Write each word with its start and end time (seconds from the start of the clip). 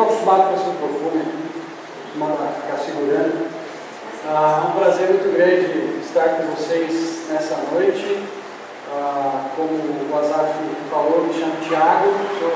estou 0.00 0.04
acostumado 0.04 0.48
com 0.48 0.56
esse 0.56 0.70
microfone 0.70 1.20
aqui, 1.20 1.62
acostumado 2.00 2.38
a 2.42 2.60
ficar 2.60 2.78
segurando. 2.78 3.50
Ah, 4.26 4.62
é 4.62 4.68
um 4.68 4.80
prazer 4.80 5.08
muito 5.08 5.34
grande 5.34 6.00
estar 6.02 6.28
com 6.36 6.54
vocês 6.54 7.26
nessa 7.30 7.56
noite. 7.72 8.22
Ah, 8.92 9.50
como 9.56 9.70
o 9.70 10.18
Azaf 10.18 10.54
falou, 10.90 11.24
me 11.26 11.34
chamo 11.34 11.52
Tiago, 11.66 12.08
sou 12.38 12.52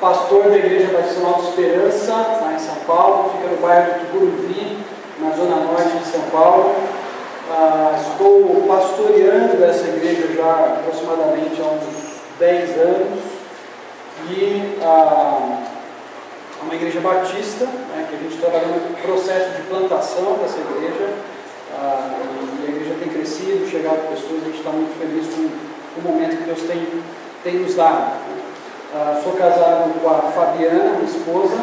pastor 0.00 0.44
da 0.44 0.56
Igreja 0.56 0.92
Batista 0.92 1.20
Nova 1.20 1.48
Esperança, 1.48 2.12
lá 2.12 2.52
em 2.54 2.58
São 2.58 2.74
Paulo, 2.86 3.30
fica 3.30 3.48
no 3.48 3.56
bairro 3.58 3.92
do 3.92 4.06
Tucuruvi, 4.06 4.78
na 5.18 5.30
zona 5.30 5.56
norte 5.56 5.96
de 5.96 6.06
São 6.06 6.22
Paulo. 6.32 6.74
Ah, 7.50 7.98
estou 8.00 8.64
pastoreando 8.66 9.62
essa 9.64 9.86
igreja 9.88 10.34
já 10.34 10.78
aproximadamente 10.80 11.60
há 11.60 11.64
uns 11.64 12.16
10 12.38 12.78
anos 12.78 13.20
e 14.28 14.78
ah, 14.82 15.75
uma 16.62 16.74
igreja 16.74 17.00
batista, 17.00 17.64
né, 17.64 18.06
que 18.08 18.16
a 18.16 18.18
gente 18.18 18.38
trabalha 18.38 18.66
no 18.66 18.96
processo 18.96 19.50
de 19.56 19.62
plantação 19.62 20.38
dessa 20.40 20.58
igreja 20.58 21.12
ah, 21.78 22.10
e 22.62 22.66
a 22.66 22.70
igreja 22.70 22.94
tem 22.98 23.08
crescido, 23.08 23.68
chegado 23.68 24.08
pessoas, 24.08 24.42
a 24.42 24.46
gente 24.46 24.58
está 24.58 24.70
muito 24.70 24.98
feliz 24.98 25.26
com, 25.34 25.76
o 25.96 26.02
momento 26.02 26.36
que 26.36 26.44
Deus 26.44 26.60
tem, 26.68 26.86
tem 27.42 27.54
nos 27.60 27.74
dado. 27.74 28.20
Ah, 28.94 29.20
sou 29.22 29.32
casado 29.32 30.00
com 30.00 30.08
a 30.08 30.30
Fabiana, 30.32 30.96
minha 30.96 31.04
esposa, 31.04 31.56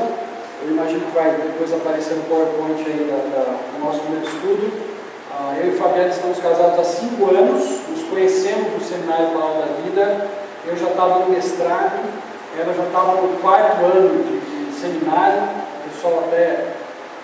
eu 0.63 0.71
imagino 0.71 1.01
que 1.01 1.11
vai 1.15 1.31
depois 1.31 1.73
aparecer 1.73 2.15
no 2.15 2.23
PowerPoint 2.23 2.79
aí 2.85 3.09
da, 3.09 3.17
da, 3.35 3.43
do 3.43 3.85
nosso 3.85 3.99
primeiro 3.99 4.25
estudo. 4.25 4.71
Ah, 5.31 5.55
eu 5.61 5.73
e 5.73 5.77
Fabiana 5.77 6.09
estamos 6.09 6.39
casados 6.39 6.79
há 6.79 6.83
cinco 6.83 7.35
anos, 7.35 7.81
nos 7.89 8.03
conhecemos 8.09 8.73
no 8.73 8.81
Seminário 8.81 9.29
Paula 9.29 9.65
da 9.65 9.81
Vida. 9.81 10.27
Eu 10.65 10.77
já 10.77 10.87
estava 10.87 11.19
no 11.19 11.29
mestrado, 11.29 11.99
ela 12.57 12.73
já 12.73 12.83
estava 12.83 13.21
no 13.21 13.37
quarto 13.41 13.83
ano 13.83 14.23
de 14.23 14.52
seminário. 14.83 15.41
O 15.43 15.89
pessoal 15.89 16.23
até 16.27 16.73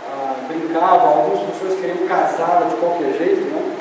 ah, 0.07 0.35
brincava, 0.47 1.07
algumas 1.07 1.51
pessoas 1.51 1.79
queriam 1.79 2.07
casá-la 2.07 2.67
de 2.69 2.75
qualquer 2.75 3.13
jeito, 3.17 3.41
né? 3.51 3.75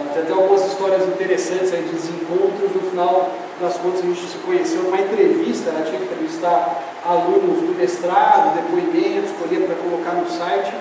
Ah, 0.00 0.04
tem 0.14 0.22
até 0.22 0.32
algumas 0.32 0.64
histórias 0.64 1.02
interessantes 1.06 1.72
aí 1.72 1.82
de 1.82 1.94
desencontros. 1.94 2.72
No 2.74 2.90
final 2.90 3.30
das 3.60 3.76
contas, 3.76 4.00
a 4.00 4.06
gente 4.06 4.26
se 4.26 4.38
conheceu 4.38 4.82
numa 4.84 5.00
entrevista, 5.00 5.70
ela 5.70 5.84
tinha 5.84 5.98
que 5.98 6.04
entrevistar 6.04 6.82
alunos 7.04 7.60
do 7.60 7.76
mestrado, 7.76 8.54
depoimentos, 8.54 9.30
escolher 9.30 9.66
para 9.66 9.76
colocar 9.76 10.12
no 10.12 10.28
site. 10.30 10.72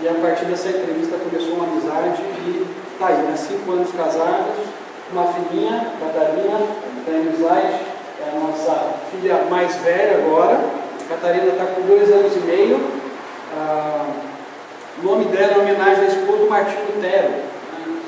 E 0.00 0.08
a 0.08 0.12
partir 0.14 0.44
dessa 0.44 0.68
entrevista 0.68 1.16
começou 1.16 1.54
uma 1.54 1.64
amizade 1.64 2.20
e 2.20 2.66
tá 2.98 3.06
aí, 3.08 3.16
né? 3.16 3.34
Cinco 3.36 3.72
anos 3.72 3.90
casados, 3.92 4.60
uma 5.10 5.24
filhinha, 5.32 5.86
Catarina, 5.98 6.58
no 7.06 7.32
slide, 7.32 7.80
é 8.20 8.36
a 8.36 8.40
nossa 8.40 8.94
filha 9.10 9.46
mais 9.48 9.74
velha 9.76 10.18
agora. 10.18 10.75
Catarina 11.08 11.46
está 11.46 11.66
com 11.66 11.82
dois 11.82 12.10
anos 12.10 12.36
e 12.36 12.40
meio. 12.40 12.80
Ah, 13.56 14.06
o 14.98 15.06
nome 15.06 15.26
dela 15.26 15.54
é 15.54 15.58
homenagem 15.58 16.04
à 16.04 16.08
esposa 16.08 16.38
do 16.38 16.50
Martinho 16.50 16.84
Lutero. 16.94 17.28
Né? 17.28 18.00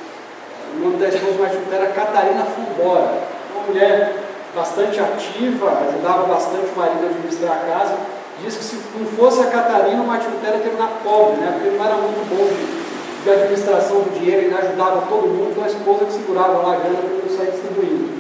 O 0.74 0.80
nome 0.80 0.96
da 0.96 1.08
esposa 1.08 1.32
do 1.32 1.41
Martinho 1.41 1.64
Lutero 1.64 1.84
é 1.84 1.88
Catarina 1.88 2.44
Fumbora. 2.44 3.22
Uma 3.54 3.66
mulher 3.66 4.14
bastante 4.54 5.00
ativa, 5.00 5.70
ajudava 5.88 6.26
bastante 6.26 6.72
o 6.74 6.78
marido 6.78 7.04
a 7.04 7.06
administrar 7.06 7.52
a 7.52 7.72
casa 7.72 8.19
diz 8.44 8.56
que 8.56 8.64
se 8.64 8.76
não 8.96 9.06
fosse 9.06 9.41
a 9.41 9.46
Catarina, 9.46 10.02
o 10.02 10.06
Martin 10.06 10.28
Lutero 10.28 10.60
terminar 10.60 11.00
pobre, 11.02 11.41
né? 11.41 11.50
porque 11.52 11.69
ele 11.69 11.78
não 11.78 11.84
era 11.84 11.94
muito 11.96 12.28
bom 12.28 12.44
de, 12.44 13.24
de 13.24 13.30
administração 13.30 14.00
do 14.00 14.19
dinheiro, 14.19 14.46
ele 14.46 14.54
ajudava 14.54 15.06
todo 15.08 15.26
mundo, 15.26 15.50
então 15.50 15.64
a 15.64 15.66
esposa 15.66 16.04
que 16.04 16.12
segurava 16.12 16.58
lá 16.58 16.75
a 16.75 16.76
grana 16.76 16.98
para 16.98 17.10
ele 17.10 17.37
sair 17.37 17.50
distribuindo. 17.50 18.19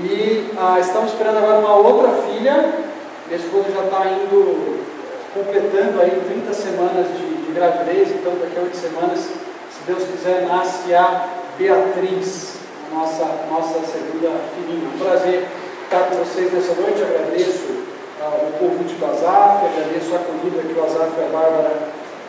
E 0.00 0.52
ah, 0.58 0.78
estamos 0.78 1.12
esperando 1.12 1.38
agora 1.38 1.58
uma 1.58 1.74
outra 1.74 2.10
filha, 2.22 2.85
minha 3.26 3.38
esposa 3.38 3.70
já 3.74 3.84
está 3.84 4.06
indo, 4.06 4.78
completando 5.34 6.00
aí 6.00 6.22
30 6.30 6.54
semanas 6.54 7.06
de, 7.18 7.46
de 7.46 7.52
gravidez, 7.52 8.10
então 8.10 8.32
daqui 8.40 8.56
a 8.56 8.62
8 8.62 8.76
semanas, 8.76 9.18
se 9.18 9.82
Deus 9.86 10.04
quiser, 10.04 10.46
nasce 10.46 10.94
a 10.94 11.28
Beatriz, 11.58 12.58
a 12.86 12.94
nossa, 12.94 13.24
nossa 13.50 13.80
segunda 13.84 14.30
filhinha. 14.54 14.88
Um 14.94 14.98
prazer 14.98 15.44
estar 15.84 16.04
com 16.08 16.16
vocês 16.16 16.52
nessa 16.52 16.80
noite, 16.80 17.02
agradeço 17.02 17.76
o 18.22 18.58
convite 18.58 18.94
do 18.94 19.06
Azaf, 19.06 19.66
agradeço 19.66 20.14
a 20.14 20.18
acolhida 20.18 20.62
que 20.62 20.78
o 20.78 20.84
Azaf 20.84 21.10
e 21.18 21.24
a 21.24 21.28
Bárbara 21.28 21.76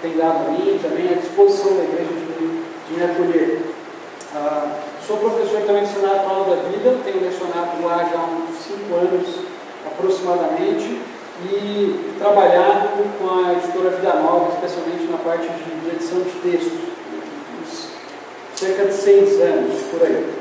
têm 0.02 0.18
dado 0.18 0.48
a 0.48 0.52
mim, 0.52 0.80
também 0.82 1.10
à 1.10 1.14
disposição 1.14 1.78
da 1.78 1.84
igreja 1.84 2.10
de, 2.10 2.64
de 2.90 2.94
me 2.98 3.04
acolher. 3.04 3.62
Ah, 4.36 4.78
sou 5.06 5.18
professor 5.18 5.62
também 5.62 5.84
de 5.84 5.94
Senado 5.94 6.28
Paulo 6.28 6.56
da 6.56 6.70
Vida, 6.70 6.98
tenho 7.04 7.22
lecionado 7.22 7.86
lá 7.86 8.10
já 8.12 8.18
há 8.18 8.26
uns 8.26 8.58
cinco 8.58 8.96
anos 8.96 9.57
aproximadamente 9.98 11.02
e 11.44 12.14
trabalhado 12.20 12.90
com 13.20 13.30
a 13.30 13.54
editora 13.54 13.90
Vida 13.92 14.14
Nova, 14.16 14.54
especialmente 14.54 15.12
na 15.12 15.18
parte 15.18 15.48
de, 15.48 15.90
edição 15.90 16.20
de 16.22 16.32
textos, 16.42 16.80
cerca 18.56 18.86
de 18.86 18.94
seis 18.94 19.40
anos 19.42 19.82
por 19.92 20.02
aí. 20.04 20.34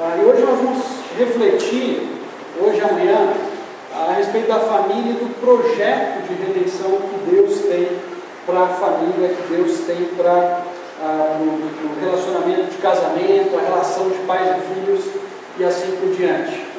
Ah, 0.00 0.16
e 0.18 0.24
hoje 0.24 0.42
nós 0.42 0.58
vamos 0.58 0.84
refletir, 1.18 2.08
hoje 2.60 2.78
e 2.78 2.80
amanhã, 2.80 3.34
a 3.94 4.12
respeito 4.14 4.48
da 4.48 4.58
família 4.58 5.12
e 5.12 5.24
do 5.24 5.38
projeto 5.38 6.26
de 6.26 6.34
redenção 6.34 6.90
que 6.90 7.30
Deus 7.30 7.60
tem 7.60 7.88
para 8.46 8.62
a 8.62 8.68
família, 8.68 9.28
que 9.28 9.54
Deus 9.54 9.80
tem 9.80 10.04
para 10.16 10.62
ah, 11.02 11.38
o 11.40 12.00
relacionamento 12.00 12.70
de 12.70 12.78
casamento, 12.78 13.58
a 13.58 13.60
relação 13.60 14.08
de 14.08 14.18
pais 14.20 14.48
e 14.48 14.74
filhos 14.74 15.04
e 15.58 15.64
assim 15.64 15.94
por 16.00 16.08
diante. 16.16 16.71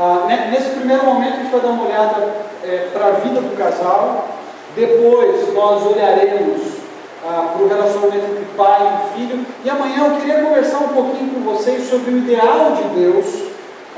Ah, 0.00 0.28
nesse 0.52 0.70
primeiro 0.76 1.04
momento 1.04 1.32
a 1.32 1.36
gente 1.38 1.50
vai 1.50 1.60
dar 1.60 1.68
uma 1.70 1.86
olhada 1.86 2.28
é, 2.62 2.88
para 2.92 3.06
a 3.06 3.10
vida 3.10 3.40
do 3.40 3.56
casal, 3.56 4.28
depois 4.76 5.52
nós 5.52 5.84
olharemos 5.84 6.78
ah, 7.26 7.50
para 7.52 7.62
o 7.64 7.68
relacionamento 7.68 8.26
entre 8.26 8.44
pai 8.56 8.80
e 8.80 9.18
filho, 9.18 9.44
e 9.64 9.68
amanhã 9.68 10.06
eu 10.06 10.20
queria 10.20 10.40
conversar 10.40 10.78
um 10.78 10.88
pouquinho 10.94 11.34
com 11.34 11.40
vocês 11.52 11.90
sobre 11.90 12.12
o 12.12 12.18
ideal 12.18 12.76
de 12.76 13.00
Deus 13.00 13.48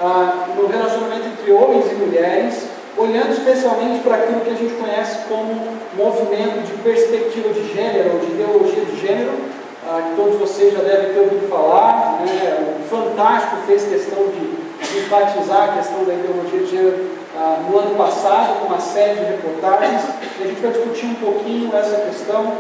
ah, 0.01 0.47
no 0.57 0.67
relacionamento 0.69 1.27
entre 1.27 1.53
homens 1.53 1.93
e 1.93 1.95
mulheres, 1.97 2.67
olhando 2.97 3.33
especialmente 3.33 4.03
para 4.03 4.17
aquilo 4.17 4.41
que 4.41 4.51
a 4.51 4.55
gente 4.55 4.73
conhece 4.81 5.19
como 5.29 5.77
movimento 5.95 6.65
de 6.65 6.73
perspectiva 6.83 7.51
de 7.51 7.75
gênero, 7.75 8.15
ou 8.15 8.21
de 8.21 8.33
ideologia 8.33 8.87
de 8.87 8.99
gênero, 8.99 9.33
ah, 9.87 10.01
que 10.09 10.17
todos 10.17 10.39
vocês 10.39 10.73
já 10.73 10.81
devem 10.81 11.13
ter 11.13 11.21
ouvido 11.21 11.47
falar. 11.51 12.21
Né? 12.21 12.77
O 12.81 12.89
Fantástico 12.89 13.57
fez 13.67 13.85
questão 13.85 14.25
de, 14.29 14.60
enfatizar 14.99 15.71
a 15.71 15.77
questão 15.77 16.05
da 16.05 16.15
ideologia 16.15 16.61
de 16.61 16.67
gênero 16.67 17.11
ah, 17.37 17.63
no 17.69 17.79
ano 17.79 17.95
passado, 17.97 18.61
com 18.61 18.67
uma 18.67 18.81
série 18.81 19.21
de 19.21 19.25
reportagens, 19.25 20.03
e 20.39 20.43
a 20.43 20.47
gente 20.47 20.61
vai 20.61 20.71
discutir 20.73 21.07
um 21.07 21.15
pouquinho 21.15 21.77
essa 21.77 21.97
questão. 21.97 22.53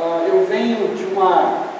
Ah, 0.00 0.26
eu 0.26 0.44
venho 0.46 0.94
de 0.94 1.04
uma. 1.12 1.76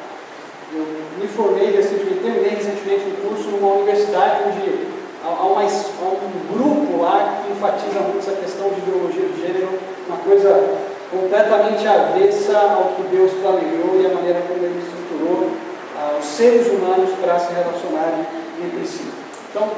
Eu 0.72 0.84
me 1.20 1.28
formei 1.28 1.70
recentemente, 1.70 2.20
terminei 2.20 2.50
recentemente 2.50 3.04
um 3.06 3.28
curso 3.28 3.50
numa 3.50 3.74
universidade 3.74 4.42
onde 4.48 4.86
há, 5.24 5.46
uma, 5.46 5.62
há 5.62 5.64
um 5.64 6.52
grupo 6.52 7.02
lá 7.02 7.42
que 7.42 7.52
enfatiza 7.52 8.00
muito 8.00 8.18
essa 8.18 8.32
questão 8.32 8.68
de 8.70 8.80
ideologia 8.80 9.28
de 9.28 9.40
gênero, 9.40 9.68
uma 10.08 10.18
coisa 10.18 10.78
completamente 11.10 11.86
avessa 11.86 12.58
ao 12.58 12.94
que 12.96 13.02
Deus 13.16 13.32
planejou 13.40 14.00
e 14.00 14.06
a 14.06 14.14
maneira 14.14 14.42
como 14.46 14.64
Ele 14.64 14.82
estruturou 14.82 15.50
ah, 15.96 16.18
os 16.18 16.26
seres 16.26 16.66
humanos 16.66 17.10
para 17.20 17.38
se 17.38 17.52
relacionarem 17.52 18.26
entre 18.62 18.86
si. 18.86 19.16
Então, 19.56 19.71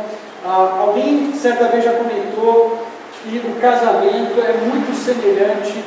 ah, 0.45 0.79
alguém 0.81 1.33
certa 1.35 1.69
vez 1.69 1.85
já 1.85 1.93
comentou 1.93 2.79
que 3.23 3.39
o 3.47 3.61
casamento 3.61 4.41
é 4.41 4.55
muito 4.67 4.93
semelhante 4.93 5.85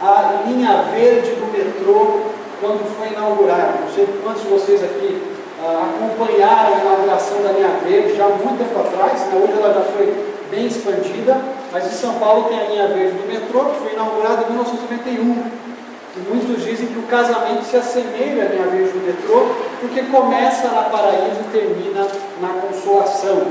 à 0.00 0.44
linha 0.46 0.84
verde 0.94 1.30
do 1.32 1.50
metrô 1.50 2.20
quando 2.60 2.88
foi 2.96 3.08
inaugurado. 3.08 3.80
Não 3.80 3.92
sei 3.92 4.06
quantos 4.22 4.42
de 4.42 4.48
vocês 4.48 4.84
aqui 4.84 5.20
uh, 5.60 6.06
acompanharam 6.06 6.76
a 6.76 6.80
inauguração 6.80 7.42
da 7.42 7.50
linha 7.50 7.70
verde 7.82 8.16
já 8.16 8.26
há 8.26 8.28
muito 8.28 8.56
tempo 8.56 8.78
atrás, 8.78 9.20
né? 9.26 9.42
hoje 9.42 9.52
ela 9.52 9.74
já 9.74 9.80
foi 9.80 10.14
bem 10.48 10.66
expandida, 10.66 11.40
mas 11.72 11.86
em 11.86 11.96
São 11.96 12.14
Paulo 12.20 12.44
tem 12.44 12.60
a 12.60 12.64
linha 12.64 12.86
verde 12.86 13.18
do 13.18 13.26
metrô, 13.26 13.64
que 13.64 13.80
foi 13.80 13.94
inaugurada 13.94 14.44
em 14.44 14.52
1991. 14.52 15.67
E 16.18 16.28
muitos 16.28 16.64
dizem 16.64 16.88
que 16.88 16.98
o 16.98 17.02
casamento 17.02 17.64
se 17.64 17.76
assemelha 17.76 18.44
à 18.44 18.48
linha 18.48 18.66
verde 18.66 18.90
do 18.90 19.06
metrô, 19.06 19.54
porque 19.80 20.02
começa 20.02 20.66
na 20.68 20.82
paraíso 20.90 21.38
e 21.46 21.52
termina 21.52 22.06
na 22.40 22.48
consolação. 22.60 23.46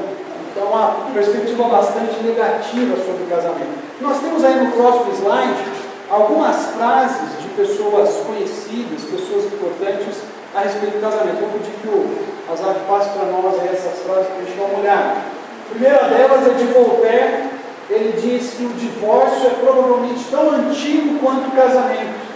Então, 0.52 0.68
uma 0.68 1.12
perspectiva 1.14 1.64
bastante 1.70 2.22
negativa 2.24 2.98
sobre 2.98 3.24
o 3.24 3.28
casamento. 3.30 3.72
Nós 4.02 4.20
temos 4.20 4.44
aí 4.44 4.56
no 4.66 4.72
próximo 4.72 5.14
slide 5.16 5.64
algumas 6.10 6.56
frases 6.76 7.42
de 7.42 7.48
pessoas 7.56 8.10
conhecidas, 8.26 9.04
pessoas 9.04 9.46
importantes, 9.46 10.18
a 10.54 10.62
respeito 10.62 10.98
do 10.98 11.02
casamento. 11.02 11.40
Vou 11.40 11.50
pedir 11.50 11.72
que 11.82 11.88
o 11.88 12.52
Azaf 12.52 12.80
passe 12.88 13.10
para 13.12 13.26
nós 13.32 13.56
essas 13.64 14.02
frases 14.04 14.28
para 14.28 14.42
a 14.42 14.46
gente 14.46 14.58
dar 14.58 14.66
uma 14.66 14.80
olhada. 14.80 15.14
A 15.16 15.70
primeira 15.70 16.04
delas 16.10 16.48
é 16.48 16.54
de 16.54 16.66
Voltaire. 16.74 17.58
Ele 17.90 18.20
diz 18.20 18.52
que 18.52 18.66
o 18.66 18.74
divórcio 18.74 19.48
é 19.48 19.50
provavelmente 19.62 20.26
tão 20.30 20.50
antigo 20.52 21.20
quanto 21.20 21.48
o 21.48 21.52
casamento. 21.52 22.27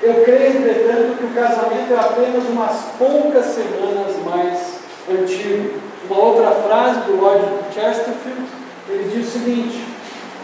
Eu 0.00 0.22
creio, 0.22 0.58
entretanto, 0.58 1.18
que 1.18 1.24
o 1.24 1.34
casamento 1.34 1.92
é 1.92 1.96
apenas 1.98 2.44
umas 2.48 2.76
poucas 2.96 3.46
semanas 3.46 4.14
mais 4.24 4.78
antigo. 5.10 5.80
Uma 6.08 6.20
outra 6.20 6.52
frase 6.52 7.00
do 7.00 7.20
Lord 7.20 7.44
Chesterfield, 7.74 8.46
ele 8.88 9.10
diz 9.12 9.26
o 9.26 9.30
seguinte: 9.32 9.84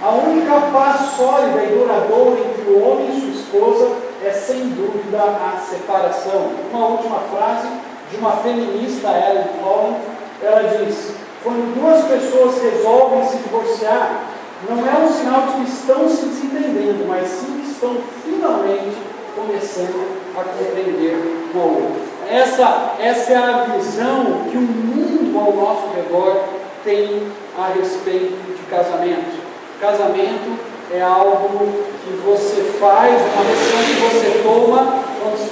A 0.03 0.11
única 0.11 0.61
paz 0.73 1.12
sólida 1.17 1.62
e 1.62 1.79
duradoura 1.79 2.41
entre 2.41 2.73
o 2.73 2.83
homem 2.83 3.17
e 3.17 3.21
sua 3.21 3.31
esposa 3.31 3.97
é 4.25 4.33
sem 4.33 4.71
dúvida 4.71 5.23
a 5.23 5.61
separação. 5.61 6.51
Uma 6.73 6.89
última 6.89 7.21
frase 7.21 7.69
de 8.11 8.17
uma 8.17 8.33
feminista, 8.39 9.06
Ellen 9.09 9.47
Collins, 9.62 10.03
ela 10.43 10.85
diz: 10.85 11.12
quando 11.45 11.79
duas 11.79 12.05
pessoas 12.06 12.61
resolvem 12.61 13.25
se 13.29 13.37
divorciar, 13.37 14.25
não 14.69 14.79
é 14.85 14.99
um 14.99 15.12
sinal 15.12 15.43
de 15.43 15.53
que 15.53 15.71
estão 15.71 16.09
se 16.09 16.27
desentendendo, 16.27 17.05
mas 17.06 17.29
sim 17.29 17.61
que 17.61 17.71
estão 17.71 17.99
finalmente 18.25 19.04
começando 19.46 20.06
a 20.37 20.43
compreender 20.43 21.17
um 21.55 21.61
ao 21.61 21.69
outro. 21.69 22.02
Essa, 22.29 22.94
essa 22.99 23.32
é 23.32 23.37
a 23.37 23.64
visão 23.76 24.46
que 24.50 24.56
o 24.56 24.61
mundo 24.61 25.38
ao 25.38 25.52
nosso 25.52 25.88
redor 25.94 26.44
tem 26.82 27.29
a 27.58 27.73
respeito 27.79 28.56
de 28.56 28.62
casamento. 28.64 29.43
Casamento 29.81 30.58
é 30.93 31.02
algo 31.02 31.85
que 32.05 32.11
você 32.25 32.62
faz, 32.79 33.14
uma 33.35 33.44
decisão 33.44 33.79
que 33.85 34.14
você 34.14 34.43
toma 34.43 35.05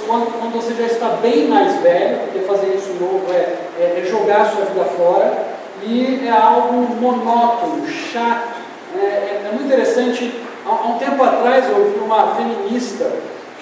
quando, 0.05 0.39
quando, 0.39 0.53
você 0.53 0.73
já 0.75 0.85
está 0.85 1.09
bem 1.21 1.47
mais 1.47 1.81
velho, 1.81 2.19
porque 2.19 2.39
fazer 2.39 2.75
isso 2.75 2.93
novo 2.99 3.25
é, 3.31 3.55
é, 3.79 4.01
é 4.01 4.05
jogar 4.05 4.51
sua 4.51 4.65
vida 4.65 4.85
fora, 4.85 5.53
e 5.81 6.21
é 6.25 6.29
algo 6.29 6.73
monótono, 7.01 7.87
chato. 7.87 8.61
É, 8.95 9.05
é, 9.05 9.41
é 9.45 9.51
muito 9.51 9.65
interessante. 9.65 10.33
Há, 10.65 10.69
há, 10.69 10.87
um 10.89 10.99
tempo 10.99 11.23
atrás 11.23 11.69
eu 11.69 11.77
ouvi 11.77 11.99
uma 11.99 12.35
feminista 12.35 13.11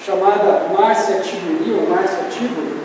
chamada 0.04 0.66
Márcia 0.76 1.20
Tiburi, 1.20 1.72
ou 1.72 1.88
Márcia 1.88 2.24
Tiburi, 2.30 2.82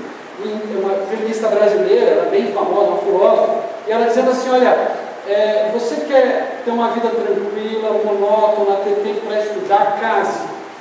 uma 0.75 1.05
feminista 1.07 1.47
brasileira, 1.47 2.11
ela 2.11 2.27
é 2.27 2.29
bem 2.29 2.51
famosa, 2.51 2.91
uma 2.91 2.97
filósofa, 2.99 3.63
e 3.87 3.91
ela 3.91 4.05
dizendo 4.05 4.31
assim, 4.31 4.49
olha, 4.49 4.91
é, 5.27 5.71
você 5.73 5.95
quer 6.07 6.61
ter 6.63 6.71
uma 6.71 6.89
vida 6.89 7.09
tranquila, 7.09 8.01
monótona, 8.05 8.77
ter 8.83 9.01
tempo 9.03 9.25
para 9.25 9.39
estudar, 9.39 9.97
case. 9.99 10.39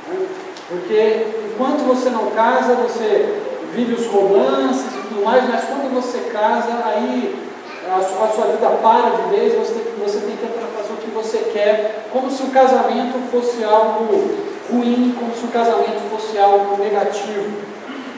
Né? 0.08 0.26
Porque 0.68 1.26
enquanto 1.52 1.86
você 1.86 2.10
não 2.10 2.30
casa, 2.30 2.74
você 2.74 3.40
vive 3.72 3.94
os 3.94 4.06
romances 4.06 4.86
e 4.86 5.08
tudo 5.08 5.24
mais, 5.24 5.48
mas 5.48 5.64
quando 5.64 5.94
você 5.94 6.18
casa, 6.32 6.82
aí 6.84 7.46
a 7.88 8.02
sua, 8.02 8.26
a 8.26 8.28
sua 8.28 8.46
vida 8.46 8.68
para 8.82 9.10
de 9.10 9.36
vez, 9.36 9.54
você 9.54 9.74
tem, 9.74 9.92
você 10.04 10.18
tem 10.18 10.36
tempo 10.36 10.54
para 10.58 10.82
fazer 10.82 10.92
o 10.92 10.96
que 10.96 11.10
você 11.10 11.38
quer, 11.52 12.08
como 12.12 12.30
se 12.30 12.42
o 12.42 12.50
casamento 12.50 13.18
fosse 13.30 13.64
algo 13.64 14.55
ruim, 14.70 15.14
como 15.18 15.34
se 15.34 15.44
o 15.44 15.48
casamento 15.48 16.00
fosse 16.10 16.38
algo 16.38 16.82
negativo. 16.82 17.50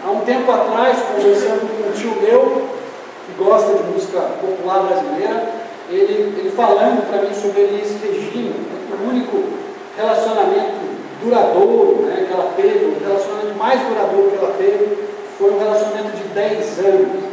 Há 0.04 0.10
um 0.10 0.20
tempo 0.20 0.50
atrás, 0.50 0.98
conversando 1.14 1.68
com 1.68 1.88
um 1.88 1.92
tio 1.92 2.14
meu, 2.22 2.68
que 3.26 3.42
gosta 3.42 3.74
de 3.74 3.82
música 3.90 4.20
popular 4.40 4.84
brasileira, 4.86 5.48
ele, 5.90 6.34
ele 6.38 6.52
falando 6.54 7.08
para 7.08 7.22
mim 7.22 7.34
sobre 7.34 7.62
Elis 7.62 8.00
Regina, 8.02 8.54
o 8.92 9.08
único 9.08 9.42
relacionamento 9.96 10.88
duradouro 11.22 12.02
né, 12.02 12.26
que 12.26 12.32
ela 12.32 12.52
teve, 12.56 12.84
o 12.84 12.98
relacionamento 13.00 13.58
mais 13.58 13.80
duradouro 13.80 14.30
que 14.30 14.36
ela 14.36 14.54
teve, 14.56 14.98
foi 15.38 15.50
um 15.52 15.58
relacionamento 15.58 16.16
de 16.16 16.24
10 16.34 16.78
anos. 16.80 17.24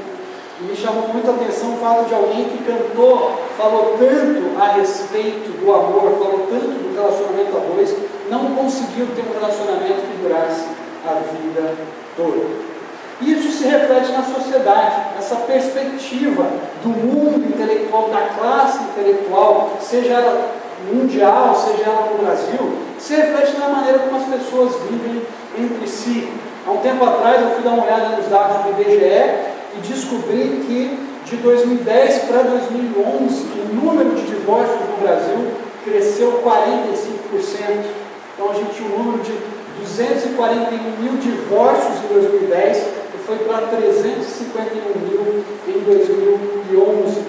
E 0.59 0.63
me 0.63 0.75
chamou 0.75 1.09
muito 1.09 1.29
a 1.29 1.33
atenção 1.33 1.73
o 1.73 1.77
fato 1.77 2.07
de 2.07 2.15
alguém 2.15 2.45
que 2.45 2.63
cantou, 2.63 3.31
falou 3.57 3.97
tanto 3.99 4.61
a 4.61 4.73
respeito 4.73 5.51
do 5.59 5.73
amor, 5.73 6.11
falou 6.17 6.47
tanto 6.49 6.79
do 6.79 6.95
relacionamento 6.95 7.57
a 7.57 7.75
dois, 7.75 7.95
não 8.29 8.55
conseguiu 8.55 9.07
ter 9.15 9.21
um 9.21 9.39
relacionamento 9.39 10.01
que 10.01 10.21
durasse 10.21 10.65
a 11.05 11.13
vida 11.31 11.75
toda. 12.15 12.75
Isso 13.21 13.51
se 13.51 13.65
reflete 13.65 14.11
na 14.11 14.23
sociedade, 14.23 14.95
essa 15.17 15.35
perspectiva 15.37 16.47
do 16.83 16.89
mundo 16.89 17.47
intelectual, 17.47 18.09
da 18.09 18.21
classe 18.37 18.83
intelectual, 18.83 19.77
seja 19.79 20.13
ela 20.15 20.51
mundial, 20.91 21.55
seja 21.55 21.89
ela 21.89 22.09
no 22.11 22.17
Brasil, 22.17 22.77
se 22.99 23.15
reflete 23.15 23.57
na 23.57 23.69
maneira 23.69 23.99
como 23.99 24.17
as 24.17 24.25
pessoas 24.25 24.73
vivem 24.89 25.21
entre 25.57 25.87
si. 25.87 26.29
Há 26.67 26.71
um 26.71 26.77
tempo 26.77 27.05
atrás 27.05 27.41
eu 27.41 27.51
fui 27.51 27.63
dar 27.63 27.71
uma 27.71 27.83
olhada 27.83 28.17
nos 28.17 28.27
dados 28.27 28.63
do 28.63 28.81
IBGE 28.81 29.55
e 29.77 29.87
descobri 29.87 30.63
que 30.67 30.99
de 31.25 31.37
2010 31.37 32.23
para 32.25 32.43
2011 32.43 33.45
o 33.71 33.75
número 33.75 34.15
de 34.15 34.23
divórcios 34.23 34.79
no 34.89 34.97
Brasil 34.97 35.51
cresceu 35.85 36.43
45%. 36.43 38.04
Então 38.35 38.51
a 38.51 38.53
gente 38.53 38.75
tinha 38.75 38.87
um 38.89 38.97
número 39.01 39.23
de 39.23 39.31
241 39.79 40.77
mil 41.01 41.15
divórcios 41.21 42.03
em 42.03 42.07
2010 42.13 42.77
e 42.77 43.17
foi 43.25 43.37
para 43.39 43.65
351 43.67 44.99
mil 44.99 45.43
em 45.67 45.79
2011. 45.79 47.23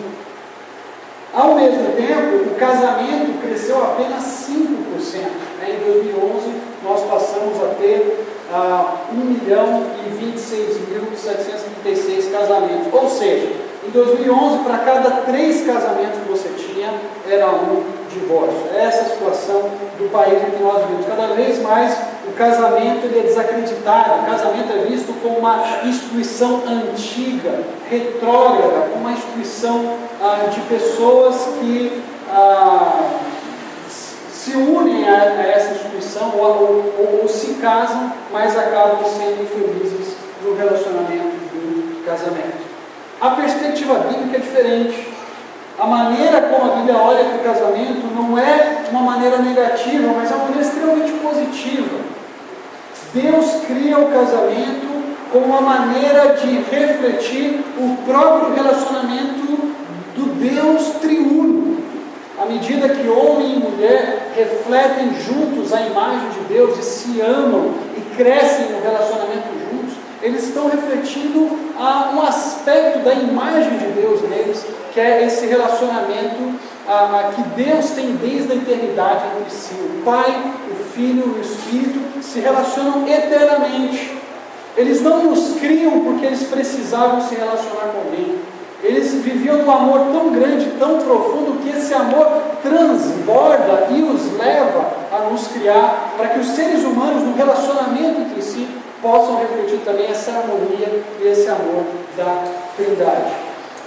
Ao 1.32 1.54
mesmo 1.54 1.92
tempo, 1.92 2.50
o 2.50 2.54
casamento 2.58 3.40
cresceu 3.40 3.80
apenas 3.84 4.24
5%. 4.50 4.56
Né? 5.60 5.78
Em 5.78 5.84
2011, 5.84 6.52
nós 6.82 7.04
passamos 7.04 7.62
a 7.62 7.68
ter 7.74 8.26
ah, 8.52 8.96
1 9.12 9.16
milhão 9.16 9.86
e 10.04 10.08
26.736 10.24 12.32
casamentos. 12.32 12.92
Ou 12.92 13.08
seja, 13.08 13.46
em 13.86 13.90
2011, 13.90 14.64
para 14.64 14.78
cada 14.78 15.10
três 15.22 15.64
casamentos 15.64 16.18
que 16.20 16.28
você 16.28 16.48
tinha, 16.56 16.92
era 17.28 17.48
um 17.48 17.84
divórcio. 18.20 18.68
É 18.74 18.84
essa 18.84 19.02
a 19.02 19.08
situação 19.10 19.70
do 19.98 20.10
país 20.10 20.42
em 20.42 20.50
que 20.50 20.62
nós 20.62 20.82
vivemos. 20.82 21.06
Cada 21.06 21.34
vez 21.34 21.60
mais 21.62 21.96
o 22.26 22.32
casamento 22.32 23.06
é 23.06 23.20
desacreditado, 23.20 24.22
o 24.22 24.26
casamento 24.26 24.72
é 24.72 24.84
visto 24.86 25.12
como 25.22 25.38
uma 25.38 25.62
instituição 25.84 26.62
antiga, 26.66 27.60
retrógrada, 27.88 28.88
como 28.90 29.02
uma 29.02 29.12
instituição 29.12 29.96
ah, 30.20 30.48
de 30.52 30.60
pessoas 30.62 31.36
que 31.60 32.02
ah, 32.28 33.20
se 34.46 34.56
unem 34.56 35.08
a, 35.08 35.22
a 35.22 35.46
essa 35.46 35.74
instituição 35.74 36.32
ou, 36.36 36.94
ou, 36.98 37.20
ou, 37.22 37.28
se 37.28 37.54
casam, 37.54 38.12
mas 38.32 38.56
acabam 38.56 39.04
sendo 39.04 39.42
infelizes 39.42 40.16
no 40.42 40.56
relacionamento 40.56 41.36
do 41.52 42.04
casamento. 42.04 42.64
A 43.20 43.30
perspectiva 43.30 43.94
bíblica 43.94 44.36
é 44.36 44.40
diferente. 44.40 45.15
A 45.78 45.86
maneira 45.86 46.40
como 46.42 46.72
a 46.72 46.76
Bíblia 46.76 46.96
olha 46.96 47.24
para 47.24 47.36
o 47.36 47.44
casamento 47.44 48.06
não 48.14 48.38
é 48.38 48.84
uma 48.90 49.02
maneira 49.02 49.38
negativa, 49.38 50.12
mas 50.16 50.30
é 50.30 50.34
uma 50.34 50.44
maneira 50.44 50.66
extremamente 50.66 51.12
positiva. 51.12 51.96
Deus 53.12 53.64
cria 53.66 53.98
o 53.98 54.10
casamento 54.10 55.04
como 55.32 55.46
uma 55.46 55.60
maneira 55.60 56.34
de 56.34 56.60
refletir 56.70 57.62
o 57.78 57.96
próprio 58.06 58.54
relacionamento 58.54 59.74
do 60.14 60.34
Deus 60.40 61.00
triuno 61.00 61.66
à 62.38 62.44
medida 62.44 62.88
que 62.88 63.08
homem 63.08 63.54
e 63.54 63.58
mulher 63.58 64.30
refletem 64.36 65.14
juntos 65.20 65.72
a 65.72 65.80
imagem 65.80 66.28
de 66.30 66.40
Deus 66.54 66.78
e 66.78 66.82
se 66.82 67.20
amam 67.20 67.74
e 67.96 68.00
crescem 68.14 68.66
no 68.66 68.82
relacionamento 68.82 69.48
juntos, 69.48 69.65
eles 70.22 70.44
estão 70.44 70.68
refletindo 70.68 71.50
a 71.78 72.12
um 72.14 72.22
aspecto 72.22 73.00
da 73.00 73.12
imagem 73.14 73.78
de 73.78 73.86
Deus 73.86 74.22
neles, 74.22 74.64
que 74.92 75.00
é 75.00 75.24
esse 75.24 75.46
relacionamento 75.46 76.54
a, 76.88 77.20
a, 77.20 77.32
que 77.34 77.42
Deus 77.62 77.90
tem 77.90 78.16
desde 78.16 78.52
a 78.52 78.56
eternidade 78.56 79.24
entre 79.38 79.50
si. 79.50 79.74
O 79.74 80.02
Pai, 80.04 80.54
o 80.70 80.74
Filho 80.92 81.34
e 81.36 81.38
o 81.38 81.42
Espírito 81.42 82.22
se 82.22 82.40
relacionam 82.40 83.06
eternamente. 83.06 84.16
Eles 84.76 85.00
não 85.02 85.24
nos 85.24 85.58
criam 85.58 86.00
porque 86.00 86.26
eles 86.26 86.44
precisavam 86.44 87.20
se 87.20 87.34
relacionar 87.34 87.92
com 87.92 87.98
alguém. 87.98 88.38
Eles 88.82 89.14
viviam 89.14 89.60
um 89.60 89.70
amor 89.70 90.12
tão 90.12 90.30
grande, 90.30 90.70
tão 90.78 90.98
profundo, 90.98 91.60
que 91.62 91.76
esse 91.76 91.92
amor 91.94 92.26
transborda 92.62 93.88
e 93.90 94.02
os 94.02 94.38
leva 94.38 94.92
a 95.12 95.30
nos 95.30 95.48
criar, 95.48 96.12
para 96.16 96.28
que 96.28 96.40
os 96.40 96.48
seres 96.48 96.84
humanos, 96.84 97.22
no 97.22 97.34
relacionamento 97.34 98.20
entre 98.20 98.42
si, 98.42 98.68
possam 99.00 99.38
refletir 99.38 99.78
também 99.84 100.10
essa 100.10 100.32
harmonia 100.32 101.02
e 101.20 101.26
esse 101.26 101.48
amor 101.48 101.84
da 102.16 102.44
Trindade. 102.76 103.32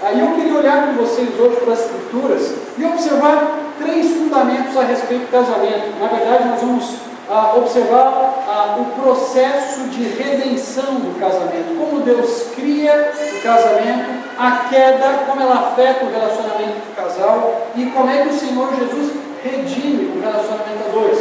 Aí 0.01 0.20
eu 0.20 0.28
queria 0.34 0.58
olhar 0.58 0.88
com 0.88 0.94
vocês 0.94 1.30
hoje 1.38 1.58
para 1.58 1.74
as 1.74 1.86
Escrituras 1.86 2.54
e 2.78 2.86
observar 2.86 3.60
três 3.78 4.08
fundamentos 4.16 4.78
a 4.78 4.84
respeito 4.84 5.25
do 5.25 5.32
casamento. 5.32 6.00
Na 6.00 6.08
verdade, 6.08 6.48
nós 6.48 6.62
vamos 6.62 6.96
ah, 7.30 7.54
observar 7.58 8.44
ah, 8.48 8.78
o 8.80 9.01
processo 9.01 9.82
de 9.89 10.04
redenção 10.04 10.96
do 10.96 11.20
casamento, 11.20 11.78
como 11.78 12.01
Deus 12.01 12.48
cria 12.56 13.12
o 13.38 13.44
casamento, 13.44 14.10
a 14.38 14.70
queda, 14.70 15.25
como 15.28 15.42
ela 15.42 15.70
afeta 15.72 16.06
o 16.06 16.12
relacionamento 16.12 16.80
do 16.80 16.96
casal 16.96 17.68
e 17.75 17.86
como 17.88 18.10
é 18.10 18.24
que 18.24 18.30
o 18.30 18.39
Senhor 18.39 18.74
Jesus 18.74 19.13
redime 19.44 20.18
o 20.18 20.22
relacionamento 20.22 20.84
a 20.88 20.92
dois. 20.92 21.20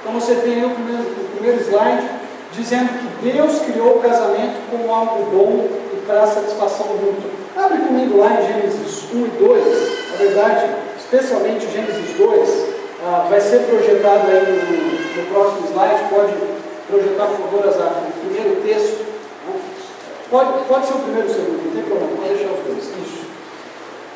Então 0.00 0.12
você 0.12 0.34
tem 0.36 0.54
aí 0.54 0.64
o 0.66 0.70
primeiro, 0.70 1.02
o 1.02 1.36
primeiro 1.36 1.62
slide 1.62 2.23
dizendo 2.56 2.88
que 2.98 3.32
Deus 3.32 3.60
criou 3.60 3.96
o 3.96 4.00
casamento 4.00 4.58
como 4.70 4.92
algo 4.92 5.24
bom 5.30 5.68
e 5.92 6.06
para 6.06 6.26
satisfação 6.26 6.86
mútua. 6.86 7.30
Abre 7.56 7.78
comigo 7.78 8.18
lá 8.18 8.40
em 8.40 8.46
Gênesis 8.46 9.04
1 9.12 9.24
e 9.24 9.28
2, 9.38 10.10
na 10.10 10.16
verdade, 10.16 10.70
especialmente 10.98 11.70
Gênesis 11.70 12.16
2, 12.16 12.66
ah, 13.06 13.26
vai 13.28 13.40
ser 13.40 13.60
projetado 13.60 14.30
aí 14.30 14.40
no, 14.40 15.22
no, 15.22 15.30
próximo 15.30 15.68
slide, 15.68 16.08
pode 16.10 16.34
projetar, 16.88 17.26
por 17.26 17.36
favor, 17.44 17.68
Azaf, 17.68 17.94
o 18.08 18.26
primeiro 18.26 18.60
texto. 18.62 19.04
Pode, 20.30 20.64
pode 20.66 20.86
ser 20.86 20.94
o 20.94 20.98
primeiro 20.98 21.28
ou 21.28 21.34
o 21.34 21.36
segundo, 21.36 21.64
não 21.64 21.72
tem 21.72 21.82
problema, 21.82 22.16
pode 22.16 22.34
deixar 22.34 22.52
os 22.52 22.66
dois. 22.66 22.84
Isso. 22.84 23.24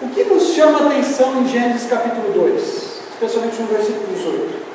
O 0.02 0.08
que 0.08 0.24
nos 0.24 0.54
chama 0.54 0.80
a 0.80 0.86
atenção 0.86 1.40
em 1.40 1.48
Gênesis 1.48 1.88
capítulo 1.88 2.32
2? 2.32 2.88
especialmente 3.18 3.60
no 3.60 3.66
versículo 3.66 4.06
18. 4.14 4.67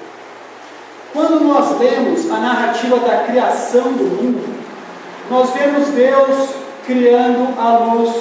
Quando 1.13 1.43
nós 1.43 1.79
lemos 1.79 2.29
a 2.32 2.38
narrativa 2.39 2.98
da 2.98 3.20
criação 3.20 3.84
do 3.93 4.03
mundo, 4.03 4.43
nós 5.29 5.51
vemos 5.51 5.89
Deus 5.89 6.50
criando 6.88 7.53
a 7.60 7.77
luz, 7.77 8.12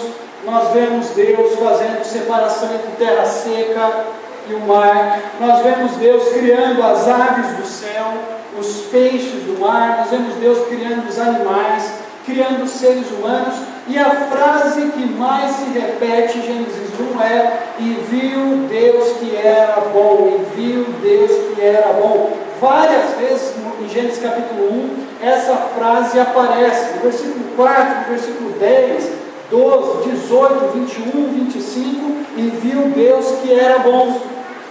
nós 0.45 0.73
vemos 0.73 1.09
Deus 1.09 1.59
fazendo 1.59 2.05
separação 2.05 2.69
entre 2.75 3.05
terra 3.05 3.25
seca 3.25 4.05
e 4.47 4.53
o 4.53 4.61
mar, 4.61 5.21
nós 5.41 5.63
vemos 5.63 5.93
Deus 5.93 6.29
criando 6.35 6.83
as 6.83 7.09
aves 7.09 7.57
do 7.57 7.67
céu, 7.67 8.13
os 8.59 8.83
peixes 8.91 9.43
do 9.45 9.59
mar, 9.59 9.97
nós 10.01 10.11
vemos 10.11 10.35
Deus 10.35 10.69
criando 10.69 11.09
os 11.09 11.19
animais, 11.19 11.95
criando 12.27 12.65
os 12.65 12.73
seres 12.73 13.11
humanos, 13.11 13.55
e 13.89 13.99
a 13.99 14.11
frase 14.11 14.81
que 14.93 15.07
mais 15.07 15.51
se 15.57 15.79
repete 15.79 16.39
em 16.39 16.43
Gênesis 16.43 16.91
1 17.17 17.21
é: 17.21 17.63
E 17.81 17.99
viu 18.09 18.69
Deus 18.69 19.17
que 19.19 19.37
era 19.37 19.81
bom, 19.93 20.39
e 20.39 20.61
viu 20.61 20.87
Deus 21.03 21.55
que 21.55 21.61
era 21.61 21.93
bom. 21.95 22.33
Várias 22.61 23.17
vezes 23.19 23.55
em 23.81 23.89
Gênesis 23.89 24.23
capítulo 24.23 24.73
1, 25.21 25.27
essa 25.27 25.57
frase 25.77 26.21
aparece, 26.21 26.95
no 26.95 27.03
versículo 27.03 27.45
4, 27.57 28.01
no 28.01 28.09
versículo 28.09 28.51
10, 28.61 29.11
12, 29.51 30.11
18, 30.11 30.73
21, 30.75 31.33
25, 31.33 32.13
e 32.37 32.43
viu 32.63 32.83
Deus 32.95 33.27
que 33.43 33.53
era 33.53 33.81
bom. 33.81 34.21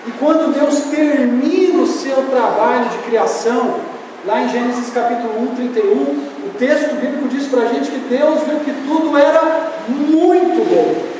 E 0.07 0.11
quando 0.11 0.53
Deus 0.53 0.85
termina 0.85 1.83
o 1.83 1.87
seu 1.87 2.15
trabalho 2.31 2.85
de 2.85 2.97
criação, 2.99 3.75
lá 4.25 4.41
em 4.41 4.49
Gênesis 4.49 4.91
capítulo 4.93 5.33
1, 5.51 5.55
31, 5.55 6.30
o 6.45 6.49
texto 6.57 6.95
bíblico 6.95 7.27
diz 7.27 7.47
para 7.47 7.61
a 7.61 7.67
gente 7.67 7.91
que 7.91 7.99
Deus 8.09 8.41
viu 8.43 8.59
que 8.59 8.73
tudo 8.87 9.17
era 9.17 9.71
muito 9.87 10.67
bom. 10.67 11.11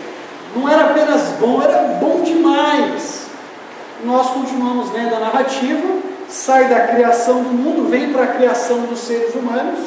Não 0.56 0.68
era 0.68 0.86
apenas 0.86 1.22
bom, 1.40 1.62
era 1.62 1.78
bom 2.00 2.22
demais. 2.24 3.28
Nós 4.04 4.32
continuamos 4.32 4.92
lendo 4.92 5.16
a 5.16 5.20
narrativa, 5.20 5.88
sai 6.28 6.68
da 6.68 6.88
criação 6.88 7.44
do 7.44 7.50
mundo, 7.50 7.90
vem 7.90 8.12
para 8.12 8.24
a 8.24 8.28
criação 8.28 8.82
dos 8.82 9.00
seres 9.00 9.36
humanos, 9.36 9.80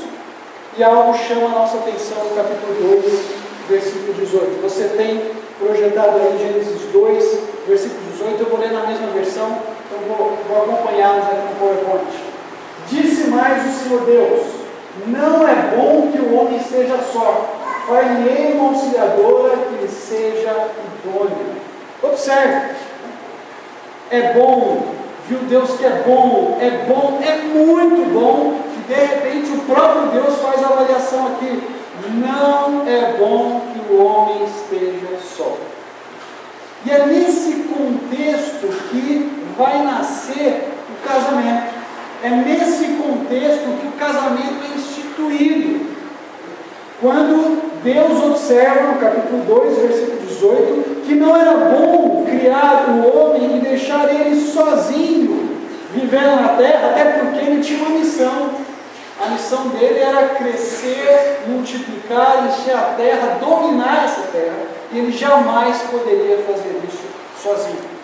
e 0.76 0.82
algo 0.82 1.16
chama 1.18 1.46
a 1.46 1.60
nossa 1.60 1.78
atenção 1.78 2.24
no 2.24 2.36
capítulo 2.36 3.00
2, 3.02 3.20
versículo 3.68 4.14
18. 4.14 4.62
Você 4.62 4.84
tem 4.96 5.32
projetado 5.58 6.18
aí 6.18 6.38
Gênesis 6.38 6.92
2, 6.92 7.38
versículo 7.66 8.00
18, 8.12 8.40
eu 8.40 8.48
vou 8.48 8.60
ler 8.60 8.72
na 8.72 8.86
mesma 8.86 9.08
versão, 9.08 9.58
então 9.86 9.98
vou, 10.08 10.38
vou 10.48 10.62
acompanhá-los 10.62 11.24
aqui 11.24 11.48
no 11.48 11.58
PowerPoint. 11.58 12.06
Disse 12.88 13.28
mais 13.28 13.66
o 13.66 13.78
Senhor 13.78 14.00
Deus: 14.04 14.63
Não 15.06 15.46
é 15.46 15.54
bom 15.76 16.12
que 16.12 16.18
o 16.18 16.34
homem 16.38 16.56
esteja 16.56 16.98
só, 17.12 17.56
far-lhe 17.86 18.52
uma 18.52 18.68
auxiliadora 18.70 19.56
que 19.56 19.82
lhe 19.82 19.88
seja 19.88 20.68
idônea. 21.04 21.54
Observe, 22.02 22.74
é 24.10 24.32
bom, 24.34 24.94
viu 25.28 25.38
Deus 25.40 25.72
que 25.72 25.84
é 25.84 26.02
bom, 26.06 26.58
é 26.60 26.70
bom, 26.86 27.20
é 27.22 27.36
muito 27.38 28.12
bom, 28.12 28.60
e 28.76 28.92
de 28.92 28.94
repente 28.94 29.50
o 29.52 29.60
próprio 29.62 30.10
Deus 30.10 30.38
faz 30.40 30.62
a 30.62 30.68
avaliação 30.68 31.26
aqui. 31.28 31.62
Não 32.14 32.86
é 32.86 33.16
bom 33.18 33.62
que 33.72 33.92
o 33.92 34.04
homem 34.04 34.44
esteja 34.44 35.18
só. 35.36 35.56
E 36.84 36.90
é 36.90 37.06
nesse 37.06 37.64
contexto 37.64 38.68
que 38.90 39.44
vai 39.56 39.82
nascer 39.82 40.68
o 40.90 41.08
casamento. 41.08 41.72
É 42.22 42.28
nesse 42.28 42.63
contexto 43.34 43.80
que 43.80 43.86
o 43.88 43.92
casamento 43.92 44.64
é 44.64 44.76
instituído. 44.76 45.94
Quando 47.00 47.82
Deus 47.82 48.24
observa 48.24 48.92
no 48.92 49.00
capítulo 49.00 49.44
2, 49.44 49.78
versículo 49.78 50.26
18, 50.26 51.02
que 51.04 51.14
não 51.16 51.36
era 51.36 51.52
bom 51.52 52.24
criar 52.24 52.86
o 52.88 53.18
homem 53.18 53.56
e 53.56 53.60
deixar 53.60 54.08
ele 54.14 54.40
sozinho 54.40 55.58
vivendo 55.92 56.40
na 56.40 56.48
terra, 56.50 56.90
até 56.90 57.04
porque 57.04 57.38
ele 57.40 57.62
tinha 57.62 57.84
uma 57.84 57.98
missão. 57.98 58.50
A 59.20 59.28
missão 59.28 59.68
dele 59.68 60.00
era 60.00 60.28
crescer, 60.30 61.42
multiplicar, 61.46 62.48
encher 62.48 62.74
a 62.74 62.94
terra, 62.96 63.38
dominar 63.40 64.04
essa 64.04 64.22
terra. 64.32 64.54
E 64.92 64.98
ele 64.98 65.12
jamais 65.12 65.78
poderia 65.90 66.38
fazer 66.38 66.80
isso 66.88 67.04
sozinho. 67.40 67.94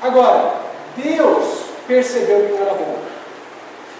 Agora, 0.00 0.54
Deus 0.96 1.62
percebeu 1.86 2.46
que 2.46 2.52
não 2.52 2.62
era 2.62 2.74
bom. 2.74 3.11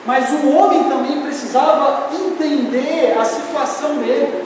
Mas 0.04 0.30
o 0.30 0.56
homem 0.56 0.84
também 0.84 1.20
precisava 1.20 2.08
entender 2.12 3.16
a 3.18 3.24
situação 3.24 3.96
dele. 3.96 4.44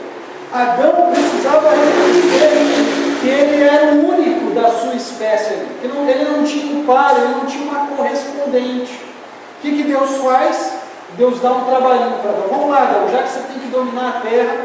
Adão 0.53 1.11
precisava 1.11 1.69
reconhecer 1.71 3.19
que 3.19 3.27
ele 3.27 3.63
era 3.63 3.93
o 3.93 4.07
único 4.07 4.51
da 4.53 4.69
sua 4.69 4.93
espécie 4.95 5.55
que 5.81 5.87
não, 5.87 6.07
ele 6.07 6.23
não 6.25 6.43
tinha 6.43 6.73
um 6.73 6.85
par, 6.85 7.15
ele 7.17 7.35
não 7.35 7.45
tinha 7.45 7.69
uma 7.69 7.87
correspondente. 7.87 8.93
O 8.93 9.61
que, 9.61 9.71
que 9.75 9.83
Deus 9.83 10.17
faz? 10.17 10.73
Deus 11.17 11.39
dá 11.41 11.51
um 11.51 11.65
trabalhinho 11.65 12.19
para 12.21 12.31
Adão. 12.31 12.47
Vamos 12.49 12.69
lá, 12.69 12.83
Adão, 12.83 13.09
já 13.11 13.23
que 13.23 13.29
você 13.29 13.39
tem 13.39 13.59
que 13.59 13.67
dominar 13.67 14.09
a 14.09 14.21
terra, 14.21 14.55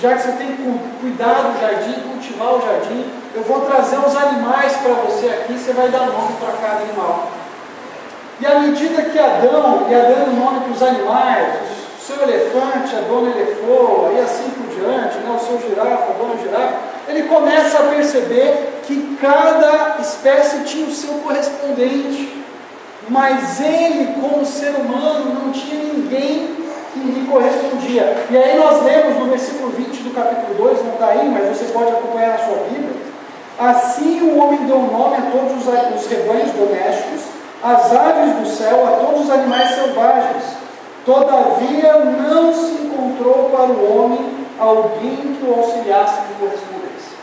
já 0.00 0.14
que 0.14 0.22
você 0.22 0.32
tem 0.32 0.46
que 0.48 0.80
cuidar 1.00 1.42
do 1.42 1.60
jardim, 1.60 2.00
cultivar 2.00 2.54
o 2.54 2.60
jardim, 2.62 3.04
eu 3.34 3.42
vou 3.42 3.60
trazer 3.60 3.98
uns 3.98 4.16
animais 4.16 4.72
para 4.76 4.94
você 4.94 5.26
aqui, 5.28 5.58
você 5.58 5.72
vai 5.72 5.88
dar 5.88 6.06
nome 6.06 6.32
para 6.40 6.52
cada 6.52 6.82
animal. 6.82 7.28
E 8.40 8.46
à 8.46 8.60
medida 8.60 9.02
que 9.02 9.18
Adão 9.18 9.86
ia 9.90 10.02
dando 10.02 10.38
nome 10.38 10.60
para 10.60 10.72
os 10.72 10.82
animais, 10.82 11.54
o 11.98 12.06
seu 12.06 12.22
elefante, 12.22 12.94
a 12.94 13.00
dona 13.00 13.30
elefoa, 13.30 14.12
e 14.12 14.20
assim 14.20 14.50
por 14.50 14.68
diante, 14.74 15.18
né, 15.18 15.36
o 15.36 15.44
seu 15.44 15.60
girafa, 15.60 16.12
a 16.12 16.18
dona 16.18 16.36
girafa, 16.40 16.74
ele 17.08 17.22
começa 17.24 17.78
a 17.78 17.82
perceber 17.84 18.80
que 18.86 19.18
cada 19.20 19.96
espécie 20.00 20.60
tinha 20.64 20.86
o 20.86 20.92
seu 20.92 21.14
correspondente. 21.14 22.44
Mas 23.08 23.60
ele, 23.60 24.14
como 24.20 24.44
ser 24.44 24.74
humano, 24.76 25.34
não 25.34 25.50
tinha 25.50 25.82
ninguém 25.82 26.56
que 26.92 27.00
lhe 27.00 27.26
correspondia. 27.26 28.26
E 28.30 28.36
aí 28.36 28.58
nós 28.58 28.82
lemos 28.84 29.18
no 29.18 29.30
versículo 29.30 29.70
20 29.70 30.02
do 30.02 30.14
capítulo 30.14 30.54
2, 30.54 30.84
não 30.84 30.92
está 30.92 31.08
aí, 31.08 31.28
mas 31.28 31.56
você 31.56 31.72
pode 31.72 31.90
acompanhar 31.90 32.38
na 32.38 32.38
sua 32.38 32.56
Bíblia. 32.68 32.96
Assim 33.58 34.20
o 34.22 34.38
homem 34.38 34.66
deu 34.66 34.78
nome 34.78 35.16
a 35.16 35.30
todos 35.32 35.66
os 35.66 36.06
rebanhos 36.06 36.52
domésticos, 36.52 37.22
às 37.62 37.92
aves 37.92 38.34
do 38.36 38.46
céu, 38.46 38.86
a 38.86 39.04
todos 39.04 39.22
os 39.22 39.30
animais 39.30 39.74
selvagens. 39.74 40.44
Todavia 41.04 41.94
não 41.94 42.52
se 42.52 42.82
encontrou 42.82 43.50
para 43.50 43.72
o 43.72 43.98
homem 43.98 44.46
alguém 44.58 45.36
que 45.38 45.46
o 45.46 45.54
auxiliasse 45.54 46.20
de 46.22 46.34
correspondência. 46.34 47.18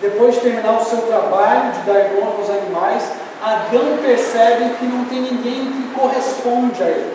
Depois 0.00 0.34
de 0.34 0.40
terminar 0.40 0.80
o 0.80 0.84
seu 0.84 0.98
trabalho 1.02 1.72
de 1.72 1.80
dar 1.80 2.10
nome 2.14 2.36
aos 2.38 2.50
animais, 2.50 3.10
Adão 3.42 3.98
percebe 4.02 4.74
que 4.78 4.86
não 4.86 5.04
tem 5.06 5.20
ninguém 5.20 5.66
que 5.66 5.94
corresponde 5.98 6.82
a 6.82 6.86
ele. 6.86 7.14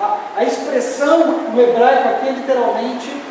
A, 0.00 0.16
a 0.36 0.44
expressão 0.44 1.26
no 1.52 1.60
hebraico 1.60 2.08
aqui 2.08 2.28
é 2.28 2.32
literalmente 2.32 3.22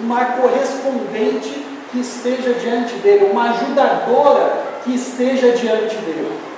uma 0.00 0.24
correspondente 0.24 1.66
que 1.90 2.00
esteja 2.00 2.54
diante 2.54 2.94
dele, 2.96 3.30
uma 3.30 3.50
ajudadora 3.50 4.52
que 4.84 4.94
esteja 4.94 5.52
diante 5.52 5.96
dele. 5.96 6.49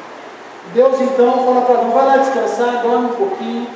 Deus 0.74 1.00
então 1.00 1.44
fala 1.44 1.62
para 1.62 1.74
Adão: 1.74 1.90
vai 1.90 2.06
lá 2.06 2.16
descansar, 2.18 2.82
dorme 2.82 3.06
um 3.06 3.16
pouquinho. 3.16 3.66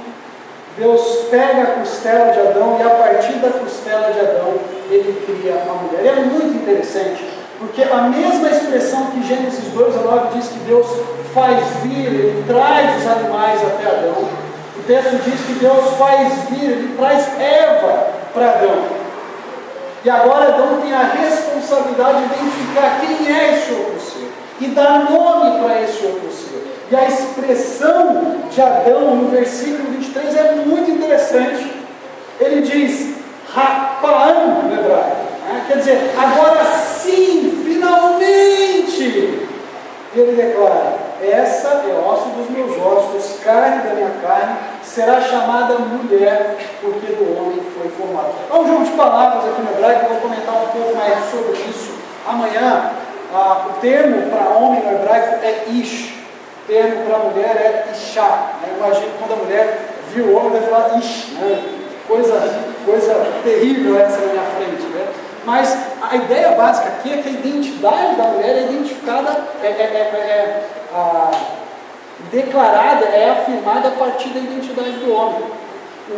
Deus 0.78 1.26
pega 1.30 1.62
a 1.62 1.66
costela 1.78 2.32
de 2.32 2.40
Adão 2.40 2.76
e 2.78 2.82
a 2.82 2.90
partir 2.90 3.32
da 3.34 3.48
costela 3.48 4.12
de 4.12 4.20
Adão 4.20 4.54
ele 4.90 5.24
cria 5.24 5.54
uma 5.64 5.82
mulher. 5.82 6.04
E 6.04 6.08
é 6.08 6.14
muito 6.16 6.54
interessante, 6.54 7.24
porque 7.58 7.82
a 7.82 8.02
mesma 8.02 8.48
expressão 8.48 9.06
que 9.06 9.26
Gênesis 9.26 9.72
2 9.72 9.96
a 9.96 10.00
9 10.00 10.38
diz 10.38 10.48
que 10.48 10.58
Deus 10.60 10.86
faz 11.32 11.58
vir, 11.82 12.06
ele 12.06 12.44
traz 12.46 13.00
os 13.00 13.10
animais 13.10 13.60
até 13.62 13.86
Adão. 13.86 14.28
O 14.78 14.82
texto 14.86 15.18
diz 15.24 15.40
que 15.46 15.54
Deus 15.54 15.96
faz 15.96 16.32
vir, 16.50 16.70
ele 16.70 16.96
traz 16.96 17.26
Eva 17.40 18.08
para 18.34 18.50
Adão. 18.50 18.84
E 20.04 20.10
agora 20.10 20.48
Adão 20.48 20.80
tem 20.82 20.92
a 20.92 21.02
responsabilidade 21.02 22.18
de 22.18 22.34
identificar 22.34 23.00
quem 23.00 23.34
é 23.34 23.54
esse 23.54 23.72
outro 23.72 23.98
ser 23.98 24.30
e 24.60 24.66
dar 24.68 25.10
nome 25.10 25.58
para 25.58 25.82
esse 25.82 26.04
outro 26.04 26.30
ser. 26.30 26.75
E 26.90 26.94
a 26.94 27.06
expressão 27.06 28.36
de 28.50 28.62
Adão 28.62 29.16
no 29.16 29.28
versículo 29.28 29.90
23 29.90 30.36
é 30.36 30.52
muito 30.64 30.90
interessante. 30.90 31.72
Ele 32.38 32.60
diz, 32.62 33.16
Rapaam 33.52 34.62
no 34.64 34.72
hebraico. 34.72 35.16
Né? 35.46 35.64
Quer 35.66 35.78
dizer, 35.78 36.14
agora 36.16 36.64
sim, 36.64 37.62
finalmente, 37.64 39.48
ele 40.14 40.36
declara: 40.36 40.96
Essa 41.22 41.68
é 41.68 42.08
osso 42.08 42.28
dos 42.30 42.50
meus 42.50 42.76
ossos, 42.78 43.40
carne 43.42 43.88
da 43.88 43.94
minha 43.94 44.10
carne, 44.22 44.56
será 44.82 45.20
chamada 45.20 45.78
mulher, 45.78 46.56
porque 46.80 47.12
do 47.14 47.36
homem 47.38 47.62
foi 47.78 47.90
formado. 47.90 48.34
É 48.50 48.54
um 48.54 48.66
jogo 48.66 48.84
de 48.84 48.92
palavras 48.92 49.44
aqui 49.44 49.62
no 49.62 49.70
hebraico, 49.70 50.04
eu 50.04 50.08
vou 50.10 50.20
comentar 50.20 50.54
um 50.54 50.66
pouco 50.68 50.96
mais 50.96 51.30
sobre 51.30 51.52
isso 51.68 51.94
amanhã. 52.26 52.90
Ah, 53.32 53.66
o 53.68 53.80
termo 53.80 54.30
para 54.30 54.56
homem 54.56 54.82
no 54.82 54.92
hebraico 54.92 55.44
é 55.44 55.64
ish, 55.70 56.15
termo 56.66 57.06
para 57.06 57.18
mulher 57.18 57.56
é 57.56 57.92
Ishá. 57.92 58.54
Né? 58.62 58.74
Imagino 58.76 59.12
quando 59.18 59.32
a 59.32 59.44
mulher 59.44 59.78
viu 60.12 60.26
o 60.26 60.36
homem, 60.36 60.52
deve 60.52 60.66
falar 60.66 60.98
Ish, 60.98 61.28
né? 61.32 61.62
coisa, 62.06 62.60
coisa 62.84 63.32
terrível 63.42 63.98
essa 63.98 64.20
na 64.20 64.32
minha 64.32 64.44
frente. 64.56 64.82
Né? 64.82 65.06
Mas 65.44 65.76
a 66.02 66.16
ideia 66.16 66.52
básica 66.52 66.88
aqui 66.88 67.12
é 67.12 67.22
que 67.22 67.28
a 67.28 67.32
identidade 67.32 68.16
da 68.16 68.24
mulher 68.24 68.56
é 68.56 68.62
identificada, 68.64 69.44
é, 69.62 69.66
é, 69.66 69.70
é, 69.70 70.18
é 70.18 70.68
a, 70.92 71.30
declarada, 72.30 73.04
é 73.06 73.30
afirmada 73.30 73.88
a 73.88 73.92
partir 73.92 74.30
da 74.30 74.40
identidade 74.40 74.92
do 74.92 75.12
homem. 75.12 75.44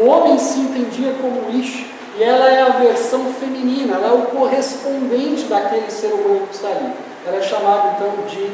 O 0.01 0.07
homem 0.07 0.39
se 0.39 0.61
entendia 0.61 1.15
como 1.21 1.51
Ish, 1.59 1.87
e 2.19 2.23
ela 2.23 2.49
é 2.49 2.63
a 2.63 2.71
versão 2.71 3.33
feminina, 3.35 3.95
ela 3.95 4.09
é 4.09 4.13
o 4.13 4.23
correspondente 4.27 5.45
daquele 5.45 5.91
ser 5.91 6.09
humano 6.09 6.47
que 6.49 6.57
está 6.57 6.69
ali. 6.69 6.93
Ela 7.27 7.37
é 7.37 7.43
chamada 7.43 7.95
então 7.97 8.13
de 8.27 8.51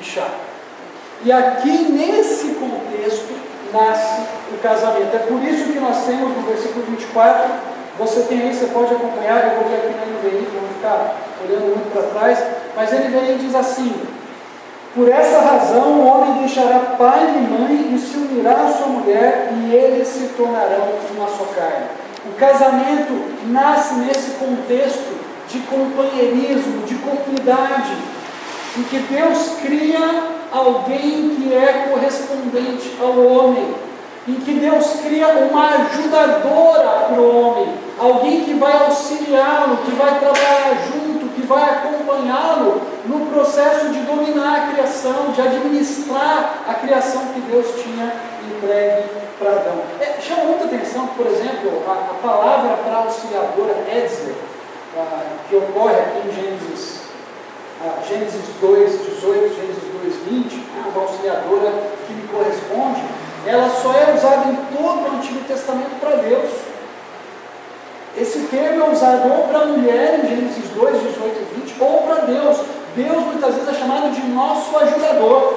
Ishá. 0.00 0.28
E 1.24 1.30
aqui 1.30 1.92
nesse 1.92 2.54
contexto 2.54 3.34
nasce 3.72 4.22
o 4.52 4.58
casamento. 4.62 5.14
É 5.14 5.18
por 5.18 5.42
isso 5.42 5.72
que 5.72 5.78
nós 5.78 6.04
temos 6.06 6.34
no 6.36 6.42
versículo 6.42 6.84
24, 6.88 7.50
você 7.98 8.20
tem 8.22 8.40
aí, 8.40 8.54
você 8.54 8.66
pode 8.66 8.94
acompanhar, 8.94 9.44
eu 9.44 9.60
vou 9.60 9.68
ver 9.68 9.76
aqui 9.76 9.94
na 9.94 10.06
NVI, 10.06 10.48
vamos 10.54 10.76
ficar 10.76 11.16
olhando 11.44 11.66
muito 11.66 11.92
para 11.92 12.02
trás, 12.02 12.38
mas 12.74 12.92
a 12.92 12.96
NVI 12.96 13.38
diz 13.38 13.54
assim: 13.54 13.92
por 14.94 15.08
essa 15.08 15.40
razão, 15.40 16.00
o 16.00 16.06
homem 16.06 16.40
deixará 16.40 16.96
pai 16.98 17.36
e 17.36 17.52
mãe 17.52 17.94
e 17.94 17.98
se 17.98 18.16
unirá 18.16 18.52
à 18.52 18.72
sua 18.72 18.88
mulher, 18.88 19.52
e 19.52 19.72
eles 19.72 20.08
se 20.08 20.30
tornarão 20.36 20.88
uma 21.16 21.28
só 21.28 21.44
carne. 21.54 21.86
O 22.26 22.32
casamento 22.32 23.12
nasce 23.46 23.94
nesse 23.94 24.32
contexto 24.32 25.16
de 25.48 25.60
companheirismo, 25.60 26.84
de 26.86 26.96
comunidade, 26.96 27.92
em 28.76 28.82
que 28.82 28.98
Deus 28.98 29.58
cria 29.62 30.39
alguém 30.52 31.36
que 31.36 31.54
é 31.54 31.88
correspondente 31.90 32.96
ao 33.00 33.18
homem, 33.18 33.74
em 34.28 34.34
que 34.34 34.52
Deus 34.54 35.00
cria 35.02 35.28
uma 35.28 35.68
ajudadora 35.70 37.08
para 37.08 37.20
o 37.20 37.40
homem, 37.40 37.74
alguém 37.98 38.44
que 38.44 38.54
vai 38.54 38.72
auxiliá-lo, 38.84 39.78
que 39.78 39.92
vai 39.92 40.18
trabalhar 40.18 40.76
junto, 40.86 41.34
que 41.34 41.46
vai 41.46 41.62
acompanhá-lo 41.62 42.82
no 43.06 43.26
processo 43.26 43.88
de 43.88 44.00
dominar 44.00 44.56
a 44.56 44.72
criação, 44.72 45.32
de 45.34 45.40
administrar 45.40 46.64
a 46.68 46.74
criação 46.74 47.22
que 47.34 47.40
Deus 47.40 47.66
tinha 47.82 48.12
entregue 48.46 49.08
para 49.38 49.52
Adão. 49.52 49.78
É, 50.00 50.20
chama 50.20 50.44
muita 50.44 50.64
atenção, 50.66 51.06
por 51.08 51.26
exemplo, 51.26 51.82
a, 51.88 51.92
a 51.92 52.14
palavra 52.22 52.76
para 52.84 52.96
auxiliadora 52.98 53.74
Edzer, 53.90 54.34
que 55.48 55.56
ocorre 55.56 55.94
aqui 55.94 56.28
em 56.28 56.32
Gênesis, 56.32 56.99
Gênesis 58.06 58.44
2, 58.60 59.06
18, 59.06 59.54
Gênesis 59.54 59.84
2, 60.02 60.14
20, 60.28 60.54
né, 60.54 60.92
uma 60.94 61.02
auxiliadora 61.02 61.72
que 62.06 62.12
me 62.12 62.28
corresponde, 62.28 63.02
ela 63.46 63.70
só 63.70 63.94
é 63.94 64.14
usada 64.14 64.50
em 64.50 64.56
todo 64.76 65.08
o 65.08 65.16
Antigo 65.16 65.40
Testamento 65.48 65.98
para 65.98 66.16
Deus. 66.16 66.50
Esse 68.18 68.40
termo 68.48 68.84
é 68.84 68.90
usado 68.90 69.32
ou 69.32 69.48
para 69.48 69.60
a 69.60 69.66
mulher, 69.66 70.20
em 70.22 70.28
Gênesis 70.28 70.68
2, 70.74 71.02
18 71.02 71.38
e 71.40 71.60
20, 71.60 71.76
ou 71.80 72.02
para 72.02 72.16
Deus. 72.26 72.58
Deus 72.94 73.24
muitas 73.24 73.54
vezes 73.54 73.68
é 73.68 73.74
chamado 73.74 74.14
de 74.14 74.26
nosso 74.28 74.76
ajudador. 74.76 75.54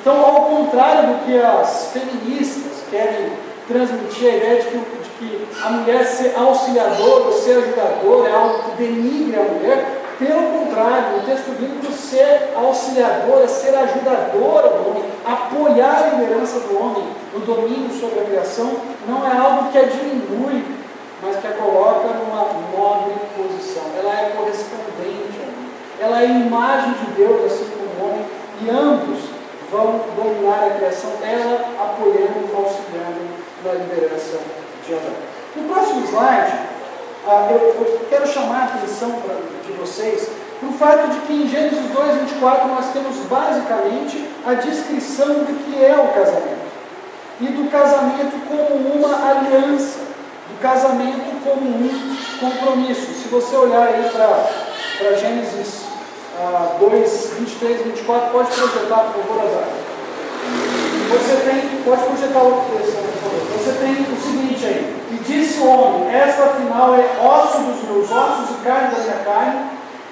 Então, 0.00 0.24
ao 0.24 0.44
contrário 0.44 1.14
do 1.14 1.24
que 1.24 1.36
as 1.36 1.90
feministas 1.92 2.84
querem 2.90 3.32
transmitir 3.66 4.28
a 4.28 4.36
ideia 4.36 4.62
de 4.62 4.68
que, 4.68 4.78
de 4.78 5.10
que 5.18 5.48
a 5.62 5.70
mulher 5.70 6.04
ser 6.04 6.34
auxiliadora 6.36 7.24
ou 7.24 7.32
ser 7.32 7.58
ajudadora 7.58 8.28
é 8.28 8.32
algo 8.32 8.62
que 8.62 8.82
denigre 8.82 9.36
a 9.36 9.42
mulher, 9.42 10.00
pelo 10.20 10.42
contrário, 10.52 11.16
o 11.16 11.22
texto 11.24 11.58
bíblico 11.58 11.90
ser 11.92 12.52
auxiliadora, 12.54 13.48
ser 13.48 13.74
ajudadora 13.74 14.68
do 14.68 14.90
homem, 14.90 15.04
apoiar 15.24 15.96
a 15.96 16.06
liderança 16.14 16.60
do 16.60 16.78
homem 16.78 17.08
no 17.32 17.40
domínio 17.40 17.90
sobre 17.98 18.20
a 18.20 18.24
criação, 18.24 18.70
não 19.08 19.26
é 19.26 19.36
algo 19.36 19.72
que 19.72 19.78
a 19.78 19.84
diminui, 19.84 20.62
mas 21.22 21.36
que 21.36 21.46
a 21.46 21.52
coloca 21.52 22.08
numa 22.08 22.46
nobre 22.70 23.14
posição. 23.34 23.82
Ela 23.98 24.20
é 24.20 24.30
correspondente 24.36 25.40
ela 26.00 26.22
é 26.22 26.26
imagem 26.26 26.94
de 26.94 27.12
Deus, 27.12 27.52
assim 27.52 27.66
como 27.68 27.84
o 27.84 28.08
homem, 28.08 28.26
e 28.62 28.70
ambos 28.70 29.20
vão 29.70 30.00
dominar 30.16 30.64
a 30.64 30.70
criação, 30.70 31.10
ela 31.22 31.60
apoiando 31.78 32.48
e 32.48 32.56
auxiliando 32.56 33.20
na 33.62 33.72
liderança 33.74 34.38
de 34.86 34.94
Adão. 34.94 35.12
No 35.54 35.68
próximo 35.68 36.06
slide, 36.06 36.69
ah, 37.26 37.48
eu, 37.50 37.58
eu, 37.58 38.06
quero 38.08 38.26
chamar 38.26 38.62
a 38.62 38.64
atenção 38.64 39.10
pra, 39.12 39.34
de 39.66 39.72
vocês 39.72 40.28
para 40.58 40.68
o 40.68 40.72
fato 40.72 41.08
de 41.10 41.20
que 41.20 41.32
em 41.32 41.48
Gênesis 41.48 41.90
2, 41.92 42.20
24 42.20 42.68
nós 42.68 42.92
temos 42.92 43.16
basicamente 43.28 44.28
a 44.46 44.54
descrição 44.54 45.28
do 45.28 45.64
que 45.64 45.84
é 45.84 45.94
o 45.94 46.08
casamento. 46.14 46.70
E 47.40 47.46
do 47.46 47.70
casamento 47.70 48.46
como 48.46 48.94
uma 48.94 49.30
aliança, 49.30 50.00
do 50.50 50.60
casamento 50.60 51.42
como 51.42 51.66
um 51.66 52.16
compromisso. 52.38 53.12
Se 53.14 53.28
você 53.28 53.56
olhar 53.56 53.88
aí 53.88 54.10
para 54.10 55.14
Gênesis 55.16 55.84
2, 56.78 57.30
23, 57.38 57.82
24, 57.84 58.30
pode 58.30 58.50
projetar, 58.50 59.12
por 59.12 59.24
favor, 59.24 59.44
Azar. 59.44 59.68
Você 61.10 61.36
tem, 61.44 61.82
pode 61.84 62.02
projetar 62.02 62.40
outro 62.40 62.76
texto, 62.76 62.96
por 62.96 63.12
favor. 63.22 63.40
Você 63.58 63.72
tem 63.78 63.99
o 64.12 64.20
seguinte 64.20 64.66
aí, 64.66 65.06
e 65.10 65.14
disse 65.24 65.60
o 65.60 65.68
homem, 65.68 66.14
esta 66.14 66.44
afinal 66.44 66.94
é 66.94 67.06
osso 67.24 67.58
dos 67.58 67.82
meus 67.84 68.10
ossos 68.10 68.50
e 68.50 68.64
carne 68.64 68.94
da 68.94 69.00
minha 69.00 69.24
carne, 69.24 69.60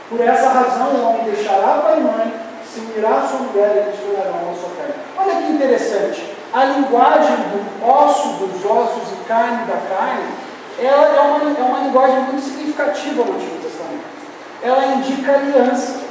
por 0.08 0.20
essa 0.20 0.48
razão 0.48 0.88
o 0.88 1.08
homem 1.08 1.24
deixará 1.24 1.82
pai 1.82 1.98
e 1.98 2.02
mãe, 2.02 2.34
se 2.64 2.80
unirá 2.80 3.18
a 3.18 3.28
sua 3.28 3.40
mulher 3.40 3.72
e 3.74 3.78
eles 3.78 3.94
a 3.94 4.60
sua 4.60 4.70
carne. 4.76 4.94
Olha 5.16 5.42
que 5.42 5.52
interessante, 5.52 6.34
a 6.52 6.64
linguagem 6.64 7.36
do 7.36 7.86
osso 7.86 8.28
dos 8.38 8.64
ossos 8.64 9.12
e 9.12 9.24
carne 9.28 9.64
da 9.66 9.76
carne, 9.94 10.28
ela 10.80 11.06
é 11.06 11.20
uma, 11.20 11.58
é 11.58 11.62
uma 11.62 11.78
linguagem 11.80 12.20
muito 12.20 12.42
significativa 12.42 13.24
no 13.24 13.34
Antigo 13.34 13.58
Testamento. 13.62 14.04
Ela 14.62 14.86
indica 14.86 15.32
aliança 15.32 16.08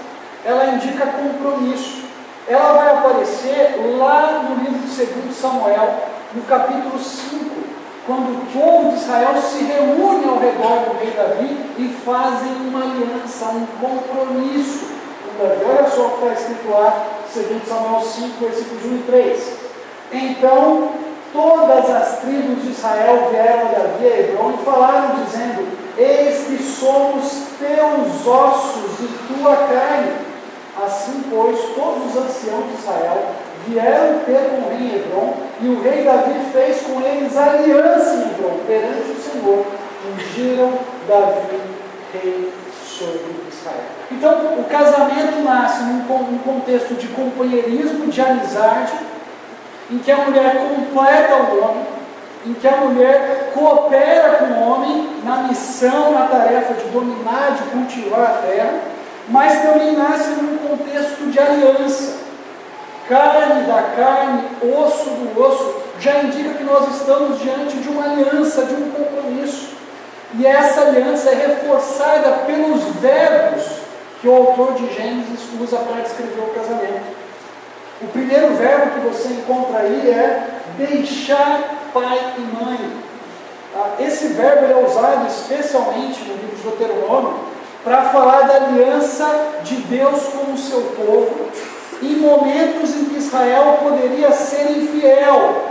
ela 0.47 0.67
indica 0.67 1.05
compromisso. 1.07 2.07
Ela 2.47 2.71
vai 2.71 2.89
aparecer 2.91 3.75
lá 3.97 4.43
no 4.43 4.55
livro 4.63 4.79
de 4.79 5.05
2 5.05 5.35
Samuel, 5.35 6.03
no 6.33 6.41
capítulo 6.43 6.97
5, 6.97 7.66
quando 8.07 8.29
o 8.29 8.45
povo 8.53 8.91
de 8.91 9.03
Israel 9.03 9.35
se 9.41 9.65
reúne 9.65 10.29
ao 10.29 10.39
redor 10.39 10.85
do 10.85 10.97
rei 10.97 11.11
Davi 11.11 11.59
e 11.77 11.89
fazem 12.05 12.53
uma 12.53 12.81
aliança, 12.81 13.45
um 13.47 13.67
compromisso 13.81 14.87
com 15.21 15.43
Davi. 15.43 15.65
Olha 15.65 15.89
só 15.89 16.07
o 16.07 16.09
que 16.11 16.25
está 16.25 16.33
escrito 16.33 16.69
lá, 16.69 17.05
2 17.33 17.67
Samuel 17.67 18.01
5, 18.01 18.39
versículos 18.39 18.85
1 18.85 18.95
e 18.95 19.03
3. 19.07 19.53
Então 20.13 20.91
todas 21.33 21.89
as 21.89 22.19
tribos 22.19 22.63
de 22.63 22.71
Israel 22.71 23.27
vieram 23.29 23.67
a 23.67 23.71
Davi 23.71 24.05
Hebron 24.05 24.53
e 24.53 24.63
falaram, 24.63 25.25
dizendo: 25.25 25.67
Eis 25.97 26.45
que 26.45 26.63
somos 26.63 27.29
teus 27.59 28.25
ossos 28.25 28.99
e 29.01 29.33
tua 29.33 29.55
carne. 29.55 30.27
Assim, 30.81 31.23
pois, 31.29 31.59
todos 31.75 32.15
os 32.15 32.21
anciãos 32.21 32.67
de 32.67 32.79
Israel 32.79 33.25
vieram 33.67 34.19
ter 34.25 34.49
com 34.49 34.57
o 34.57 34.69
rei 34.69 34.95
Hebron, 34.95 35.33
e 35.61 35.67
o 35.67 35.81
rei 35.81 36.03
Davi 36.03 36.39
fez 36.51 36.81
com 36.81 37.01
eles 37.01 37.35
aliança 37.35 38.15
em 38.15 38.21
Hebron, 38.21 38.59
perante 38.65 39.11
o 39.11 39.21
Senhor, 39.21 39.65
ungiram 40.13 40.73
Davi 41.07 41.61
rei 42.13 42.51
sobre 42.85 43.35
Israel. 43.49 43.97
Então, 44.11 44.59
o 44.59 44.63
casamento 44.63 45.43
nasce 45.43 45.83
num, 45.83 46.37
contexto 46.39 46.95
de 46.95 47.07
companheirismo, 47.07 48.07
de 48.07 48.21
amizade, 48.21 48.93
em 49.91 49.97
que 49.99 50.11
a 50.11 50.17
mulher 50.17 50.57
completa 50.67 51.35
o 51.35 51.63
homem, 51.63 51.83
em 52.45 52.53
que 52.53 52.67
a 52.67 52.77
mulher 52.77 53.51
coopera 53.53 54.37
com 54.39 54.45
o 54.45 54.69
homem 54.69 55.09
na 55.23 55.43
missão, 55.43 56.11
na 56.11 56.27
tarefa 56.27 56.73
de 56.73 56.89
dominar, 56.89 57.55
de 57.55 57.63
cultivar 57.69 58.21
a 58.21 58.47
terra, 58.47 58.73
mas 59.29 59.61
também 59.61 59.95
nasce 59.95 60.29
num 60.29 60.57
contexto 60.57 61.29
de 61.29 61.39
aliança. 61.39 62.26
Carne 63.07 63.63
da 63.63 63.81
carne, 63.95 64.43
osso 64.61 65.09
do 65.09 65.41
osso, 65.41 65.81
já 65.99 66.23
indica 66.23 66.55
que 66.55 66.63
nós 66.63 66.95
estamos 66.95 67.39
diante 67.39 67.77
de 67.77 67.89
uma 67.89 68.03
aliança, 68.03 68.65
de 68.65 68.73
um 68.73 68.91
compromisso. 68.91 69.77
E 70.33 70.45
essa 70.45 70.81
aliança 70.81 71.29
é 71.29 71.35
reforçada 71.35 72.43
pelos 72.45 72.83
verbos 72.95 73.63
que 74.21 74.27
o 74.27 74.35
autor 74.35 74.73
de 74.73 74.93
Gênesis 74.93 75.39
usa 75.61 75.77
para 75.77 76.01
descrever 76.01 76.41
o 76.41 76.53
casamento. 76.53 77.15
O 78.01 78.07
primeiro 78.07 78.53
verbo 78.55 78.91
que 78.91 79.07
você 79.07 79.29
encontra 79.29 79.79
aí 79.79 80.09
é 80.09 80.49
deixar 80.77 81.89
pai 81.93 82.33
e 82.37 82.41
mãe. 82.41 82.91
Tá? 83.73 83.95
Esse 83.99 84.27
verbo 84.29 84.65
é 84.65 84.85
usado 84.85 85.27
especialmente 85.27 86.19
no 86.25 86.35
livro 86.35 86.55
de 86.55 86.63
Deuteronômio 86.63 87.39
para 87.83 88.03
falar 88.09 88.41
da 88.41 88.55
aliança 88.55 89.25
de 89.63 89.75
Deus 89.77 90.23
com 90.25 90.51
o 90.51 90.57
seu 90.57 90.81
povo, 90.81 91.49
em 92.01 92.15
momentos 92.17 92.95
em 92.95 93.05
que 93.05 93.17
Israel 93.17 93.79
poderia 93.81 94.31
ser 94.31 94.71
infiel. 94.71 95.67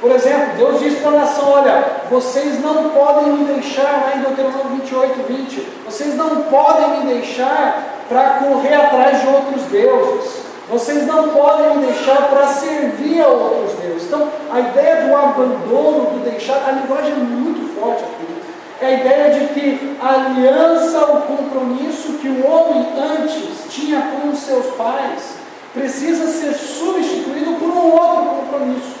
Por 0.00 0.10
exemplo, 0.10 0.56
Deus 0.56 0.80
diz 0.80 0.98
para 0.98 1.10
a 1.10 1.20
nação: 1.20 1.50
Olha, 1.50 1.84
vocês 2.10 2.60
não 2.62 2.90
podem 2.90 3.32
me 3.32 3.44
deixar, 3.54 4.04
lá 4.04 4.12
em 4.16 4.20
Deuteronômio 4.20 4.78
28, 4.82 5.22
20, 5.26 5.68
vocês 5.86 6.14
não 6.14 6.42
podem 6.42 6.98
me 6.98 7.14
deixar 7.14 8.02
para 8.08 8.40
correr 8.40 8.74
atrás 8.74 9.20
de 9.20 9.26
outros 9.28 9.62
deuses. 9.62 10.46
Vocês 10.68 11.06
não 11.06 11.28
podem 11.28 11.76
me 11.76 11.86
deixar 11.86 12.28
para 12.28 12.48
servir 12.48 13.22
a 13.22 13.28
outros 13.28 13.78
deuses. 13.78 14.04
Então, 14.04 14.28
a 14.52 14.60
ideia 14.60 15.06
do 15.06 15.16
abandono, 15.16 16.10
do 16.10 16.24
deixar, 16.28 16.60
a 16.66 16.72
linguagem 16.72 17.12
é 17.12 17.16
muito 17.16 17.80
forte 17.80 18.02
aqui. 18.02 18.26
É 18.80 18.86
a 18.86 18.92
ideia 18.92 19.30
de 19.30 19.54
que 19.54 19.96
a 20.02 20.08
aliança, 20.12 20.98
o 21.06 21.22
compromisso 21.22 22.14
que 22.14 22.28
o 22.28 22.46
homem 22.46 22.86
antes 22.98 23.64
tinha 23.70 24.02
com 24.02 24.28
os 24.28 24.40
seus 24.40 24.66
pais, 24.74 25.35
precisa 25.76 26.26
ser 26.28 26.54
substituído 26.54 27.58
por 27.58 27.68
um 27.68 27.92
outro 27.92 28.24
compromisso. 28.24 28.96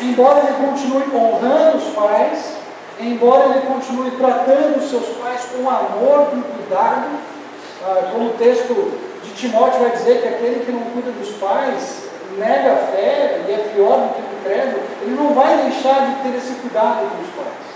Embora 0.00 0.38
ele 0.38 0.66
continue 0.68 1.02
honrando 1.12 1.78
os 1.78 1.94
pais, 1.94 2.52
embora 3.00 3.46
ele 3.46 3.66
continue 3.66 4.12
tratando 4.12 4.78
os 4.78 4.88
seus 4.88 5.06
pais 5.16 5.46
com 5.46 5.68
amor, 5.68 6.28
com 6.30 6.42
cuidado, 6.42 7.08
ah, 7.84 8.10
como 8.12 8.28
o 8.28 8.34
texto 8.34 8.92
de 9.24 9.32
Timóteo 9.32 9.80
vai 9.80 9.90
dizer 9.90 10.22
que 10.22 10.28
aquele 10.28 10.64
que 10.64 10.70
não 10.70 10.82
cuida 10.92 11.10
dos 11.10 11.30
pais 11.38 12.04
nega 12.38 12.72
a 12.72 12.76
fé 12.76 13.40
e 13.48 13.52
é 13.52 13.72
pior 13.74 13.98
do 13.98 14.14
que 14.14 14.20
o 14.20 14.44
credo, 14.44 14.80
ele 15.02 15.16
não 15.16 15.34
vai 15.34 15.56
deixar 15.56 16.06
de 16.06 16.22
ter 16.22 16.36
esse 16.36 16.54
cuidado 16.60 17.00
com 17.10 17.22
os 17.22 17.44
pais. 17.44 17.66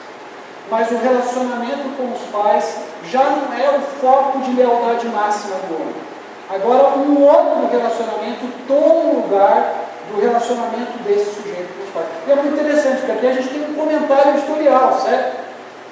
Mas 0.70 0.90
o 0.92 0.98
relacionamento 0.98 1.96
com 1.96 2.12
os 2.12 2.22
pais 2.30 2.76
já 3.10 3.24
não 3.24 3.52
é 3.52 3.76
o 3.76 3.80
foco 4.00 4.38
de 4.40 4.52
lealdade 4.52 5.08
máxima 5.08 5.56
do 5.68 5.74
homem. 5.74 6.09
Agora, 6.52 6.98
um 6.98 7.22
outro 7.22 7.68
relacionamento 7.70 8.44
toma 8.66 9.12
lugar 9.12 9.72
do 10.12 10.20
relacionamento 10.20 10.98
desse 11.04 11.36
sujeito 11.36 11.68
com 11.76 11.84
os 11.84 11.90
pais. 11.90 12.06
E 12.26 12.32
é 12.32 12.34
muito 12.34 12.54
interessante, 12.54 12.96
porque 12.98 13.12
aqui 13.12 13.26
a 13.28 13.32
gente 13.32 13.48
tem 13.48 13.62
um 13.62 13.74
comentário 13.74 14.32
editorial, 14.32 15.00
certo? 15.00 15.36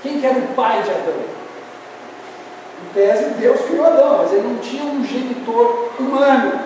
Quem 0.03 0.21
que 0.21 0.27
era 0.27 0.37
o 0.37 0.49
pai 0.55 0.83
de 0.83 0.91
Adão? 0.91 1.15
Em 2.83 2.93
tese, 2.93 3.25
Deus 3.39 3.61
criou 3.61 3.87
Adão, 3.87 4.19
mas 4.19 4.33
ele 4.33 4.49
não 4.49 4.59
tinha 4.59 4.83
um 4.83 5.05
genitor 5.05 5.93
humano. 5.99 6.61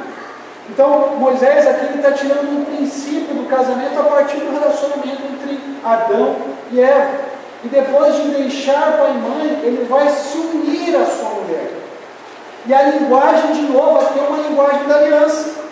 Então, 0.70 1.16
Moisés 1.18 1.66
aqui 1.66 1.96
está 1.96 2.12
tirando 2.12 2.50
um 2.50 2.64
princípio 2.64 3.35
do 3.35 3.46
casamento 3.46 4.00
a 4.00 4.05
partir 4.05 4.38
do 4.38 4.52
relacionamento 4.59 5.22
entre 5.35 5.61
Adão 5.85 6.37
e 6.70 6.81
Eva. 6.81 7.20
E 7.62 7.68
depois 7.68 8.16
de 8.16 8.28
deixar 8.28 8.96
pai 8.96 9.11
e 9.11 9.18
mãe, 9.18 9.61
ele 9.64 9.87
vai 9.88 10.09
se 10.09 10.38
unir 10.38 10.96
à 10.96 11.05
sua. 11.05 11.32
E 12.64 12.72
a 12.72 12.83
linguagem, 12.83 13.53
de 13.53 13.72
novo, 13.72 13.98
aqui 13.98 14.20
é 14.20 14.22
uma 14.22 14.38
linguagem 14.38 14.87
da 14.87 14.96
aliança. 14.96 15.62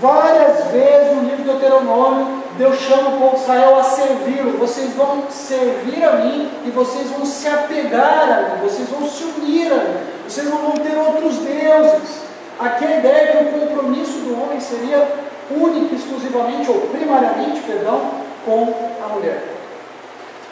Várias 0.00 0.66
vezes 0.66 1.16
no 1.16 1.22
livro 1.22 1.36
de 1.38 1.42
Deuteronômio, 1.42 2.42
Deus 2.56 2.78
chama 2.78 3.10
o 3.10 3.18
povo 3.18 3.36
de 3.36 3.42
Israel 3.42 3.78
a 3.78 3.82
servi-lo. 3.82 4.58
Vocês 4.58 4.92
vão 4.94 5.24
servir 5.30 6.04
a 6.04 6.12
mim 6.12 6.48
e 6.64 6.70
vocês 6.70 7.10
vão 7.10 7.24
se 7.24 7.48
apegar 7.48 8.30
a 8.30 8.54
mim, 8.54 8.68
vocês 8.68 8.88
vão 8.88 9.08
se 9.08 9.24
unir 9.24 9.72
a 9.72 9.76
mim, 9.76 9.96
vocês 10.28 10.48
não 10.48 10.58
vão 10.58 10.72
ter 10.72 10.96
outros 10.96 11.38
deuses. 11.38 12.22
Aqui 12.58 12.84
a 12.84 12.98
ideia 12.98 13.16
é 13.16 13.26
que 13.26 13.56
o 13.56 13.60
compromisso 13.60 14.18
do 14.20 14.40
homem 14.40 14.60
seria 14.60 15.08
único, 15.50 15.94
exclusivamente, 15.94 16.70
ou 16.70 16.82
primariamente, 16.82 17.60
perdão, 17.62 18.00
com 18.44 18.74
a 19.04 19.08
mulher. 19.08 19.42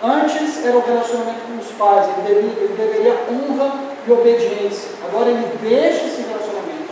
Antes 0.03 0.65
era 0.65 0.77
o 0.77 0.81
relacionamento 0.81 1.41
com 1.47 1.59
os 1.61 1.71
pais, 1.73 2.07
ele 2.09 2.27
deveria, 2.27 2.65
ele 2.65 2.75
deveria 2.77 3.15
honra 3.31 3.90
e 4.07 4.13
obediência. 4.13 4.91
Agora 5.07 5.31
ele 5.31 5.59
deixa 5.61 6.07
esse 6.07 6.23
relacionamento 6.23 6.91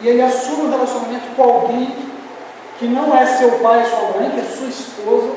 e 0.00 0.08
ele 0.08 0.22
assume 0.22 0.62
um 0.62 0.70
relacionamento 0.70 1.34
com 1.36 1.42
alguém 1.42 2.10
que 2.78 2.86
não 2.86 3.14
é 3.16 3.26
seu 3.26 3.50
pai 3.58 3.84
sua 3.84 4.18
mãe, 4.18 4.30
que 4.30 4.40
é 4.40 4.44
sua 4.44 4.68
esposa, 4.68 5.30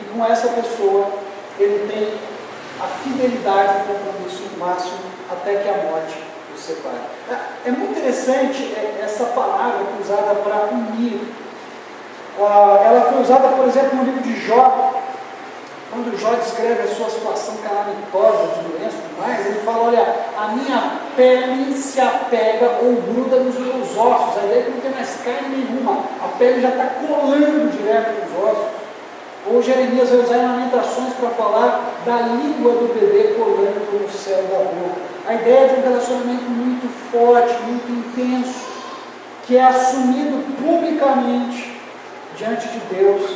e 0.00 0.04
com 0.12 0.24
essa 0.24 0.48
pessoa 0.48 1.08
ele 1.58 1.90
tem 1.92 2.14
a 2.80 2.86
fidelidade 2.86 3.78
e 3.78 3.92
o 3.92 3.94
compromisso 3.94 4.42
máximo 4.58 4.98
até 5.30 5.56
que 5.56 5.68
a 5.68 5.90
morte 5.90 6.16
os 6.54 6.60
separe. 6.60 6.96
É, 7.30 7.68
é 7.68 7.72
muito 7.72 7.98
interessante 7.98 8.74
é, 8.74 9.00
essa 9.02 9.24
palavra 9.26 9.80
é 9.80 10.02
usada 10.02 10.34
para 10.36 10.68
unir. 10.72 11.20
Ah, 12.38 12.82
ela 12.84 13.12
foi 13.12 13.22
usada, 13.22 13.48
por 13.48 13.66
exemplo, 13.66 13.96
no 13.96 14.04
livro 14.04 14.22
de 14.22 14.40
Jó, 14.40 14.94
quando 15.94 16.18
Jó 16.18 16.34
descreve 16.34 16.82
a 16.82 16.94
sua 16.94 17.08
situação 17.08 17.54
calamitosa 17.58 18.54
de 18.54 18.68
doença 18.68 18.96
e 18.98 19.20
mais, 19.20 19.46
ele 19.46 19.60
fala: 19.60 19.84
Olha, 19.84 20.16
a 20.36 20.48
minha 20.48 21.00
pele 21.14 21.72
se 21.72 22.00
apega 22.00 22.80
ou 22.82 22.96
gruda 22.96 23.36
nos 23.36 23.54
meus 23.54 23.96
ossos. 23.96 24.42
A 24.42 24.46
ideia 24.46 24.60
é 24.60 24.62
que 24.64 24.70
não 24.72 24.80
tem 24.80 24.90
mais 24.90 25.16
carne 25.24 25.56
nenhuma, 25.56 26.04
a 26.20 26.28
pele 26.36 26.60
já 26.60 26.70
está 26.70 26.86
colando 27.06 27.70
direto 27.70 28.24
nos 28.24 28.50
ossos. 28.50 28.84
Ou 29.46 29.62
Jeremias 29.62 30.08
vai 30.08 30.18
usar 30.20 30.36
lamentações 30.36 31.14
para 31.14 31.28
falar 31.30 31.92
da 32.04 32.16
língua 32.22 32.72
do 32.72 32.92
bebê 32.92 33.34
colando 33.34 34.02
no 34.02 34.10
céu 34.10 34.42
da 34.42 34.64
boca. 34.64 35.00
A 35.26 35.34
ideia 35.34 35.68
de 35.68 35.80
um 35.80 35.82
relacionamento 35.82 36.44
muito 36.44 36.88
forte, 37.12 37.54
muito 37.62 37.90
intenso, 37.90 38.66
que 39.46 39.56
é 39.56 39.64
assumido 39.64 40.42
publicamente 40.56 41.78
diante 42.36 42.68
de 42.68 42.78
Deus 42.94 43.30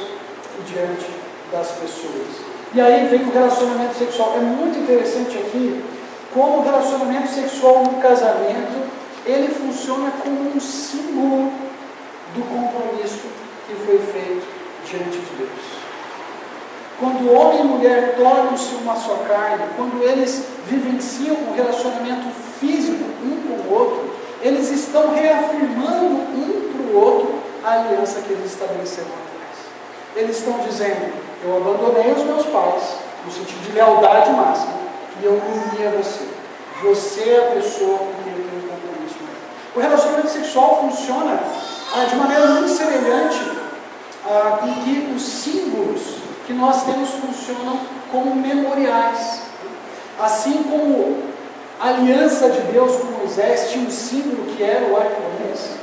e 0.58 0.62
diante 0.62 1.06
das 1.52 1.70
pessoas. 1.72 2.47
E 2.74 2.80
aí 2.80 3.08
vem 3.08 3.22
o 3.22 3.32
relacionamento 3.32 3.94
sexual. 3.94 4.34
É 4.36 4.40
muito 4.40 4.78
interessante 4.78 5.38
aqui 5.38 5.82
como 6.32 6.58
o 6.58 6.62
relacionamento 6.62 7.28
sexual 7.28 7.82
no 7.82 8.00
casamento 8.00 8.98
ele 9.24 9.48
funciona 9.48 10.10
como 10.22 10.56
um 10.56 10.60
símbolo 10.60 11.52
do 12.34 12.42
compromisso 12.42 13.26
que 13.66 13.74
foi 13.74 13.98
feito 13.98 14.46
diante 14.84 15.18
de 15.18 15.36
Deus. 15.36 15.78
Quando 16.98 17.32
homem 17.32 17.60
e 17.60 17.64
mulher 17.64 18.16
tornam-se 18.16 18.74
uma 18.76 18.96
só 18.96 19.22
carne, 19.28 19.64
quando 19.76 20.02
eles 20.02 20.44
vivenciam 20.66 21.36
um 21.36 21.54
relacionamento 21.54 22.28
físico 22.58 23.04
um 23.22 23.36
com 23.42 23.68
o 23.68 23.78
outro, 23.78 24.10
eles 24.42 24.70
estão 24.70 25.14
reafirmando 25.14 26.06
um 26.06 26.72
para 26.72 26.82
o 26.82 27.00
outro 27.00 27.34
a 27.64 27.72
aliança 27.72 28.20
que 28.22 28.32
eles 28.32 28.52
estabeleceram 28.52 29.08
atrás. 29.08 29.58
Eles 30.16 30.38
estão 30.38 30.58
dizendo: 30.60 31.12
eu 31.44 31.56
abandonei 31.56 32.12
os 32.12 32.24
meus 32.24 32.46
pais, 32.46 32.96
no 33.24 33.30
sentido 33.32 33.62
de 33.64 33.72
lealdade 33.72 34.30
máxima, 34.30 34.72
e 35.20 35.24
eu 35.24 35.32
me 35.32 35.40
uni 35.40 35.86
a 35.86 35.90
você. 35.90 36.26
Você 36.82 37.30
é 37.30 37.48
a 37.48 37.54
pessoa 37.54 37.98
com 37.98 38.12
quem 38.22 38.32
eu 38.32 38.48
tenho 38.48 38.64
um 38.64 38.68
compromisso. 38.68 39.16
O 39.74 39.80
relacionamento 39.80 40.30
sexual 40.30 40.80
funciona 40.80 41.38
ah, 41.94 42.04
de 42.04 42.16
maneira 42.16 42.46
muito 42.46 42.68
semelhante 42.68 43.40
ah, 44.26 44.58
com 44.60 44.74
que 44.82 45.12
os 45.14 45.22
símbolos 45.22 46.18
que 46.46 46.52
nós 46.52 46.84
temos 46.84 47.10
funcionam 47.10 47.80
como 48.10 48.34
memoriais. 48.34 49.42
Assim 50.18 50.64
como 50.64 51.22
a 51.80 51.88
aliança 51.88 52.50
de 52.50 52.60
Deus 52.72 52.96
com 52.96 53.18
Moisés 53.18 53.70
tinha 53.70 53.86
um 53.86 53.90
símbolo 53.90 54.44
que 54.46 54.62
era 54.62 54.86
o 54.86 54.96
arco-íris, 54.96 55.76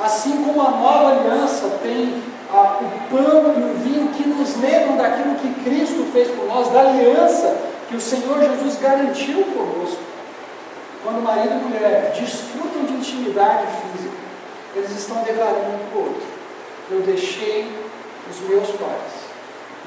assim 0.00 0.42
como 0.44 0.60
a 0.60 0.70
nova 0.70 1.10
aliança 1.10 1.68
tem 1.82 2.22
o 2.54 3.08
pão 3.10 3.54
e 3.56 3.70
o 3.70 3.74
vinho 3.82 4.08
que 4.14 4.28
nos 4.28 4.56
lembram 4.60 4.96
daquilo 4.96 5.34
que 5.36 5.64
Cristo 5.64 6.10
fez 6.12 6.28
por 6.28 6.46
nós, 6.46 6.70
da 6.70 6.80
aliança 6.80 7.56
que 7.88 7.96
o 7.96 8.00
Senhor 8.00 8.38
Jesus 8.38 8.78
garantiu 8.80 9.44
conosco. 9.44 10.02
Quando 11.02 11.22
marido 11.22 11.54
e 11.54 11.64
mulher 11.68 12.12
desfrutam 12.18 12.84
de 12.84 12.94
intimidade 12.94 13.66
física, 13.66 14.16
eles 14.74 14.90
estão 14.90 15.22
declarando 15.22 15.74
um 15.74 15.90
para 15.90 15.98
o 15.98 16.02
outro: 16.04 16.22
Eu 16.90 17.00
deixei 17.00 17.70
os 18.30 18.40
meus 18.48 18.68
pais, 18.70 19.28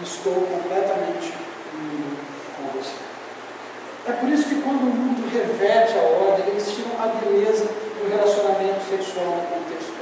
estou 0.03 0.34
completamente 0.34 1.34
unido 1.73 2.17
com 2.56 2.77
você. 2.77 2.93
É 4.08 4.12
por 4.13 4.30
isso 4.30 4.47
que 4.47 4.62
quando 4.62 4.82
o 4.82 4.95
mundo 4.95 5.27
reverte 5.34 5.97
a 5.97 6.01
ordem, 6.01 6.47
eles 6.47 6.71
tiram 6.71 6.91
a 6.99 7.08
beleza 7.08 7.65
do 7.65 8.10
relacionamento 8.10 8.89
sexual 8.89 9.25
no 9.25 9.41
contexto. 9.47 9.96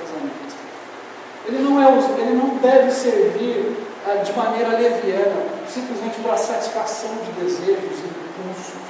Ele 1.48 1.60
não, 1.60 1.82
é, 1.82 1.88
ele 2.20 2.36
não 2.36 2.58
deve 2.58 2.92
servir 2.92 3.78
ah, 4.08 4.24
de 4.24 4.34
maneira 4.34 4.78
leviana, 4.78 5.44
simplesmente 5.68 6.20
para 6.22 6.38
satisfação 6.38 7.12
de 7.24 7.44
desejos 7.44 8.00
e 8.00 8.08
impulsos, 8.08 8.82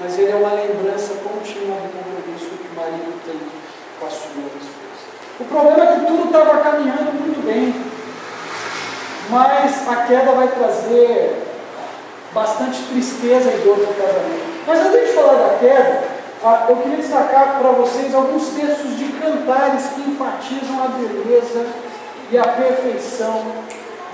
mas 0.00 0.18
ele 0.18 0.30
é 0.30 0.34
uma 0.36 0.52
lembrança 0.52 1.14
contínua 1.14 1.76
do 1.76 1.90
compromisso 1.92 2.50
que 2.50 2.68
o 2.72 2.76
marido 2.76 3.20
tem 3.26 3.38
com 3.98 4.06
a 4.06 4.10
sua 4.10 4.28
esposa. 4.60 4.84
O 5.40 5.44
problema 5.44 5.84
é 5.84 5.98
que 5.98 6.06
tudo 6.06 6.24
estava 6.26 6.60
caminhando 6.60 7.12
muito 7.12 7.44
bem, 7.44 7.74
mas 9.30 9.88
a 9.88 9.96
queda 10.06 10.32
vai 10.32 10.48
trazer 10.48 11.42
bastante 12.32 12.82
tristeza 12.84 13.50
e 13.50 13.58
dor 13.64 13.78
no 13.78 13.94
casamento. 13.94 14.64
Mas 14.66 14.80
antes 14.80 15.08
de 15.08 15.12
falar 15.12 15.48
da 15.48 15.58
queda, 15.58 16.13
eu 16.68 16.76
queria 16.76 16.98
destacar 16.98 17.58
para 17.58 17.70
vocês 17.70 18.14
alguns 18.14 18.48
textos 18.48 18.98
de 18.98 19.06
cantares 19.12 19.86
que 19.94 20.02
enfatizam 20.02 20.84
a 20.84 20.88
beleza 20.88 21.66
e 22.30 22.36
a 22.36 22.44
perfeição 22.44 23.40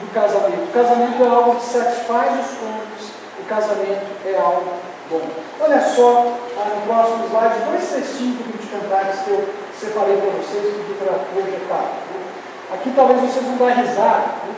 do 0.01 0.14
casamento. 0.14 0.62
O 0.62 0.73
casamento 0.73 1.25
é 1.25 1.27
algo 1.27 1.57
que 1.57 1.64
satisfaz 1.64 2.31
os 2.38 2.47
sonhos, 2.47 3.11
o 3.40 3.45
casamento 3.49 4.07
é 4.25 4.37
algo 4.38 4.75
bom. 5.11 5.23
Olha 5.61 5.81
só, 5.81 6.37
ah, 6.57 6.69
no 6.77 6.87
próximo 6.87 7.27
slide, 7.27 7.64
dois 7.69 7.90
textinhos 7.90 8.38
de 8.38 8.66
cantares 8.69 9.21
que 9.25 9.31
eu 9.31 9.49
separei 9.79 10.16
para 10.16 10.31
vocês, 10.31 10.87
que 10.87 10.95
para 11.03 11.19
projetar. 11.35 11.93
Aqui 12.73 12.93
talvez 12.95 13.21
vocês 13.23 13.45
vão 13.45 13.57
dar 13.57 13.75
risada, 13.75 14.27
né? 14.47 14.55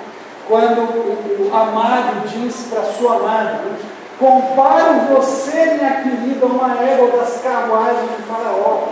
quando 0.46 0.80
o, 0.80 1.48
o 1.48 1.56
amado 1.56 2.28
diz 2.28 2.66
para 2.68 2.82
sua 2.84 3.16
amada, 3.16 3.52
né? 3.52 3.78
Comparo 4.22 5.00
você, 5.16 5.74
minha 5.74 6.00
querida, 6.00 6.46
uma 6.46 6.80
égua 6.80 7.08
das 7.08 7.42
carruagens 7.42 8.08
de 8.16 8.22
Faraó. 8.22 8.84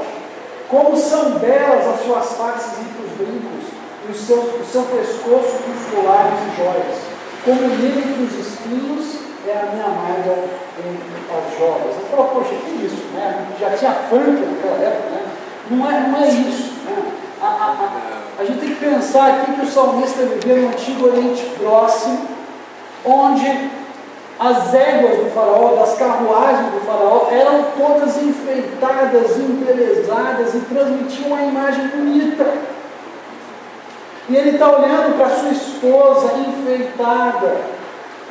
Como 0.69 0.97
são 0.97 1.39
belas 1.39 1.87
as 1.87 2.05
suas 2.05 2.33
faces 2.33 2.81
entre 2.81 3.05
os 3.05 3.13
brincos, 3.13 3.71
e 4.09 4.11
o 4.11 4.15
seu, 4.15 4.39
o 4.39 4.65
seu 4.65 4.83
pescoço 4.83 5.63
com 5.63 5.71
os 5.71 5.95
colares 5.95 6.35
e 6.35 6.57
joias. 6.57 6.97
Como 7.45 7.61
nele 7.61 8.11
entre 8.11 8.25
os 8.25 8.45
espinhos 8.45 9.21
é 9.47 9.53
a 9.53 9.73
minha 9.73 9.85
amada 9.85 10.37
entre 10.79 11.21
as 11.31 11.57
joias. 11.57 11.97
Eu 11.97 12.09
falo, 12.11 12.29
poxa, 12.31 12.57
que 12.65 12.85
isso, 12.85 13.07
né? 13.15 13.47
Já 13.61 13.71
tinha 13.71 13.93
funk 13.93 14.33
naquela 14.33 14.85
época, 14.85 15.11
né? 15.11 15.27
Não 15.71 15.89
é, 15.89 16.01
não 16.09 16.25
é 16.25 16.29
isso. 16.29 16.73
Né? 16.87 17.05
A, 17.41 17.47
a, 17.47 18.41
a, 18.41 18.45
gente 18.45 18.59
tem 18.59 18.71
que 18.71 18.85
pensar 18.85 19.29
aqui 19.29 19.53
que 19.53 19.61
o 19.61 19.71
salmista 19.71 20.25
vivia 20.25 20.57
no 20.57 20.71
Antigo 20.71 21.07
Oriente 21.07 21.55
Próximo, 21.57 22.27
onde 23.05 23.80
as 24.41 24.73
éguas 24.73 25.19
do 25.19 25.31
faraó, 25.33 25.77
das 25.77 25.99
carruagens 25.99 26.73
do 26.73 26.81
faraó, 26.87 27.29
eram 27.31 27.63
todas 27.77 28.17
enfeitadas, 28.17 29.37
embelezadas 29.37 30.55
e 30.55 30.61
transmitiam 30.61 31.27
uma 31.29 31.43
imagem 31.43 31.89
bonita. 31.89 32.47
E 34.31 34.35
ele 34.35 34.51
está 34.53 34.71
olhando 34.71 35.19
para 35.19 35.29
sua 35.29 35.51
esposa 35.51 36.33
enfeitada, 36.39 37.61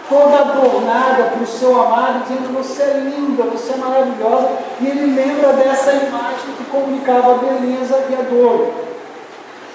toda 0.10 0.40
adornada 0.40 1.26
para 1.26 1.44
o 1.44 1.48
seu 1.48 1.80
amado, 1.80 2.24
dizendo: 2.24 2.58
Você 2.58 2.82
é 2.82 3.02
linda, 3.04 3.44
você 3.44 3.74
é 3.74 3.78
maravilhosa. 3.78 4.50
E 4.82 4.88
ele 4.88 5.14
lembra 5.14 5.54
dessa 5.54 5.92
imagem 5.92 6.56
que 6.58 6.64
comunicava 6.72 7.34
a 7.34 7.38
beleza 7.38 8.04
e 8.10 8.16
a 8.16 8.22
dor. 8.24 8.74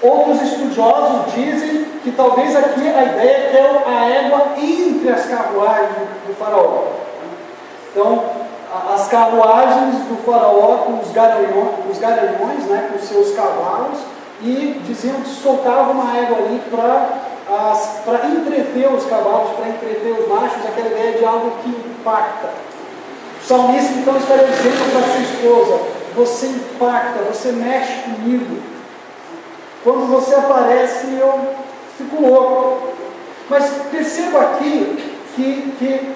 Outros 0.01 0.41
estudiosos 0.41 1.33
dizem 1.33 1.94
que 2.05 2.11
talvez 2.11 2.55
aqui 2.55 2.87
a 2.87 3.03
ideia 3.03 3.31
é 3.31 3.55
é 3.55 3.89
a 3.89 4.05
égua 4.05 4.53
entre 4.59 5.09
as 5.09 5.25
carruagens 5.25 6.07
do 6.27 6.35
faraó. 6.35 6.83
Então, 7.91 8.23
as 8.93 9.07
carruagens 9.07 9.95
do 10.07 10.23
faraó 10.23 10.83
com 10.85 10.99
os 10.99 11.11
garanhões, 11.11 11.73
os 11.89 11.97
garanhões 11.97 12.65
né, 12.65 12.91
com 12.91 12.99
seus 12.99 13.35
cavalos, 13.35 13.97
e 14.39 14.79
diziam 14.85 15.15
que 15.15 15.29
soltava 15.29 15.91
uma 15.91 16.15
égua 16.15 16.37
ali 16.37 16.61
para 16.69 18.27
entreter 18.27 18.93
os 18.93 19.05
cavalos, 19.05 19.55
para 19.57 19.69
entreter 19.69 20.11
os 20.11 20.27
machos, 20.27 20.63
aquela 20.63 20.87
ideia 20.87 21.17
de 21.17 21.25
algo 21.25 21.53
que 21.63 21.69
impacta. 21.69 22.49
O 23.41 23.47
salmista 23.47 23.93
então 23.93 24.15
estaria 24.15 24.45
dizendo 24.45 24.91
para 24.91 25.11
sua 25.11 25.21
esposa: 25.21 25.79
Você 26.15 26.45
impacta, 26.47 27.23
você 27.31 27.51
mexe 27.51 28.01
comigo 28.03 28.75
quando 29.85 30.09
você 30.09 30.33
aparece, 30.33 31.13
eu 31.13 31.53
fico 31.97 32.21
louco. 32.21 32.89
Mas 33.49 33.69
perceba 33.91 34.39
aqui 34.41 35.15
que, 35.35 35.73
que 35.77 36.15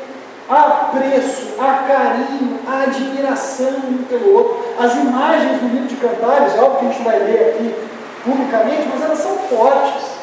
há 0.50 0.88
apreço, 0.90 1.54
há 1.60 1.84
carinho, 1.88 2.60
há 2.68 2.84
admiração 2.84 3.76
um 3.88 4.04
pelo 4.04 4.34
outro. 4.34 4.66
As 4.80 4.96
imagens 4.96 5.62
do 5.62 5.68
livro 5.68 5.88
de 5.88 5.96
Cantares, 5.96 6.56
é 6.56 6.62
óbvio 6.62 6.80
que 6.80 6.86
a 6.86 6.90
gente 6.90 7.04
vai 7.04 7.20
ler 7.20 7.50
aqui 7.50 7.76
publicamente, 8.24 8.90
mas 8.92 9.04
elas 9.04 9.20
são 9.20 9.38
fortes. 9.38 10.20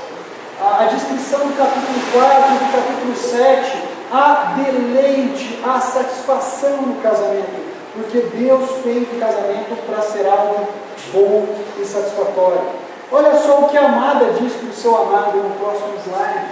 A, 0.60 0.84
a 0.84 0.86
descrição 0.86 1.40
do 1.40 1.56
capítulo 1.56 2.00
4 2.12 2.54
do 2.54 2.72
capítulo 2.72 3.14
7, 3.14 3.82
há 4.10 4.54
deleite, 4.56 5.60
há 5.64 5.80
satisfação 5.80 6.82
no 6.82 7.00
casamento, 7.02 7.66
porque 7.94 8.20
Deus 8.36 8.70
fez 8.82 9.02
o 9.02 9.20
casamento 9.20 9.76
para 9.86 10.02
ser 10.02 10.26
algo 10.26 10.66
bom 11.12 11.46
e 11.80 11.84
satisfatório. 11.84 12.85
Olha 13.10 13.36
só 13.36 13.60
o 13.60 13.68
que 13.68 13.78
a 13.78 13.84
amada 13.84 14.32
diz 14.32 14.52
para 14.54 14.68
o 14.68 14.72
seu 14.72 14.96
amado 14.96 15.36
no 15.38 15.50
próximo 15.50 15.94
slide. 16.04 16.46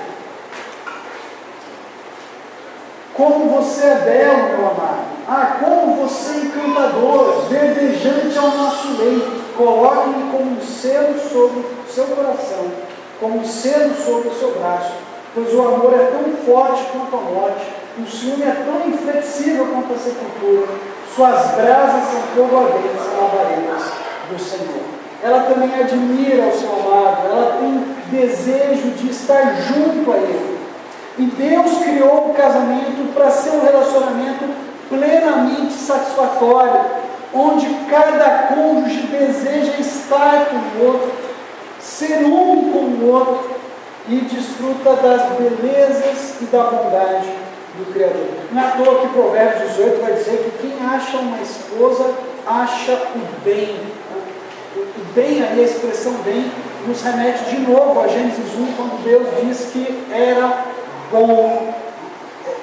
Como 3.13 3.49
você 3.49 3.85
é 3.85 3.95
belo, 3.97 4.59
meu 4.59 4.71
amado. 4.71 5.05
Ah, 5.27 5.57
como 5.59 5.97
você 5.97 6.31
é 6.31 6.39
encantador, 6.45 7.47
verdejante 7.49 8.39
ao 8.39 8.51
nosso 8.51 8.97
leito. 8.99 9.45
Coloque-me 9.57 10.31
como 10.31 10.53
um 10.53 10.61
selo 10.61 11.19
sobre 11.19 11.61
o 11.61 11.93
seu 11.93 12.05
coração, 12.05 12.71
como 13.19 13.41
um 13.41 13.45
selo 13.45 13.95
sobre 13.95 14.29
o 14.29 14.35
seu 14.35 14.53
braço. 14.53 14.93
Pois 15.35 15.53
o 15.53 15.61
amor 15.61 15.93
é 15.95 16.07
tão 16.07 16.37
forte 16.47 16.85
quanto 16.93 17.17
a 17.17 17.21
morte, 17.21 17.67
o 17.99 18.07
ciúme 18.07 18.43
é 18.45 18.65
tão 18.65 18.89
inflexível 18.89 19.67
quanto 19.67 19.95
a 19.95 19.99
sepultura. 19.99 20.69
Suas 21.15 21.51
brasas 21.57 22.11
são 22.11 22.23
fogo 22.37 22.57
ardente, 22.57 23.17
labaredas 23.17 23.83
do 24.31 24.39
Senhor 24.39 25.04
ela 25.25 25.41
também 25.45 25.75
admira 25.75 26.49
o 26.49 26.53
seu 26.53 26.71
amado, 26.71 27.27
ela 27.27 27.57
tem 27.59 27.83
desejo 28.11 28.91
de 28.91 29.11
estar 29.11 29.57
junto 29.63 30.13
a 30.13 30.17
ele. 30.17 30.59
E 31.19 31.23
Deus 31.23 31.79
criou 31.79 32.29
o 32.29 32.35
casamento 32.35 33.11
para 33.15 33.31
ser 33.31 33.57
um 33.57 33.65
relacionamento 33.65 34.45
plenamente 34.91 35.73
satisfatório, 35.73 36.79
onde 37.33 37.67
cada 37.89 38.49
cônjuge 38.55 39.07
deseja 39.07 39.73
estar 39.81 40.51
com 40.51 40.57
o 40.57 40.87
outro, 40.89 41.13
ser 41.81 42.27
um 42.27 42.71
com 42.71 42.79
o 42.79 43.11
outro 43.11 43.51
e 44.07 44.17
desfruta 44.17 44.95
das 44.97 45.23
belezas 45.39 46.35
e 46.43 46.45
da 46.45 46.65
bondade 46.65 47.33
do 47.79 47.93
Criador. 47.95 48.29
Não 48.53 48.63
é 48.63 48.67
à 48.67 48.71
toa 48.73 49.01
que 49.01 49.09
Provérbios 49.09 49.71
18 49.71 50.03
vai 50.03 50.13
dizer 50.13 50.37
que 50.37 50.69
quem 50.69 50.87
acha 50.87 51.17
uma 51.17 51.41
esposa 51.41 52.11
acha 52.47 52.93
o 52.93 53.43
bem 53.43 53.75
bem, 55.15 55.43
aí 55.43 55.61
a 55.61 55.63
expressão 55.63 56.13
bem, 56.25 56.51
nos 56.87 57.03
remete 57.03 57.45
de 57.45 57.61
novo 57.61 58.01
a 58.01 58.09
Gênesis 58.09 58.55
1, 58.59 58.73
quando 58.77 59.05
Deus 59.05 59.27
diz 59.43 59.71
que 59.73 60.05
era 60.13 60.65
bom. 61.11 61.75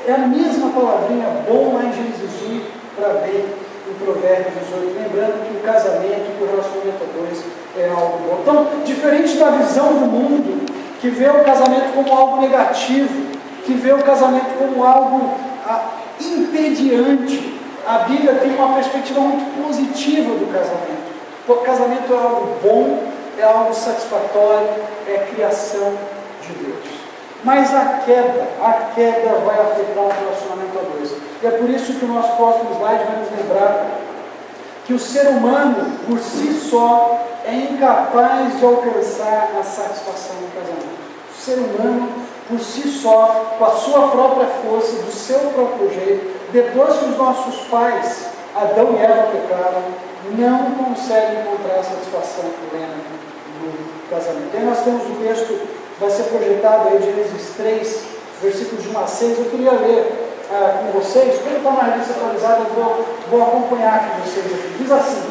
É 0.08 0.14
a 0.14 0.18
mesma 0.18 0.70
palavrinha 0.70 1.28
bom 1.48 1.76
lá 1.76 1.84
em 1.84 1.94
Gênesis 1.94 2.42
1 2.50 2.62
para 2.96 3.14
bem 3.22 3.46
em 3.90 4.06
Provérbios 4.06 4.54
18, 4.70 5.00
lembrando 5.00 5.48
que 5.48 5.58
o 5.58 5.62
casamento, 5.62 6.38
que 6.38 6.44
o 6.44 6.48
relacionamento 6.48 7.04
a 7.04 7.20
dois 7.20 7.44
é 7.78 7.90
algo 7.90 8.18
bom. 8.26 8.40
Então, 8.42 8.68
diferente 8.86 9.38
da 9.38 9.52
visão 9.52 9.94
do 9.94 10.06
mundo, 10.06 10.66
que 11.00 11.10
vê 11.10 11.30
o 11.30 11.44
casamento 11.44 11.94
como 11.94 12.12
algo 12.12 12.42
negativo, 12.42 13.32
que 13.66 13.74
vê 13.74 13.92
o 13.92 14.04
casamento 14.04 14.58
como 14.58 14.84
algo 14.84 15.34
ah, 15.68 15.90
entediante, 16.20 17.60
a 17.88 18.00
Bíblia 18.00 18.36
tem 18.36 18.56
uma 18.56 18.76
perspectiva 18.76 19.20
muito 19.20 19.66
positiva 19.66 20.32
do 20.36 20.52
casamento. 20.54 21.01
O 21.48 21.56
casamento 21.56 22.14
é 22.14 22.18
algo 22.18 22.58
bom, 22.62 23.04
é 23.38 23.44
algo 23.44 23.74
satisfatório, 23.74 24.70
é 25.08 25.28
criação 25.34 25.94
de 26.42 26.54
Deus. 26.54 27.02
Mas 27.44 27.74
a 27.74 28.02
queda, 28.06 28.48
a 28.62 28.74
queda 28.94 29.40
vai 29.44 29.60
afetar 29.60 30.04
o 30.04 30.10
relacionamento 30.10 30.78
a 30.78 30.96
dois. 30.96 31.12
E 31.42 31.48
é 31.48 31.52
por 31.52 31.70
isso 31.70 31.94
que 31.94 32.06
o 32.06 32.08
nosso 32.08 32.36
próximo 32.36 32.76
slide 32.76 33.04
vai 33.04 33.18
nos 33.18 33.32
lembrar 33.32 33.88
que 34.86 34.94
o 34.94 35.00
ser 35.00 35.28
humano, 35.28 35.98
por 36.08 36.20
si 36.20 36.54
só, 36.54 37.20
é 37.46 37.54
incapaz 37.54 38.60
de 38.60 38.66
alcançar 38.66 39.50
a 39.60 39.64
satisfação 39.64 40.36
no 40.42 40.48
casamento. 40.50 41.02
O 41.32 41.42
ser 41.42 41.54
humano, 41.56 42.10
por 42.48 42.60
si 42.60 42.88
só, 42.90 43.56
com 43.58 43.66
a 43.66 43.72
sua 43.72 44.10
própria 44.10 44.48
força, 44.48 45.02
do 45.02 45.12
seu 45.12 45.40
próprio 45.52 45.90
jeito, 45.92 46.40
depois 46.52 46.98
que 46.98 47.06
os 47.06 47.18
nossos 47.18 47.68
pais, 47.68 48.28
Adão 48.56 48.94
e 48.94 49.04
Eva, 49.04 49.30
pecaram, 49.32 49.84
não 50.30 50.72
consegue 50.72 51.42
encontrar 51.42 51.84
satisfação 51.84 52.46
plena 52.70 52.96
no 53.62 54.10
casamento. 54.10 54.56
E 54.56 54.60
nós 54.60 54.84
temos 54.84 55.04
o 55.04 55.16
texto, 55.16 55.68
vai 56.00 56.10
ser 56.10 56.24
projetado 56.24 56.90
aí 56.90 57.00
de 57.00 57.06
Gênesis 57.06 57.54
3, 57.58 58.04
versículos 58.42 58.84
de 58.84 58.90
1 58.90 59.00
a 59.00 59.08
6. 59.08 59.40
Eu 59.40 59.46
queria 59.46 59.72
ler 59.72 60.30
ah, 60.52 60.84
com 60.84 61.00
vocês, 61.00 61.42
como 61.42 61.58
está 61.58 61.72
na 61.72 61.96
lista 61.96 62.14
atualizada, 62.14 62.62
eu 62.62 62.76
vou, 62.76 63.06
vou 63.30 63.42
acompanhar 63.42 64.12
com 64.12 64.22
vocês 64.22 64.46
aqui. 64.46 64.76
Diz 64.78 64.92
assim: 64.92 65.24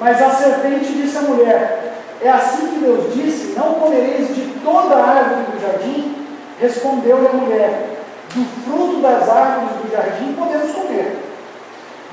Mas 0.00 0.20
a 0.20 0.30
serpente 0.30 0.92
disse 0.92 1.16
à 1.18 1.22
mulher: 1.22 1.94
É 2.20 2.28
assim 2.28 2.66
que 2.66 2.80
Deus 2.80 3.14
disse: 3.14 3.54
Não 3.56 3.74
comereis 3.74 4.34
de 4.34 4.52
toda 4.64 4.94
a 4.94 5.06
árvore 5.06 5.52
do 5.52 5.60
jardim? 5.60 6.26
Respondeu-lhe 6.60 7.28
a 7.28 7.32
mulher: 7.32 8.00
Do 8.34 8.44
fruto 8.64 9.00
das 9.00 9.28
árvores 9.28 9.76
do 9.82 9.92
jardim 9.92 10.32
podemos 10.32 10.72
comer 10.72 11.27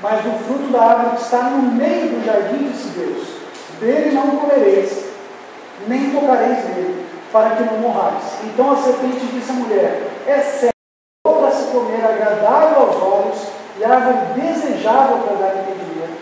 mas 0.02 0.22
do 0.22 0.38
fruto 0.44 0.72
da 0.72 0.82
árvore 0.82 1.16
que 1.16 1.22
está 1.22 1.42
no 1.50 1.72
meio 1.72 2.08
do 2.08 2.24
jardim, 2.24 2.70
disse 2.70 2.88
Deus: 2.88 3.28
Dele 3.80 4.12
não 4.12 4.36
comereis, 4.36 5.06
nem 5.88 6.10
tocareis 6.10 6.64
nele, 6.64 7.06
para 7.32 7.50
que 7.50 7.64
não 7.64 7.78
morrais. 7.78 8.22
Então 8.44 8.72
a 8.72 8.76
serpente 8.76 9.26
disse 9.26 9.50
à 9.50 9.54
mulher: 9.54 10.02
É 10.26 10.40
certo 10.40 10.74
para 11.22 11.50
se 11.50 11.70
comer 11.70 12.04
agradável 12.04 12.82
aos 12.82 12.96
olhos 12.96 13.38
e 13.78 13.84
árvore 13.84 14.40
desejável 14.40 15.18
para 15.18 15.36
dar 15.36 15.56
entendimento. 15.56 16.16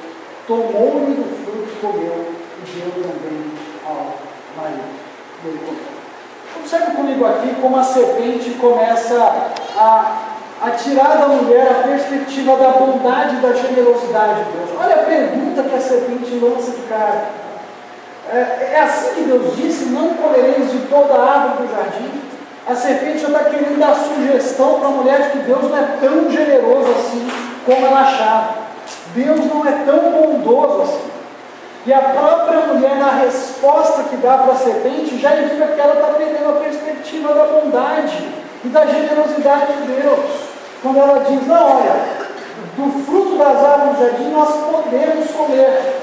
Tomou-lhe 0.47 1.15
do 1.15 1.45
fruto 1.45 1.69
e 1.69 1.81
comeu, 1.81 2.33
e 2.59 2.71
deu 2.71 3.03
também 3.03 3.53
ao 3.87 4.15
marido. 4.57 5.05
Ele 5.45 5.59
comeu. 5.59 5.95
Observe 6.57 6.97
comigo 6.97 7.27
aqui 7.27 7.55
como 7.61 7.77
a 7.77 7.83
serpente 7.83 8.51
começa 8.51 9.53
a 9.77 10.34
a 10.64 10.70
tirar 10.70 11.18
da 11.18 11.29
mulher 11.29 11.68
a 11.70 11.87
perspectiva 11.87 12.57
da 12.57 12.68
bondade 12.68 13.37
e 13.37 13.40
da 13.40 13.53
generosidade 13.53 14.44
de 14.44 14.53
Deus. 14.53 14.70
Olha 14.81 14.94
a 14.94 15.05
pergunta 15.05 15.62
que 15.62 15.74
a 15.74 15.81
serpente 15.81 16.38
lança 16.42 16.70
de 16.70 16.83
cara. 16.88 17.24
É, 18.33 18.72
é 18.72 18.81
assim 18.81 19.14
que 19.14 19.20
Deus 19.24 19.55
disse: 19.57 19.90
não 19.90 20.14
comereis 20.14 20.70
de 20.70 20.79
toda 20.88 21.12
a 21.12 21.33
árvore 21.35 21.68
do 21.68 21.74
jardim. 21.74 22.11
A 22.66 22.74
serpente 22.74 23.18
já 23.18 23.29
está 23.29 23.40
querendo 23.40 23.79
dar 23.79 23.94
sugestão 23.94 24.81
para 24.81 24.88
a 24.88 24.92
mulher 24.92 25.20
de 25.20 25.31
que 25.33 25.38
Deus 25.44 25.64
não 25.64 25.77
é 25.77 25.98
tão 26.00 26.31
generoso 26.31 26.90
assim 26.92 27.29
como 27.66 27.87
ela 27.87 28.00
achava. 28.00 28.55
Deus 29.14 29.44
não 29.44 29.66
é 29.66 29.72
tão 29.85 29.98
bondoso 30.12 30.83
assim. 30.83 31.11
E 31.87 31.92
a 31.92 32.00
própria 32.00 32.61
mulher, 32.72 32.96
na 32.96 33.11
resposta 33.11 34.05
que 34.05 34.16
dá 34.16 34.38
para 34.38 34.55
a 34.55 34.57
serpente, 34.57 35.18
já 35.18 35.37
indica 35.37 35.66
que 35.66 35.81
ela 35.81 35.92
está 35.92 36.07
perdendo 36.14 36.48
a 36.48 36.61
perspectiva 36.61 37.35
da 37.35 37.44
bondade 37.44 38.27
e 38.64 38.68
da 38.68 38.87
generosidade 38.87 39.72
de 39.74 39.92
Deus. 40.00 40.54
Quando 40.85 40.99
ela 40.99 41.25
diz, 41.25 41.47
não, 41.47 41.79
olha, 41.79 41.97
do 42.77 43.05
fruto 43.07 43.38
das 43.38 43.57
árvores 43.57 43.97
do 43.97 44.05
jardim 44.05 44.31
nós 44.33 44.51
podemos 44.70 45.31
comer. 45.31 46.03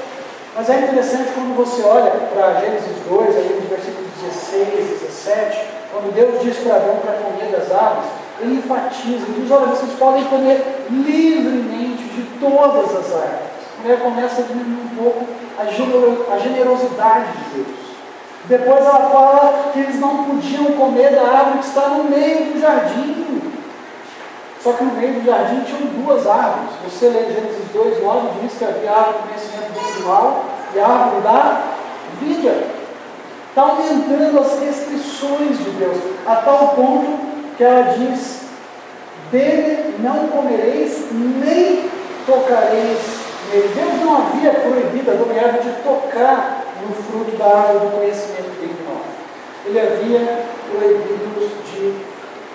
Mas 0.56 0.68
é 0.68 0.78
interessante 0.80 1.30
quando 1.34 1.56
você 1.56 1.82
olha 1.82 2.10
para 2.10 2.60
Gênesis 2.60 2.96
2, 3.08 3.36
aí 3.36 3.60
nos 3.60 3.70
versículos 3.70 4.10
16, 4.20 5.00
17, 5.02 5.66
quando 5.92 6.12
Deus 6.12 6.42
diz 6.42 6.56
para 6.58 6.74
Adão 6.74 6.96
para 6.96 7.12
comer 7.12 7.52
das 7.52 7.70
árvores, 7.70 8.10
ele 8.40 8.56
enfatiza, 8.56 9.24
ele 9.24 9.42
diz, 9.42 9.50
olha, 9.52 9.66
vocês 9.66 9.92
podem 9.92 10.24
comer 10.24 10.84
livremente 10.90 12.02
de 12.02 12.40
todas 12.40 12.90
as 12.90 13.14
árvores. 13.14 13.52
A 13.78 13.82
mulher 13.82 14.00
começa 14.00 14.42
a 14.42 14.44
diminuir 14.44 14.82
um 14.82 14.96
pouco 14.96 15.26
a 15.60 16.38
generosidade 16.38 17.32
de 17.38 17.54
Deus. 17.54 17.78
Depois 18.46 18.80
ela 18.80 19.10
fala 19.10 19.70
que 19.72 19.78
eles 19.78 20.00
não 20.00 20.24
podiam 20.24 20.72
comer 20.72 21.12
da 21.12 21.22
árvore 21.22 21.58
que 21.58 21.66
está 21.66 21.88
no 21.88 22.02
meio 22.02 22.52
do 22.52 22.60
jardim. 22.60 23.51
Só 24.62 24.72
que 24.74 24.84
no 24.84 24.94
meio 24.94 25.14
do 25.14 25.26
jardim 25.26 25.60
tinham 25.64 26.04
duas 26.04 26.26
árvores. 26.26 26.70
Você 26.84 27.08
lê 27.08 27.24
Gênesis 27.32 27.66
2, 27.72 28.02
9, 28.02 28.28
diz 28.42 28.52
que 28.56 28.64
havia 28.64 28.92
árvore 28.92 29.18
do 29.18 29.28
conhecimento 29.28 29.72
bem 29.74 29.92
do 29.94 30.06
mal 30.06 30.44
e 30.74 30.80
árvore 30.80 31.22
da 31.22 31.62
vida. 32.20 32.82
Está 33.48 33.62
aumentando 33.62 34.38
as 34.40 34.60
restrições 34.60 35.58
de 35.58 35.70
Deus, 35.70 35.98
a 36.26 36.36
tal 36.36 36.68
ponto 36.68 37.18
que 37.56 37.64
ela 37.64 37.92
diz: 37.92 38.42
dele 39.32 39.96
não 39.98 40.28
comereis, 40.28 41.06
nem 41.10 41.90
tocareis 42.24 42.98
nele. 43.50 43.74
Deus 43.74 44.00
não 44.04 44.16
havia 44.16 44.52
proibido 44.52 45.10
a 45.10 45.34
Eva 45.34 45.58
de 45.58 45.70
tocar 45.82 46.64
no 46.86 46.94
fruto 46.94 47.36
da 47.36 47.46
árvore 47.46 47.86
do 47.86 47.96
conhecimento 47.96 48.60
bem 48.60 48.70
e 48.70 48.82
mal. 48.88 49.00
Ele 49.66 49.80
havia 49.80 50.44
proibido 50.70 51.50
de 51.64 51.94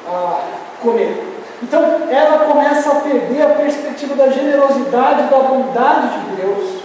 ah, 0.08 0.42
comer. 0.82 1.27
Então, 1.68 1.84
ela 2.10 2.46
começa 2.46 2.90
a 2.90 2.96
perder 3.02 3.42
a 3.42 3.56
perspectiva 3.56 4.16
da 4.16 4.30
generosidade, 4.30 5.30
da 5.30 5.40
bondade 5.40 6.20
de 6.20 6.42
Deus. 6.42 6.82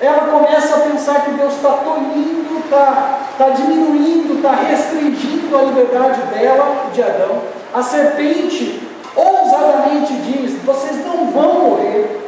Ela 0.00 0.26
começa 0.26 0.74
a 0.74 0.80
pensar 0.80 1.24
que 1.24 1.30
Deus 1.30 1.54
está 1.54 1.70
tolhindo, 1.70 2.58
está 2.58 3.20
tá 3.38 3.50
diminuindo, 3.50 4.34
está 4.34 4.50
restringindo 4.50 5.56
a 5.56 5.62
liberdade 5.62 6.22
dela, 6.22 6.86
de 6.92 7.02
Adão. 7.02 7.42
A 7.72 7.82
serpente 7.82 8.82
ousadamente 9.14 10.12
diz: 10.14 10.60
Vocês 10.64 11.06
não 11.06 11.30
vão 11.30 11.70
morrer. 11.70 12.20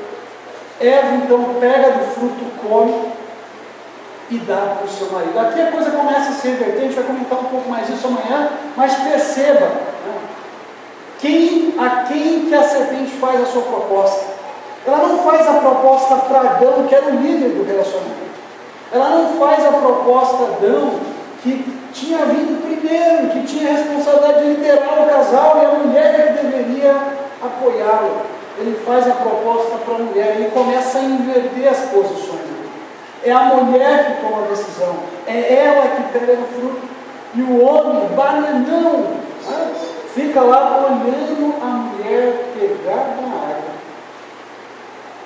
Eva 0.81 1.17
então 1.17 1.57
pega 1.59 1.91
do 1.91 2.15
fruto, 2.15 2.45
come 2.63 3.13
e 4.31 4.39
dá 4.39 4.77
para 4.77 4.87
o 4.87 4.89
seu 4.89 5.11
marido. 5.11 5.39
Aqui 5.39 5.61
a 5.61 5.73
coisa 5.73 5.91
começa 5.91 6.31
a 6.31 6.33
se 6.33 6.49
reverter, 6.49 6.79
a 6.79 6.85
gente 6.85 6.95
vai 6.95 7.05
comentar 7.05 7.39
um 7.41 7.45
pouco 7.45 7.69
mais 7.69 7.89
isso 7.89 8.07
amanhã, 8.07 8.51
mas 8.77 8.95
perceba 8.95 9.67
né, 9.67 10.19
quem, 11.27 11.75
a 11.79 12.05
quem 12.05 12.47
que 12.47 12.55
a 12.55 12.63
serpente 12.63 13.11
faz 13.17 13.43
a 13.43 13.47
sua 13.47 13.63
proposta. 13.63 14.37
Ela 14.87 14.99
não 14.99 15.19
faz 15.19 15.47
a 15.49 15.55
proposta 15.55 16.17
para 16.17 16.41
Adão, 16.41 16.87
que 16.89 16.95
era 16.95 17.07
o 17.07 17.17
líder 17.17 17.51
do 17.51 17.67
relacionamento. 17.67 18.27
Ela 18.93 19.11
não 19.11 19.39
faz 19.39 19.67
a 19.67 19.73
proposta 19.73 20.45
Adão, 20.45 21.01
que 21.43 21.77
tinha 21.93 22.19
vindo 22.19 22.63
primeiro, 22.63 23.31
que 23.31 23.47
tinha 23.47 23.71
a 23.71 23.73
responsabilidade 23.73 24.43
de 24.43 24.49
liderar 24.51 25.03
o 25.03 25.07
casal 25.09 25.59
e 25.61 25.65
a 25.65 25.79
mulher 25.81 26.37
que 26.37 26.47
deveria 26.47 26.95
apoiá-lo. 27.43 28.23
Ele 28.59 28.81
faz 28.87 29.07
a 29.09 29.15
proposta 29.15 29.77
para 29.85 29.95
a 29.97 29.99
mulher, 29.99 30.37
ele 30.37 30.51
começa 30.51 30.99
a 30.99 31.03
inverter 31.03 31.69
as 31.69 31.81
posições. 31.91 32.57
É 33.25 33.33
a 33.33 33.41
mulher 33.41 34.07
que 34.07 34.23
toma 34.23 34.45
a 34.45 34.49
decisão, 34.49 34.95
é 35.27 35.65
ela 35.65 35.89
que 35.89 36.19
pega 36.19 36.33
o 36.33 36.61
fruto. 36.61 36.97
E 37.35 37.43
o 37.43 37.63
homem, 37.63 38.07
bananão, 38.15 39.05
né, 39.47 39.73
fica 40.17 40.41
lá 40.41 40.87
olhando 40.87 41.63
a 41.63 41.67
mulher 41.67 42.49
pegar 42.59 43.17
da 43.21 43.49
árvore. 43.49 43.77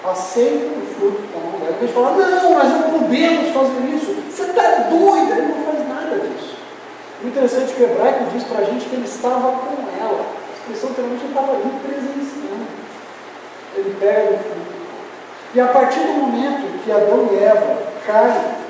Aceita 0.05 0.67
o 0.67 0.87
fruto 0.95 1.23
da 1.33 1.39
mulher. 1.39 1.77
Ele 1.81 1.93
fala, 1.93 2.11
não, 2.17 2.53
nós 2.55 2.69
não 2.69 2.99
podemos 2.99 3.55
fazer 3.55 3.87
isso. 3.95 4.17
Você 4.29 4.43
está 4.43 4.89
doida, 4.91 5.37
ele 5.37 5.55
não 5.55 5.65
faz 5.65 5.89
nada 5.89 6.19
disso. 6.19 6.57
O 7.23 7.29
interessante 7.29 7.71
é 7.71 7.75
que 7.75 7.83
o 7.83 7.87
hebraico 7.87 8.25
diz 8.33 8.43
para 8.45 8.59
a 8.59 8.65
gente 8.65 8.87
que 8.87 8.97
ele 8.97 9.05
estava 9.05 9.53
com 9.53 9.77
ela. 10.01 10.27
A 10.27 10.59
expressão 10.59 10.91
literalmente 10.91 11.23
ele 11.23 11.33
estava 11.33 11.53
ali 11.53 11.71
presenciando. 11.87 12.67
Ele 13.77 13.97
pega 14.01 14.35
o 14.35 14.39
fruto. 14.39 14.81
E 15.55 15.61
a 15.61 15.67
partir 15.69 16.01
do 16.01 16.13
momento 16.15 16.83
que 16.83 16.91
Adão 16.91 17.29
e 17.31 17.45
Eva 17.45 17.79
caem, 18.05 18.70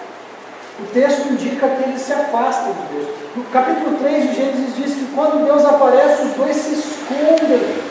o 0.82 0.86
texto 0.92 1.32
indica 1.32 1.68
que 1.68 1.82
eles 1.82 2.00
se 2.00 2.12
afastam 2.12 2.72
de 2.72 2.94
Deus. 2.94 3.08
No 3.36 3.44
capítulo 3.44 3.96
3 3.98 4.30
de 4.30 4.34
Gênesis 4.34 4.76
diz 4.76 4.94
que 4.94 5.14
quando 5.14 5.44
Deus 5.44 5.64
aparece, 5.64 6.22
os 6.22 6.32
dois 6.32 6.56
se 6.56 6.74
escondem. 6.74 7.90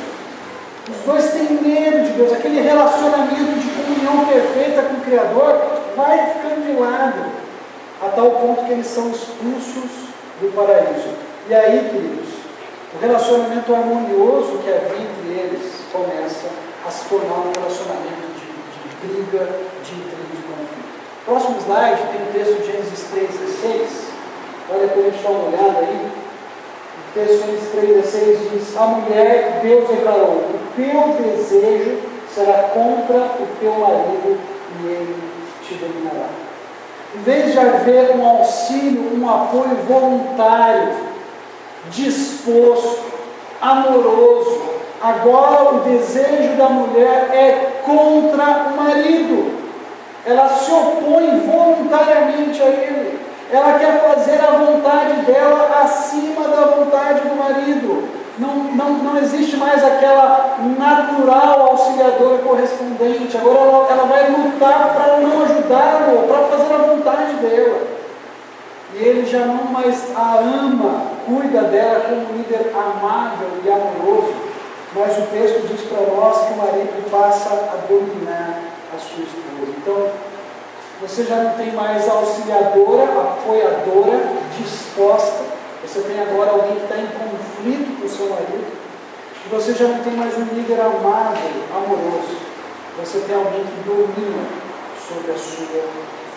Os 0.89 1.05
dois 1.05 1.31
têm 1.31 1.61
medo 1.61 2.03
de 2.03 2.11
Deus. 2.13 2.33
Aquele 2.33 2.61
relacionamento 2.61 3.59
de 3.59 3.69
comunhão 3.69 4.25
perfeita 4.25 4.81
com 4.83 4.95
o 4.95 5.01
Criador 5.01 5.81
vai 5.95 6.33
ficando 6.33 6.65
de 6.65 6.79
lado, 6.79 7.25
a 8.01 8.09
tal 8.09 8.31
ponto 8.31 8.65
que 8.65 8.71
eles 8.71 8.87
são 8.87 9.09
expulsos 9.11 10.09
do 10.41 10.53
paraíso. 10.55 11.09
E 11.47 11.53
aí, 11.53 11.89
queridos, 11.91 12.29
o 12.95 12.99
relacionamento 12.99 13.73
harmonioso 13.73 14.59
que 14.63 14.69
havia 14.69 15.01
entre 15.01 15.29
eles 15.29 15.61
começa 15.91 16.47
a 16.87 16.89
se 16.89 17.05
tornar 17.07 17.35
um 17.35 17.51
relacionamento 17.51 18.27
de, 18.33 18.49
de 18.79 19.23
briga, 19.29 19.47
de. 19.83 20.18
Próximo 21.25 21.57
slide 21.59 22.01
tem 22.11 22.21
o 22.21 22.33
texto 22.33 22.61
de 22.61 22.71
Gênesis 22.71 23.05
3, 23.11 23.29
16. 23.29 24.09
Olha 24.71 24.87
para 24.87 25.01
a 25.01 25.03
gente 25.03 25.23
dar 25.23 25.29
uma 25.29 25.47
olhada 25.47 25.79
aí. 25.79 26.11
O 27.07 27.13
texto 27.13 27.33
de 27.33 27.45
Gênesis 27.45 27.69
3, 27.71 27.87
16 27.87 28.51
diz: 28.51 28.77
A 28.77 28.85
mulher, 28.87 29.59
Deus 29.61 29.89
declarou: 29.89 30.45
O 30.45 30.59
teu 30.75 31.23
desejo 31.23 31.99
será 32.33 32.69
contra 32.73 33.17
o 33.17 33.47
teu 33.59 33.73
marido 33.73 34.39
e 34.81 34.87
ele 34.87 35.23
te 35.63 35.75
dominará. 35.75 36.29
Em 37.15 37.21
vez 37.21 37.51
de 37.51 37.59
haver 37.59 38.15
um 38.15 38.27
auxílio, 38.27 39.19
um 39.19 39.27
apoio 39.27 39.75
voluntário, 39.87 40.93
disposto, 41.89 42.99
amoroso, 43.59 44.61
agora 45.01 45.75
o 45.75 45.79
desejo 45.79 46.55
da 46.55 46.69
mulher 46.69 47.29
é 47.33 47.81
contra 47.83 48.71
o 48.71 48.77
marido. 48.77 49.58
Ela 50.25 50.49
se 50.49 50.71
opõe 50.71 51.39
voluntariamente 51.39 52.61
a 52.61 52.67
ele. 52.67 53.19
Ela 53.51 53.79
quer 53.79 53.99
fazer 54.01 54.39
a 54.41 54.57
vontade 54.57 55.21
dela 55.25 55.81
acima 55.83 56.47
da 56.47 56.67
vontade 56.67 57.21
do 57.27 57.35
marido 57.35 58.19
não, 58.39 58.55
não, 58.73 58.93
não 59.03 59.17
existe 59.17 59.57
mais 59.57 59.83
aquela 59.83 60.57
natural 60.77 61.71
auxiliadora 61.71 62.37
correspondente. 62.37 63.37
Agora 63.37 63.59
ela, 63.59 63.87
ela 63.91 64.05
vai 64.05 64.31
lutar 64.31 64.93
para 64.95 65.17
não 65.17 65.43
ajudá-lo, 65.43 66.27
para 66.27 66.47
fazer 66.47 66.73
a 66.73 66.77
vontade 66.77 67.33
dela. 67.35 67.81
E 68.95 69.03
ele 69.03 69.25
já 69.25 69.45
não 69.45 69.65
mais 69.65 70.15
a 70.15 70.39
ama, 70.39 71.03
cuida 71.25 71.63
dela 71.63 72.01
como 72.01 72.21
um 72.21 72.37
líder 72.37 72.71
amável 72.73 73.49
e 73.63 73.69
amoroso. 73.69 74.33
Mas 74.95 75.17
o 75.17 75.21
texto 75.27 75.67
diz 75.67 75.81
para 75.81 76.15
nós 76.15 76.47
que 76.47 76.53
o 76.53 76.57
marido 76.57 77.11
passa 77.11 77.49
a 77.49 77.87
dominar 77.87 78.68
sua 78.99 79.23
esposa. 79.23 79.73
Então, 79.77 80.11
você 81.01 81.23
já 81.23 81.35
não 81.37 81.53
tem 81.53 81.71
mais 81.71 82.07
auxiliadora, 82.07 83.21
apoiadora, 83.21 84.19
disposta 84.57 85.49
você 85.89 86.01
tem 86.01 86.19
agora 86.21 86.51
alguém 86.51 86.75
que 86.75 86.83
está 86.83 86.97
em 86.97 87.07
conflito 87.07 87.99
com 87.99 88.05
o 88.05 88.09
seu 88.09 88.29
marido. 88.29 88.67
E 89.43 89.49
você 89.49 89.73
já 89.73 89.87
não 89.87 90.03
tem 90.03 90.13
mais 90.13 90.37
um 90.37 90.43
líder 90.53 90.79
amável, 90.79 91.49
amoroso. 91.75 92.37
Você 92.99 93.19
tem 93.19 93.35
alguém 93.35 93.63
que 93.63 93.89
domina 93.89 94.43
sobre 95.01 95.31
a 95.31 95.35
sua 95.35 95.65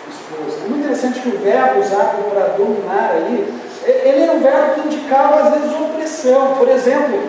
esposa. 0.09 0.65
É 0.65 0.67
muito 0.67 0.79
interessante 0.79 1.19
que 1.19 1.29
o 1.29 1.37
verbo 1.37 1.81
usado 1.81 2.23
para 2.31 2.55
dominar 2.57 3.11
aí, 3.11 3.53
ele 3.85 4.23
era 4.23 4.31
um 4.31 4.39
verbo 4.39 4.73
que 4.73 4.87
indicava 4.87 5.41
às 5.41 5.53
vezes 5.53 5.79
opressão. 5.79 6.55
Por 6.55 6.69
exemplo, 6.69 7.19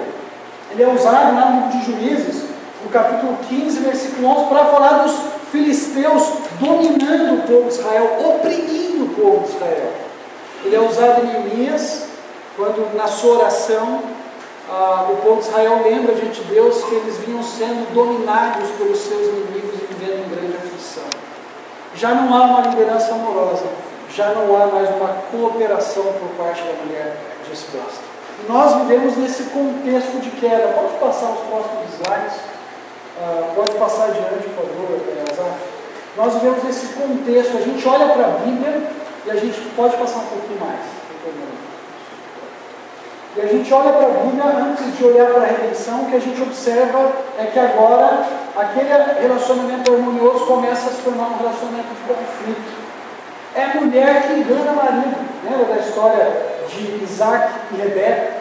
ele 0.71 0.83
é 0.83 0.89
usado 0.89 1.33
no 1.35 1.57
livro 1.57 1.79
de 1.79 1.85
Juízes, 1.85 2.45
no 2.85 2.91
capítulo 2.91 3.39
15, 3.49 3.81
versículo 3.81 4.29
11, 4.29 4.49
para 4.49 4.65
falar 4.67 5.03
dos 5.03 5.17
filisteus 5.51 6.23
dominando 6.61 7.39
o 7.39 7.43
povo 7.43 7.69
de 7.69 7.75
Israel, 7.75 8.19
oprimindo 8.19 9.05
o 9.05 9.09
povo 9.09 9.47
de 9.47 9.55
Israel. 9.55 9.93
Ele 10.65 10.77
é 10.77 10.81
usado 10.81 11.23
em 11.23 11.27
Neemias, 11.27 12.07
quando 12.57 12.95
na 12.97 13.07
sua 13.07 13.39
oração 13.39 14.03
ah, 14.71 15.07
o 15.11 15.17
povo 15.17 15.41
de 15.41 15.49
Israel 15.49 15.83
lembra 15.83 16.15
diante 16.15 16.43
de 16.43 16.55
Deus 16.55 16.85
que 16.85 16.95
eles 16.95 17.17
vinham 17.19 17.43
sendo 17.43 17.93
dominados 17.95 18.71
pelos 18.71 18.99
seus 18.99 19.29
inimigos 19.29 19.75
e 19.75 19.95
vivendo 19.95 20.27
em 20.27 20.31
grande 20.31 20.57
aflição. 20.57 21.05
Já 21.95 22.15
não 22.15 22.35
há 22.35 22.43
uma 22.43 22.61
liderança 22.63 23.13
amorosa, 23.13 23.67
já 24.11 24.29
não 24.31 24.55
há 24.57 24.67
mais 24.67 24.89
uma 24.91 25.09
cooperação 25.31 26.05
por 26.05 26.29
parte 26.37 26.63
da 26.63 26.73
mulher 26.85 27.17
disposta. 27.51 28.03
Nós 28.49 28.75
vivemos 28.83 29.17
nesse 29.17 29.45
contexto 29.45 30.21
de 30.21 30.31
queda. 30.31 30.75
Pode 30.75 30.99
passar 30.99 31.31
os 31.31 31.41
próximos 31.41 31.95
slides? 31.95 32.54
Ah, 33.21 33.53
pode 33.55 33.71
passar 33.73 34.07
adiante, 34.07 34.49
por 34.49 34.67
favor, 34.67 35.01
Azaf. 35.31 35.75
Nós 36.17 36.35
vivemos 36.35 36.65
nesse 36.65 36.87
contexto. 36.95 37.57
A 37.57 37.61
gente 37.61 37.89
olha 37.89 38.07
para 38.09 38.27
a 38.27 38.31
Bíblia 38.39 38.83
e 39.27 39.31
a 39.31 39.37
gente 39.37 39.61
pode 39.77 39.97
passar 39.97 40.19
um 40.19 40.27
pouquinho 40.27 40.61
mais. 40.61 40.81
E 43.37 43.41
a 43.41 43.47
gente 43.47 43.75
olha 43.75 43.93
para 43.93 44.07
a 44.07 44.11
Bíblia, 44.11 44.45
antes 44.45 44.97
de 44.97 45.05
olhar 45.05 45.27
para 45.27 45.43
a 45.43 45.47
redenção, 45.47 46.03
o 46.03 46.07
que 46.11 46.17
a 46.17 46.21
gente 46.21 46.41
observa 46.41 47.13
é 47.39 47.47
que 47.47 47.59
agora 47.59 48.27
aquele 48.57 48.89
relacionamento 49.21 49.93
harmonioso 49.93 50.47
começa 50.47 50.89
a 50.89 50.93
se 50.93 51.03
tornar 51.03 51.29
um 51.29 51.39
relacionamento 51.39 51.89
de 51.89 52.15
conflito. 52.15 52.85
É 53.57 53.79
mulher 53.79 54.23
que 54.23 54.35
engana 54.35 54.73
marido. 54.73 55.17
Lembra 55.43 55.75
da 55.75 55.81
história 55.81 56.33
de 56.69 57.03
Isaac 57.03 57.55
e 57.73 57.77
Rebeca? 57.77 58.35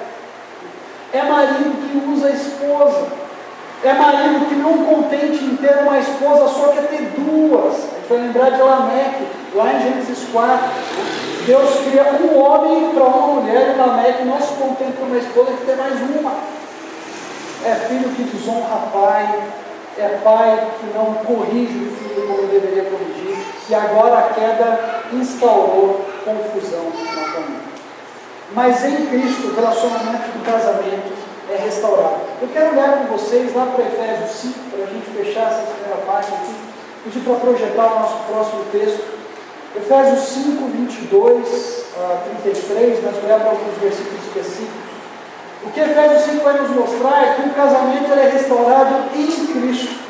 É 1.12 1.24
marido 1.24 1.90
que 1.90 2.12
usa 2.12 2.28
a 2.28 2.32
esposa. 2.32 3.08
É 3.84 3.92
marido 3.92 4.48
que 4.48 4.56
não 4.56 4.86
contente 4.86 5.44
em 5.44 5.58
ter 5.58 5.80
uma 5.80 6.00
esposa 6.00 6.48
só 6.48 6.70
quer 6.70 6.88
ter 6.88 7.12
duas. 7.18 7.74
A 7.74 7.98
gente 7.98 8.08
vai 8.08 8.18
lembrar 8.20 8.50
de 8.52 8.62
Lameque, 8.62 9.28
lá 9.54 9.74
em 9.74 9.82
Gênesis 9.82 10.20
4. 10.32 10.70
Deus 11.46 11.70
cria 11.82 12.04
um 12.22 12.40
homem 12.40 12.92
para 12.94 13.04
uma 13.04 13.42
mulher 13.42 13.76
e 13.76 13.78
Lameque 13.78 14.24
não 14.24 14.40
se 14.40 14.54
contenta 14.54 14.94
com 14.94 15.06
uma 15.06 15.18
esposa 15.18 15.52
que 15.52 15.66
tem 15.66 15.76
mais 15.76 15.96
uma. 16.00 16.32
É 17.66 17.76
filho 17.90 18.10
que 18.12 18.24
desonra 18.24 18.88
pai, 18.94 19.44
é 19.98 20.08
pai 20.24 20.68
que 20.80 20.98
não 20.98 21.14
corrige 21.26 21.78
o 21.80 21.96
filho 21.98 22.28
como 22.28 22.48
deveria 22.48 22.86
corrigir, 22.86 23.38
e 23.70 23.76
agora 23.76 24.20
a 24.20 24.34
queda 24.34 25.04
instaurou 25.12 26.06
confusão 26.24 26.86
na 27.16 27.24
família. 27.34 27.74
Mas 28.54 28.86
em 28.86 29.08
Cristo, 29.08 29.48
o 29.48 29.56
relacionamento 29.56 30.32
do 30.32 30.46
casamento 30.46 31.23
é 31.52 31.56
restaurado. 31.56 32.22
Eu 32.42 32.48
quero 32.54 32.72
olhar 32.72 33.00
com 33.00 33.18
vocês 33.18 33.54
lá 33.54 33.66
para 33.68 33.86
Efésios 33.86 34.32
5, 34.32 34.60
para 34.72 34.84
a 34.84 34.88
gente 34.88 35.06
fechar 35.12 35.52
essa 35.52 35.64
primeira 35.74 36.02
parte 36.06 36.34
aqui, 36.34 36.56
pedir 37.04 37.20
para 37.22 37.36
projetar 37.36 37.86
o 37.88 38.00
nosso 38.00 38.18
próximo 38.28 38.66
texto. 38.72 39.04
Efésios 39.76 40.20
5, 40.30 40.66
22 40.68 41.86
a 41.98 42.18
33, 42.42 43.04
nós 43.04 43.24
olhar 43.24 43.40
para 43.40 43.50
alguns 43.50 43.78
versículos 43.82 44.24
específicos. 44.28 44.94
O 45.64 45.72
que 45.72 45.80
Efésios 45.80 46.24
5 46.24 46.44
vai 46.44 46.62
nos 46.62 46.70
mostrar 46.72 47.24
é 47.24 47.34
que 47.36 47.50
o 47.50 47.54
casamento 47.54 48.14
é 48.14 48.30
restaurado 48.30 48.96
em 49.16 49.28
Cristo. 49.28 50.04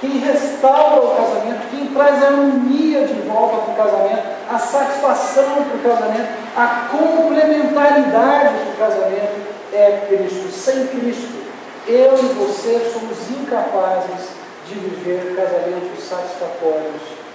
Quem 0.00 0.18
restaura 0.18 1.00
o 1.00 1.16
casamento, 1.16 1.70
quem 1.70 1.86
traz 1.86 2.22
a 2.22 2.26
harmonia 2.26 3.06
de 3.06 3.14
volta 3.22 3.56
para 3.56 3.72
o 3.72 3.76
casamento, 3.76 4.22
a 4.50 4.58
satisfação 4.58 5.64
para 5.64 5.76
o 5.76 5.96
casamento, 5.96 6.28
a 6.54 6.88
complementaridade 6.90 8.54
para 8.58 8.72
o 8.72 8.90
casamento 8.90 9.45
é 9.76 10.06
Cristo. 10.08 10.50
Sem 10.50 10.86
Cristo, 10.88 11.44
eu 11.86 12.14
e 12.14 12.34
você 12.34 12.90
somos 12.92 13.16
incapazes 13.30 14.28
de 14.68 14.74
viver 14.74 15.36
casamentos 15.36 16.02
satisfatórios 16.02 17.26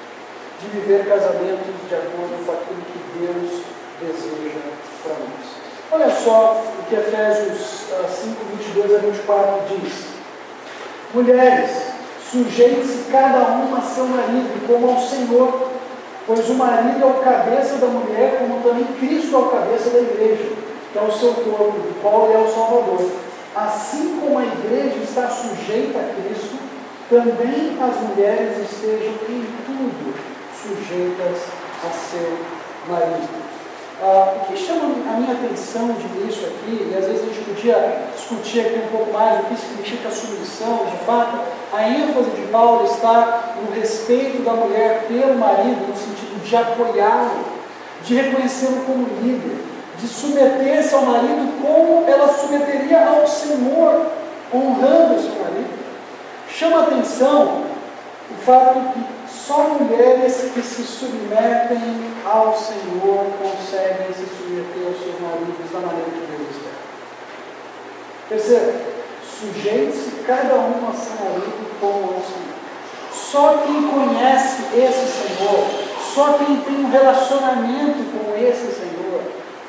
de 0.62 0.68
viver 0.80 1.08
casamentos 1.08 1.74
de 1.90 1.96
acordo 1.96 2.46
com 2.46 2.52
aquilo 2.52 2.82
que 2.86 3.20
Deus 3.20 3.64
deseja 4.00 4.60
para 5.04 5.14
nós. 5.14 5.62
Olha 5.92 6.10
só 6.10 6.64
o 6.80 6.84
que 6.84 6.96
Efésios 6.96 7.88
5, 8.22 8.38
ah, 8.40 8.56
22 8.58 8.96
a 8.96 8.98
24 9.00 9.62
diz: 9.70 9.94
Mulheres, 11.14 11.72
sujeite-se 12.32 13.12
cada 13.12 13.40
uma 13.40 13.80
a 13.80 13.82
seu 13.82 14.06
marido, 14.06 14.68
como 14.68 14.92
ao 14.92 15.02
Senhor, 15.02 15.70
pois 16.28 16.48
o 16.48 16.54
marido 16.54 17.04
é 17.04 17.06
o 17.06 17.14
cabeça 17.16 17.78
da 17.78 17.88
mulher, 17.88 18.38
como 18.40 18.62
também 18.62 18.86
Cristo 19.00 19.36
é 19.36 19.40
o 19.40 19.50
cabeça 19.50 19.90
da 19.90 20.00
igreja, 20.00 20.46
é 20.96 21.02
o 21.02 21.12
seu 21.12 21.34
corpo, 21.34 21.80
do 21.80 22.02
qual 22.02 22.26
ele 22.26 22.36
é 22.36 22.46
o 22.46 22.54
Salvador. 22.54 23.10
Assim 23.56 24.20
como 24.20 24.40
a 24.40 24.44
igreja 24.44 24.98
está 25.04 25.28
sujeita 25.30 26.00
a 26.00 26.14
Cristo, 26.16 26.58
também 27.10 27.78
as 27.82 28.02
mulheres 28.10 28.58
estejam 28.60 29.14
em 29.28 29.46
tudo 29.66 30.16
sujeitas 30.56 31.38
a 31.84 31.90
seu 31.90 32.38
marido. 32.88 33.42
Ah, 34.04 34.34
o 34.36 34.46
que 34.48 34.58
chama 34.58 34.96
a 35.08 35.20
minha 35.20 35.34
atenção 35.34 35.94
de 35.94 36.28
isso 36.28 36.46
aqui, 36.46 36.90
e 36.92 36.96
às 36.98 37.06
vezes 37.06 37.22
a 37.22 37.26
gente 37.26 37.46
podia 37.46 38.08
discutir 38.16 38.62
aqui 38.62 38.80
um 38.80 38.98
pouco 38.98 39.14
mais 39.14 39.42
o 39.42 39.44
que 39.44 39.56
significa 39.58 40.10
submissão, 40.10 40.88
de 40.90 41.06
fato, 41.06 41.40
a 41.72 41.88
ênfase 41.88 42.32
de 42.32 42.48
Paulo 42.48 42.86
está 42.86 43.54
no 43.62 43.76
respeito 43.76 44.42
da 44.44 44.54
mulher 44.54 45.06
pelo 45.08 45.38
marido, 45.38 45.88
no 45.88 45.96
sentido 45.96 46.44
de 46.44 46.56
apoiá-lo, 46.56 47.46
de 48.04 48.16
reconhecê-lo 48.16 48.84
como 48.86 49.08
líder, 49.22 49.58
de 50.02 50.08
submeter-se 50.08 50.96
ao 50.96 51.06
marido 51.06 51.62
como 51.62 52.10
ela 52.10 52.28
submeteria 52.34 53.06
ao 53.08 53.28
Senhor, 53.28 54.08
honrando 54.52 55.16
o 55.16 55.22
seu 55.22 55.36
marido. 55.44 55.80
Chama 56.50 56.84
atenção 56.84 57.66
o 58.32 58.44
fato 58.44 58.80
que 58.94 59.06
só 59.30 59.70
mulheres 59.70 60.52
que 60.54 60.62
se 60.62 60.84
submetem 60.84 62.12
ao 62.26 62.58
Senhor 62.58 63.28
conseguem 63.42 64.08
se 64.14 64.26
submeter 64.36 64.88
aos 64.88 64.98
seus 64.98 65.20
maridos 65.22 65.72
da 65.72 65.80
maneira 65.80 66.10
que 66.10 66.26
Deus 66.28 66.50
espera. 66.50 66.82
Terceiro, 68.30 68.80
sujeite-se 69.40 70.24
cada 70.26 70.56
um 70.56 70.90
a 70.90 70.94
seu 70.94 71.14
marido 71.26 71.80
como 71.80 72.16
ao 72.16 72.22
Senhor. 72.22 72.52
Só 73.14 73.64
quem 73.66 73.88
conhece 73.88 74.64
esse 74.76 75.08
Senhor, 75.08 75.66
só 76.14 76.34
quem 76.34 76.58
tem 76.58 76.86
um 76.86 76.90
relacionamento 76.90 78.04
com 78.12 78.36
esse 78.36 78.74
Senhor, 78.74 78.91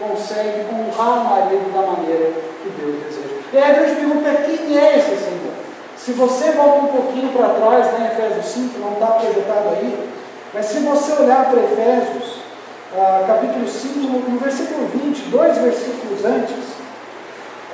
consegue 0.08 0.66
honrar 0.72 1.20
o 1.20 1.24
marido 1.30 1.72
da 1.72 1.92
maneira 1.92 2.32
que 2.62 2.68
Deus 2.70 2.96
deseja. 3.04 3.34
E 3.52 3.58
aí 3.58 3.74
grande 3.74 3.96
pergunta 3.96 4.42
quem 4.42 4.78
é 4.78 4.98
esse 4.98 5.16
Senhor? 5.16 5.52
Se 5.96 6.12
você 6.12 6.50
volta 6.52 6.84
um 6.84 6.88
pouquinho 6.88 7.32
para 7.32 7.50
trás, 7.50 7.92
né, 7.92 8.12
Efésios 8.12 8.46
5, 8.46 8.78
não 8.80 8.94
está 8.94 9.06
projetado 9.06 9.68
aí, 9.68 10.10
mas 10.52 10.66
se 10.66 10.80
você 10.80 11.12
olhar 11.12 11.50
para 11.50 11.60
Efésios, 11.60 12.42
ah, 12.96 13.24
capítulo 13.26 13.68
5, 13.68 13.98
no, 14.00 14.38
versículo 14.38 14.88
20, 14.88 15.30
dois 15.30 15.56
versículos 15.58 16.24
antes, 16.24 16.56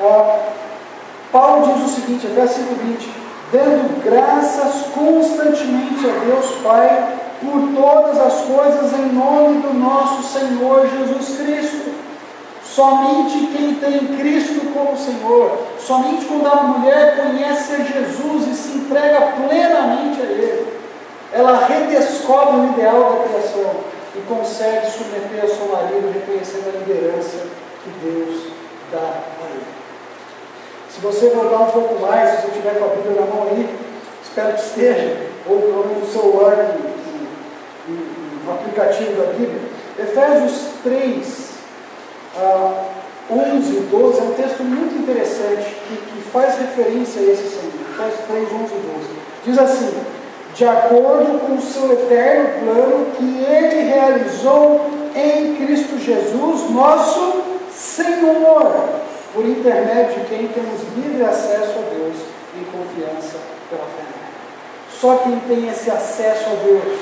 ah, 0.01 0.41
Paulo 1.33 1.72
diz 1.72 1.85
o 1.87 1.95
seguinte, 1.95 2.26
5, 2.26 2.74
20, 2.74 3.11
dando 3.53 4.03
graças 4.05 4.87
constantemente 4.95 6.07
a 6.09 6.24
Deus 6.24 6.51
Pai 6.62 7.18
por 7.41 7.83
todas 7.83 8.18
as 8.18 8.41
coisas 8.43 8.93
em 8.93 9.12
nome 9.12 9.62
do 9.62 9.72
nosso 9.74 10.22
Senhor 10.22 10.87
Jesus 10.89 11.39
Cristo 11.39 11.97
Somente 12.79 13.49
quem 13.57 13.74
tem 13.74 14.07
Cristo 14.16 14.72
como 14.72 14.97
Senhor, 14.97 15.66
somente 15.81 16.26
quando 16.26 16.47
a 16.47 16.62
mulher 16.62 17.16
conhece 17.16 17.72
a 17.72 17.79
Jesus 17.79 18.47
e 18.47 18.55
se 18.55 18.79
entrega 18.79 19.33
plenamente 19.33 20.22
a 20.22 20.24
Ele, 20.24 20.64
ela 21.33 21.66
redescobre 21.66 22.61
o 22.61 22.72
ideal 22.72 23.03
da 23.03 23.29
criação 23.29 23.68
e 24.14 24.20
consegue 24.29 24.93
submeter 24.93 25.43
ao 25.43 25.49
seu 25.49 25.66
marido, 25.72 26.12
reconhecendo 26.14 26.68
a 26.68 26.79
liderança 26.79 27.49
que 27.83 27.91
Deus 28.01 28.45
dá 28.93 28.99
a 29.01 29.51
ele. 29.51 29.66
Se 30.89 31.01
você 31.01 31.31
voltar 31.31 31.62
um 31.62 31.70
pouco 31.72 32.01
mais, 32.01 32.31
se 32.31 32.43
você 32.43 32.53
tiver 32.53 32.79
com 32.79 32.85
a 32.85 32.89
Bíblia 32.95 33.20
na 33.20 33.26
mão 33.26 33.49
aí, 33.51 33.76
espero 34.22 34.55
que 34.55 34.61
esteja, 34.61 35.16
ou 35.49 35.62
pelo 35.62 35.85
menos 35.85 36.05
no 36.05 36.12
celular, 36.12 36.76
no 37.89 38.53
aplicativo 38.53 39.20
da 39.20 39.33
Bíblia, 39.33 39.62
Efésios 39.99 40.61
3, 40.85 41.57
ah, 42.39 42.84
11 43.30 43.76
e 43.76 43.80
12 43.91 44.18
é 44.18 44.22
um 44.22 44.32
texto 44.32 44.62
muito 44.62 45.03
interessante 45.03 45.76
que, 45.86 45.97
que 45.97 46.22
faz 46.30 46.59
referência 46.59 47.20
a 47.20 47.24
esse 47.24 47.49
Senhor. 47.49 47.78
Efésios 47.93 48.20
3, 48.26 48.45
11 48.45 48.55
e 48.55 48.59
12. 48.59 49.09
Diz 49.45 49.59
assim: 49.59 49.95
De 50.55 50.64
acordo 50.64 51.39
com 51.41 51.55
o 51.55 51.61
seu 51.61 51.93
eterno 51.93 52.61
plano 52.61 53.07
que 53.16 53.45
ele 53.45 53.91
realizou 53.91 54.86
em 55.14 55.57
Cristo 55.57 55.99
Jesus, 55.99 56.70
nosso 56.70 57.43
Senhor, 57.70 58.89
por 59.34 59.45
intermédio 59.45 60.20
de 60.20 60.26
quem 60.26 60.49
temos 60.49 60.80
livre 60.97 61.24
acesso 61.24 61.78
a 61.78 61.95
Deus 61.95 62.16
em 62.57 62.64
confiança 62.64 63.36
pela 63.68 63.84
fé. 63.84 64.09
Só 65.01 65.16
quem 65.18 65.39
tem 65.41 65.68
esse 65.68 65.91
acesso 65.91 66.47
a 66.47 66.64
Deus 66.64 66.99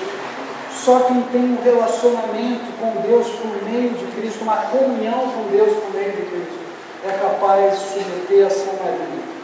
só 0.84 1.00
quem 1.00 1.22
tem 1.32 1.42
um 1.42 1.62
relacionamento 1.62 2.66
com 2.80 3.00
Deus 3.02 3.26
por 3.28 3.62
meio 3.64 3.90
de 3.90 4.04
Cristo, 4.16 4.42
uma 4.42 4.56
comunhão 4.56 5.32
com 5.32 5.50
Deus 5.50 5.76
por 5.82 5.94
meio 5.94 6.12
de 6.12 6.22
Cristo, 6.22 6.58
é 7.04 7.12
capaz 7.12 7.72
de 7.72 7.84
submeter 7.86 8.46
a 8.46 8.50
seu 8.50 8.72
marido 8.74 9.36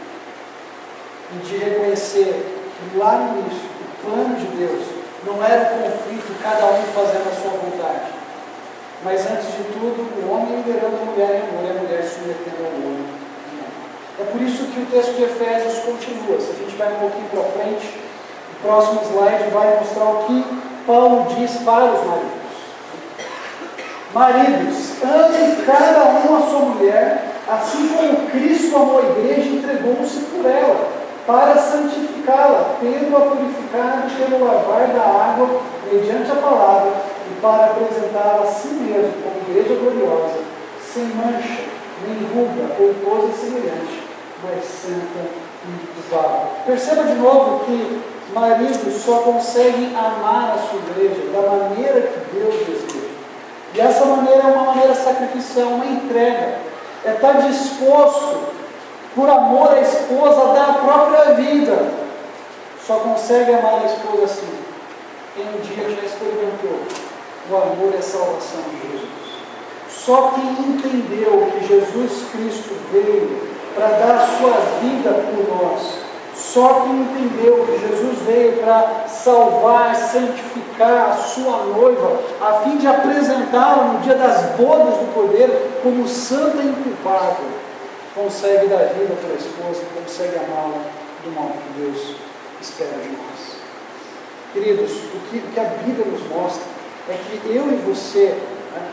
e 1.33 1.37
de 1.45 1.57
reconhecer 1.57 2.61
que 2.91 2.97
lá 2.97 3.17
no 3.17 3.39
início, 3.39 3.67
o 3.67 4.05
plano 4.05 4.35
de 4.35 4.45
Deus 4.57 4.83
não 5.25 5.43
era 5.43 5.75
o 5.75 5.83
conflito, 5.83 6.43
cada 6.43 6.65
um 6.65 6.83
fazendo 6.93 7.31
a 7.31 7.41
sua 7.41 7.51
vontade. 7.57 8.11
Mas 9.03 9.21
antes 9.21 9.47
de 9.47 9.63
tudo, 9.73 9.99
o 9.99 10.31
homem 10.31 10.57
liderando 10.57 10.95
a 10.95 11.05
mulher 11.05 11.35
em 11.35 11.49
amor 11.49 11.65
e 11.65 11.77
a 11.77 11.81
mulher 11.81 12.03
submetendo 12.03 12.63
ao 12.63 12.71
homem. 12.71 13.05
É 14.19 14.23
por 14.25 14.41
isso 14.41 14.65
que 14.65 14.81
o 14.81 14.85
texto 14.85 15.15
de 15.15 15.23
Efésios 15.23 15.79
continua. 15.83 16.39
Se 16.39 16.51
a 16.51 16.55
gente 16.55 16.75
vai 16.75 16.93
um 16.93 16.99
pouquinho 16.99 17.29
para 17.29 17.43
frente, 17.43 17.99
o 18.51 18.67
próximo 18.67 19.01
slide 19.03 19.49
vai 19.49 19.79
mostrar 19.79 20.05
o 20.05 20.23
que 20.25 20.72
Paulo 20.85 21.27
diz 21.35 21.51
para 21.63 21.85
os 21.85 22.05
maridos: 22.05 22.43
Maridos, 24.13 25.03
amem 25.03 25.55
cada 25.65 26.03
um 26.09 26.35
a 26.35 26.41
sua 26.49 26.59
mulher, 26.59 27.23
assim 27.47 27.87
como 27.89 28.29
Cristo 28.29 28.75
amou 28.75 28.99
a 28.99 29.19
igreja 29.19 29.49
e 29.49 29.57
entregou-se 29.57 30.19
por 30.19 30.45
ela, 30.45 30.89
para 31.25 31.57
santificá-la, 31.57 32.75
tendo-a 32.81 33.21
purificado 33.21 34.11
pelo 34.17 34.45
lavar 34.45 34.87
da 34.87 35.01
água 35.01 35.61
mediante 35.91 36.31
a 36.31 36.35
palavra, 36.35 36.91
e 37.29 37.41
para 37.41 37.65
apresentá-la 37.65 38.43
a 38.43 38.47
si 38.47 38.67
mesmo 38.67 39.13
como 39.23 39.49
igreja 39.49 39.79
gloriosa, 39.79 40.39
sem 40.93 41.05
mancha, 41.05 41.63
nem 42.05 42.27
ruga 42.27 42.75
ou 42.77 42.93
coisa 42.95 43.33
semelhante, 43.33 44.03
mas 44.43 44.65
santa 44.65 45.29
e 45.65 46.09
pura. 46.09 46.49
Perceba 46.65 47.03
de 47.05 47.15
novo 47.15 47.63
que 47.65 48.12
maridos 48.33 49.01
só 49.03 49.19
conseguem 49.19 49.95
amar 49.95 50.55
a 50.55 50.57
sua 50.57 50.79
igreja 50.79 51.29
da 51.31 51.41
maneira 51.41 52.01
que 52.01 52.35
Deus 52.35 52.55
deseja. 52.65 53.07
E 53.73 53.81
essa 53.81 54.05
maneira 54.05 54.41
é 54.41 54.51
uma 54.51 54.65
maneira 54.65 54.93
sacrificial, 54.93 55.69
uma 55.69 55.85
entrega. 55.85 56.59
É 57.05 57.11
estar 57.13 57.33
disposto, 57.47 58.53
por 59.15 59.29
amor 59.29 59.71
à 59.71 59.81
esposa, 59.81 60.41
a 60.41 60.53
dar 60.53 60.69
a 60.69 60.73
própria 60.73 61.33
vida. 61.35 61.91
Só 62.85 62.95
consegue 62.95 63.53
amar 63.53 63.81
a 63.81 63.85
esposa 63.85 64.25
assim. 64.25 64.53
Quem 65.35 65.45
um 65.45 65.61
dia 65.61 65.89
já 65.89 66.05
experimentou 66.05 66.79
o 67.49 67.55
amor 67.55 67.93
e 67.93 67.97
a 67.97 68.01
salvação 68.01 68.61
de 68.69 68.91
Jesus. 68.91 69.23
Só 69.89 70.33
quem 70.35 70.45
entendeu 70.65 71.51
que 71.51 71.67
Jesus 71.67 72.29
Cristo 72.31 72.75
veio 72.91 73.53
para 73.73 73.87
dar 73.87 74.15
a 74.15 74.27
sua 74.37 74.57
vida 74.81 75.09
por 75.11 75.47
nós, 75.55 75.97
só 76.35 76.81
quem 76.81 77.01
entendeu 77.01 77.65
que 77.65 77.87
Jesus 77.87 78.19
veio 78.25 78.57
para 78.57 79.05
salvar, 79.07 79.95
santificar 79.95 81.11
a 81.11 81.13
sua 81.13 81.65
noiva, 81.65 82.19
a 82.41 82.61
fim 82.63 82.77
de 82.77 82.87
apresentá-la 82.87 83.93
no 83.93 83.99
dia 83.99 84.15
das 84.15 84.55
bodas 84.55 84.97
do 84.97 85.13
Cordeiro 85.13 85.53
como 85.81 86.07
santa 86.07 86.57
e 86.61 86.67
inculpável, 86.67 87.45
consegue 88.15 88.67
dar 88.67 88.85
vida 88.93 89.15
para 89.21 89.31
a 89.31 89.35
esposa, 89.35 89.85
consegue 89.95 90.37
amá-la 90.37 90.83
do 91.23 91.31
modo 91.31 91.53
que 91.53 91.81
Deus 91.81 92.15
espera 92.61 92.91
de 92.91 93.09
nós. 93.09 93.57
Queridos, 94.53 94.91
o 94.91 95.19
que, 95.29 95.37
o 95.37 95.51
que 95.53 95.59
a 95.59 95.63
Bíblia 95.63 96.05
nos 96.05 96.27
mostra 96.29 96.63
é 97.09 97.13
que 97.13 97.47
eu 97.47 97.71
e 97.71 97.75
você, 97.87 98.37
né, 98.73 98.87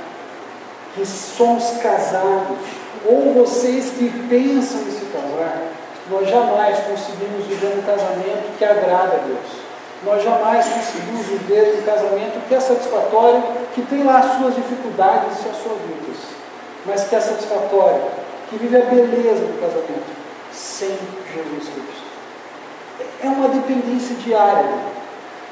que 0.95 1.07
somos 1.07 1.78
casados, 1.82 2.59
ou 3.07 3.32
vocês 3.34 3.91
que 3.91 4.11
pensam 4.28 4.80
em 4.80 4.91
se 4.91 5.07
casar, 5.07 5.62
nós 6.11 6.28
jamais 6.28 6.78
conseguimos 6.80 7.46
viver 7.46 7.78
um 7.78 7.82
casamento 7.82 8.58
que 8.58 8.64
agrada 8.64 9.14
a 9.14 9.24
Deus. 9.24 9.70
Nós 10.04 10.24
jamais 10.24 10.66
conseguimos 10.66 11.26
viver 11.26 11.78
um 11.78 11.82
casamento 11.82 12.48
que 12.48 12.54
é 12.54 12.61
satisfatório, 12.61 13.42
que 13.74 13.82
tem 13.82 14.02
lá 14.02 14.18
as 14.18 14.38
suas 14.38 14.56
dificuldades 14.56 15.38
e 15.44 15.48
as 15.48 15.56
suas 15.56 15.78
lutas, 15.88 16.16
mas 16.84 17.04
que 17.04 17.14
é 17.14 17.20
satisfatório, 17.20 18.02
que 18.48 18.56
vive 18.56 18.76
a 18.76 18.86
beleza 18.86 19.44
do 19.44 19.61
casamento 19.61 20.11
sem 20.50 20.88
Jesus 21.32 21.68
Cristo. 21.68 22.11
É 23.22 23.28
uma 23.28 23.48
dependência 23.48 24.16
diária 24.16 24.90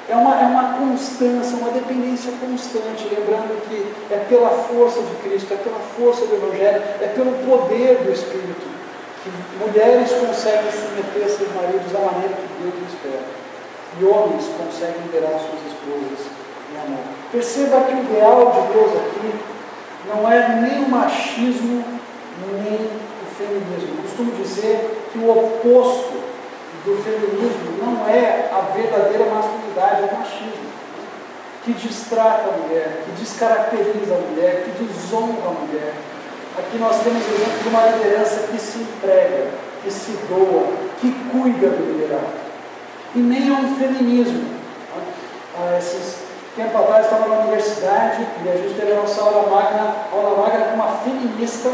é 0.09 0.16
uma, 0.16 0.40
é 0.40 0.46
uma 0.46 0.78
constância, 0.78 1.59
uma 1.59 1.70
dependência 1.70 2.32
constante, 2.40 3.06
lembrando 3.14 3.61
que 3.68 3.92
é 4.11 4.16
pela 4.26 4.48
força 4.48 5.02
de 5.02 5.14
Cristo, 5.16 5.52
é 5.52 5.56
pela 5.59 5.78
força 5.98 6.24
do 6.24 6.34
Evangelho, 6.34 6.82
é 7.02 7.09
pelo 7.09 7.32
poder 7.44 7.98
do 7.98 8.11
Espírito 8.11 8.66
mulheres 9.60 10.10
conseguem 10.12 10.70
submeter 10.70 11.28
seus 11.28 11.54
maridos 11.54 11.92
da 11.92 12.00
maneira 12.00 12.34
que 12.34 12.62
Deus 12.62 12.74
espera. 12.92 13.24
E 14.00 14.04
homens 14.04 14.44
conseguem 14.56 15.02
liderar 15.02 15.40
suas 15.40 15.60
esposas 15.66 16.30
em 16.72 16.78
amor. 16.86 17.04
Perceba 17.32 17.80
que 17.82 17.94
o 17.94 18.00
ideal 18.00 18.52
de 18.52 18.72
Deus 18.72 18.90
aqui 18.96 19.34
não 20.06 20.30
é 20.30 20.60
nem 20.60 20.84
o 20.84 20.88
machismo, 20.88 21.84
nem 22.62 22.74
o 22.74 23.26
feminismo. 23.36 23.96
Eu 23.96 24.02
costumo 24.02 24.32
dizer 24.32 25.08
que 25.12 25.18
o 25.18 25.30
oposto 25.30 26.28
do 26.84 27.02
feminismo 27.02 27.84
não 27.84 28.08
é 28.08 28.50
a 28.52 28.72
verdadeira 28.72 29.26
masculinidade, 29.26 30.02
é 30.02 30.06
o 30.12 30.18
machismo, 30.18 30.68
que 31.64 31.72
distrata 31.72 32.48
a 32.48 32.56
mulher, 32.56 33.02
que 33.04 33.20
descaracteriza 33.20 34.14
a 34.14 34.30
mulher, 34.30 34.64
que 34.64 34.84
desonra 34.84 35.48
a 35.48 35.66
mulher. 35.66 35.94
Aqui 36.59 36.78
nós 36.78 37.02
temos 37.02 37.22
o 37.24 37.34
exemplo 37.34 37.62
de 37.62 37.68
uma 37.68 37.86
liderança 37.86 38.48
que 38.48 38.59
se 38.59 38.78
entrega, 38.78 39.46
que 39.82 39.90
se 39.90 40.11
doa, 40.28 40.66
que 41.00 41.12
cuida 41.30 41.68
do 41.68 41.92
liderado. 41.92 42.48
E 43.14 43.18
nem 43.18 43.48
é 43.48 43.52
um 43.52 43.76
feminismo. 43.76 44.44
Ah, 45.56 45.78
esses 45.78 46.28
tempo 46.56 46.76
atrás 46.76 47.04
estava 47.04 47.28
na 47.28 47.42
universidade 47.42 48.26
e 48.44 48.48
a 48.48 48.52
gente 48.56 48.74
teve 48.74 48.90
a 48.90 48.96
nossa 48.96 49.22
aula 49.22 49.48
magna, 49.48 49.94
aula 50.12 50.42
magna 50.42 50.64
com 50.66 50.74
uma 50.74 50.98
feminista, 50.98 51.70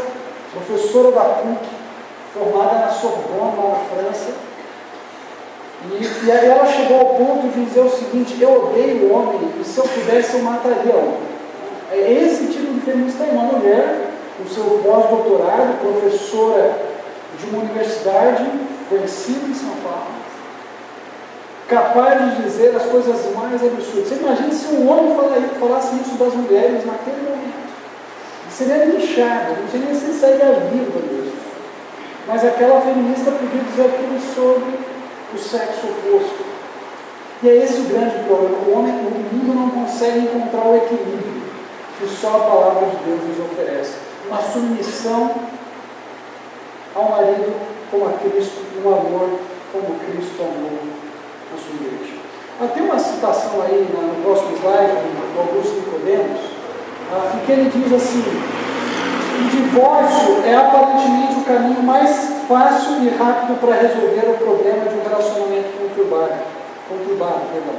professora 0.53 1.11
da 1.11 1.21
PUC, 1.21 1.65
formada 2.33 2.85
na 2.85 2.89
Sorbonne, 2.89 3.57
na 3.57 3.75
França, 3.89 4.33
e, 5.91 6.25
e 6.25 6.31
aí 6.31 6.47
ela 6.47 6.65
chegou 6.65 6.99
ao 6.99 7.15
ponto 7.15 7.47
de 7.49 7.65
dizer 7.65 7.81
o 7.81 7.89
seguinte: 7.89 8.41
eu 8.41 8.67
odeio 8.67 9.07
o 9.07 9.13
homem 9.13 9.51
e 9.59 9.63
se 9.63 9.77
eu 9.77 9.83
pudesse 9.83 10.35
eu 10.35 10.43
mataria 10.43 10.95
o 10.95 10.99
homem. 10.99 11.35
É 11.91 12.11
esse 12.11 12.47
tipo 12.47 12.73
de 12.73 12.81
feminista 12.81 13.23
é 13.23 13.31
uma 13.31 13.43
mulher, 13.43 14.11
com 14.45 14.53
seu 14.53 14.81
pós-doutorado, 14.83 15.79
professora 15.81 16.77
de 17.39 17.49
uma 17.49 17.63
universidade 17.63 18.45
conhecida 18.87 19.47
em 19.47 19.53
São 19.53 19.75
Paulo, 19.83 20.05
capaz 21.67 22.35
de 22.35 22.43
dizer 22.43 22.75
as 22.75 22.85
coisas 22.85 23.35
mais 23.35 23.55
absurdas. 23.55 24.07
Você 24.07 24.15
imagina 24.15 24.53
se 24.53 24.67
um 24.67 24.87
homem 24.87 25.15
falasse 25.59 25.95
isso 25.95 26.15
das 26.15 26.33
mulheres 26.35 26.85
naquele 26.85 27.21
momento. 27.23 27.55
Seria 28.51 28.85
linchado, 28.85 29.55
não 29.61 29.67
seria 29.69 29.93
se 29.95 30.13
sairia 30.13 30.53
vivo 30.71 30.99
mesmo. 31.11 31.33
Mas 32.27 32.45
aquela 32.45 32.81
feminista 32.81 33.31
podia 33.31 33.61
dizer 33.61 33.85
aquilo 33.85 34.19
sobre 34.33 34.79
o 35.33 35.37
sexo 35.37 35.87
oposto. 35.87 36.45
E 37.43 37.49
é 37.49 37.57
esse 37.57 37.81
o 37.81 37.83
grande 37.85 38.23
problema. 38.23 38.57
O 38.65 38.77
homem, 38.77 38.93
o 38.93 39.35
mundo 39.35 39.53
não 39.53 39.69
consegue 39.69 40.19
encontrar 40.19 40.67
o 40.67 40.77
equilíbrio 40.77 41.43
que 41.99 42.07
só 42.07 42.27
a 42.29 42.39
palavra 42.39 42.87
de 42.87 42.97
Deus 43.05 43.21
nos 43.23 43.51
oferece. 43.51 44.14
Uma 44.27 44.41
submissão 44.41 45.35
ao 46.95 47.09
marido 47.09 47.53
como 47.91 48.07
a 48.07 48.13
Cristo, 48.13 48.61
um 48.83 48.87
amor 48.87 49.39
como 49.71 49.99
Cristo 49.99 50.41
amou 50.41 50.79
a 51.53 51.57
sua 51.57 51.75
igreja. 51.75 52.13
Ah, 52.59 52.67
tem 52.73 52.83
uma 52.83 52.97
citação 52.97 53.61
aí 53.61 53.87
no 53.91 54.23
próximo 54.23 54.57
slide 54.57 54.93
do 55.33 55.39
Augusto 55.39 55.75
Nicodemos, 55.75 56.39
ah, 57.11 57.35
em 57.35 57.45
que 57.45 57.51
ele 57.51 57.69
diz 57.69 57.93
assim: 57.93 58.23
o 58.23 59.49
divórcio 59.49 60.43
é 60.45 60.55
aparentemente 60.55 61.39
o 61.41 61.43
caminho 61.43 61.83
mais 61.83 62.09
fácil 62.47 63.03
e 63.03 63.09
rápido 63.09 63.59
para 63.59 63.75
resolver 63.75 64.31
o 64.31 64.37
problema 64.37 64.85
de 64.85 64.95
um 64.95 65.03
relacionamento 65.03 65.69
conturbado. 65.77 66.39
conturbado 66.89 67.41
perdão. 67.51 67.75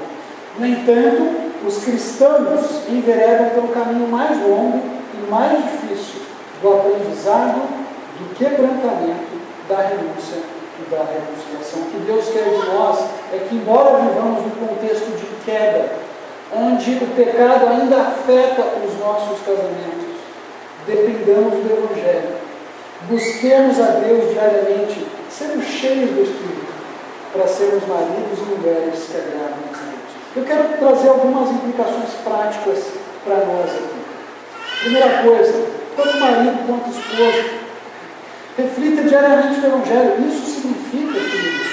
No 0.58 0.66
entanto, 0.66 1.66
os 1.66 1.84
cristãos 1.84 2.88
enveredam 2.88 3.50
pelo 3.50 3.68
caminho 3.68 4.08
mais 4.08 4.38
longo 4.40 4.80
e 5.14 5.30
mais 5.30 5.62
difícil 5.62 6.15
do 6.66 6.72
aprendizado, 6.74 7.62
do 8.18 8.34
quebrantamento, 8.34 9.38
da 9.68 9.76
renúncia 9.76 10.42
e 10.80 10.90
da 10.90 10.98
reconciliação. 10.98 11.82
O 11.82 11.90
que 11.92 11.98
Deus 11.98 12.28
quer 12.28 12.42
de 12.42 12.66
nós 12.66 12.98
é 13.32 13.46
que, 13.48 13.54
embora 13.54 14.00
vivamos 14.00 14.42
num 14.42 14.66
contexto 14.66 15.16
de 15.16 15.44
queda, 15.44 15.92
onde 16.52 16.98
o 17.02 17.06
pecado 17.14 17.68
ainda 17.68 17.96
afeta 18.02 18.62
os 18.84 18.98
nossos 18.98 19.38
casamentos, 19.46 20.16
dependamos 20.86 21.54
do 21.54 21.72
Evangelho 21.72 22.46
Busquemos 23.08 23.78
a 23.78 24.00
Deus 24.00 24.32
diariamente, 24.32 25.06
sendo 25.30 25.62
cheios 25.62 26.10
do 26.10 26.22
Espírito, 26.22 26.72
para 27.32 27.46
sermos 27.46 27.86
maridos 27.86 28.38
e 28.38 28.56
mulheres 28.56 29.04
que 29.04 29.16
agradam 29.16 29.58
a 29.62 29.76
Deus. 29.76 30.34
Eu 30.34 30.44
quero 30.44 30.76
trazer 30.78 31.10
algumas 31.10 31.50
implicações 31.50 32.10
práticas 32.24 32.84
para 33.24 33.44
nós 33.44 33.70
aqui. 33.70 34.00
Primeira 34.82 35.22
coisa, 35.22 35.66
tanto 35.96 36.18
marido 36.18 36.66
quanto 36.66 36.90
esposa, 36.90 37.50
reflita 38.56 39.02
diariamente 39.02 39.60
no 39.60 39.66
Evangelho. 39.66 40.28
Isso 40.28 40.60
significa, 40.60 41.18
queridos, 41.18 41.66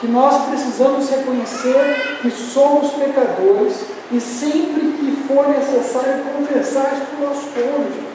que 0.00 0.08
nós 0.08 0.46
precisamos 0.48 1.08
reconhecer 1.08 2.18
que 2.22 2.30
somos 2.30 2.92
pecadores 2.92 3.84
e 4.10 4.20
sempre 4.20 4.80
que 4.80 5.24
for 5.28 5.48
necessário 5.48 6.24
confessar 6.36 6.92
isso 6.94 7.06
para 7.06 7.24
o 7.24 7.28
nosso 7.28 7.46
cônjuge 7.50 8.10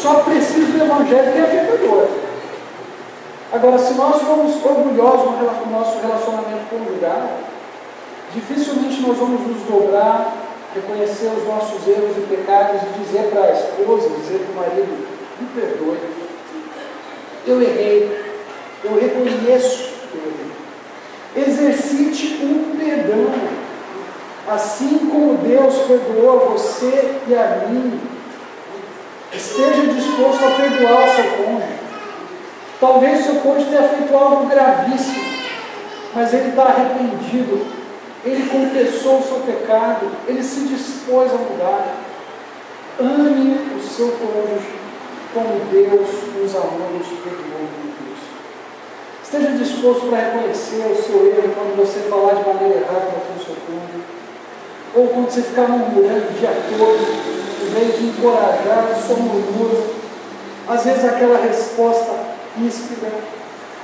só 0.00 0.20
precisa 0.20 0.72
do 0.72 0.84
Evangelho 0.84 1.32
que 1.32 1.38
é 1.38 1.64
pecador. 1.66 2.08
Agora, 3.52 3.78
se 3.78 3.94
nós 3.94 4.22
formos 4.22 4.64
orgulhosos 4.64 5.26
no 5.66 5.72
nosso 5.72 5.98
relacionamento 6.00 6.70
conjugal, 6.70 7.30
dificilmente 8.32 9.02
nós 9.02 9.18
vamos 9.18 9.40
nos 9.46 9.62
dobrar, 9.64 10.32
reconhecer 10.74 11.30
os 11.36 11.46
nossos 11.46 11.86
erros 11.86 12.16
e 12.16 12.26
pecados 12.28 12.80
e 12.82 12.98
dizer 13.00 13.30
para 13.30 13.44
a 13.44 13.52
esposa, 13.52 14.08
dizer 14.10 14.46
para 14.46 14.52
o 14.52 14.66
marido, 14.66 15.08
me 15.40 15.48
perdoe, 15.54 15.98
eu 17.46 17.62
errei, 17.62 18.20
eu 18.84 18.94
reconheço 18.94 19.92
que 20.10 20.16
eu 20.16 20.22
errei. 20.26 21.48
Exercite 21.48 22.44
um 22.44 22.76
perdão, 22.76 23.32
assim 24.48 25.08
como 25.10 25.38
Deus 25.38 25.74
perdoou 25.86 26.32
a 26.32 26.44
você 26.50 27.18
e 27.28 27.34
a 27.34 27.66
mim 27.68 28.00
Esteja 29.32 29.82
disposto 29.94 30.44
a 30.44 30.50
perdoar 30.50 31.08
o 31.08 31.14
seu 31.14 31.24
cônjuge. 31.36 31.78
Talvez 32.80 33.20
o 33.20 33.24
seu 33.24 33.34
cônjuge 33.36 33.70
tenha 33.70 33.88
feito 33.88 34.16
algo 34.16 34.46
gravíssimo, 34.46 35.24
mas 36.14 36.34
ele 36.34 36.48
está 36.48 36.64
arrependido. 36.64 37.79
Ele 38.24 38.50
confessou 38.50 39.18
o 39.18 39.22
seu 39.22 39.40
pecado, 39.40 40.06
ele 40.28 40.42
se 40.42 40.60
dispôs 40.60 41.32
a 41.32 41.36
mudar. 41.36 41.96
Ame 42.98 43.56
o 43.76 43.82
seu 43.82 44.08
cônjuge 44.08 44.80
como 45.32 45.60
Deus 45.70 46.08
nos 46.34 46.54
amou 46.56 46.90
nos 46.92 47.06
perdoou 47.06 47.62
em 47.62 47.92
Cristo. 47.96 48.34
Esteja 49.22 49.52
disposto 49.52 50.08
para 50.08 50.18
reconhecer 50.18 50.84
o 50.90 51.02
seu 51.02 51.26
erro 51.26 51.54
quando 51.54 51.76
você 51.76 52.00
falar 52.10 52.34
de 52.34 52.48
maneira 52.48 52.80
errada 52.80 53.06
com 53.06 53.40
o 53.40 53.44
seu 53.44 53.54
cônjuge, 53.66 54.04
ou 54.94 55.08
quando 55.08 55.30
você 55.30 55.42
ficar 55.42 55.68
murmurando 55.68 56.26
o 56.28 56.38
dia 56.38 56.50
todo, 56.76 57.40
em 57.62 57.70
vez 57.72 57.98
de 57.98 58.06
encorajar, 58.06 59.00
só 59.06 59.14
murmura. 59.14 60.00
Às 60.68 60.84
vezes 60.84 61.04
aquela 61.04 61.38
resposta 61.40 62.12
ríspida, 62.58 63.08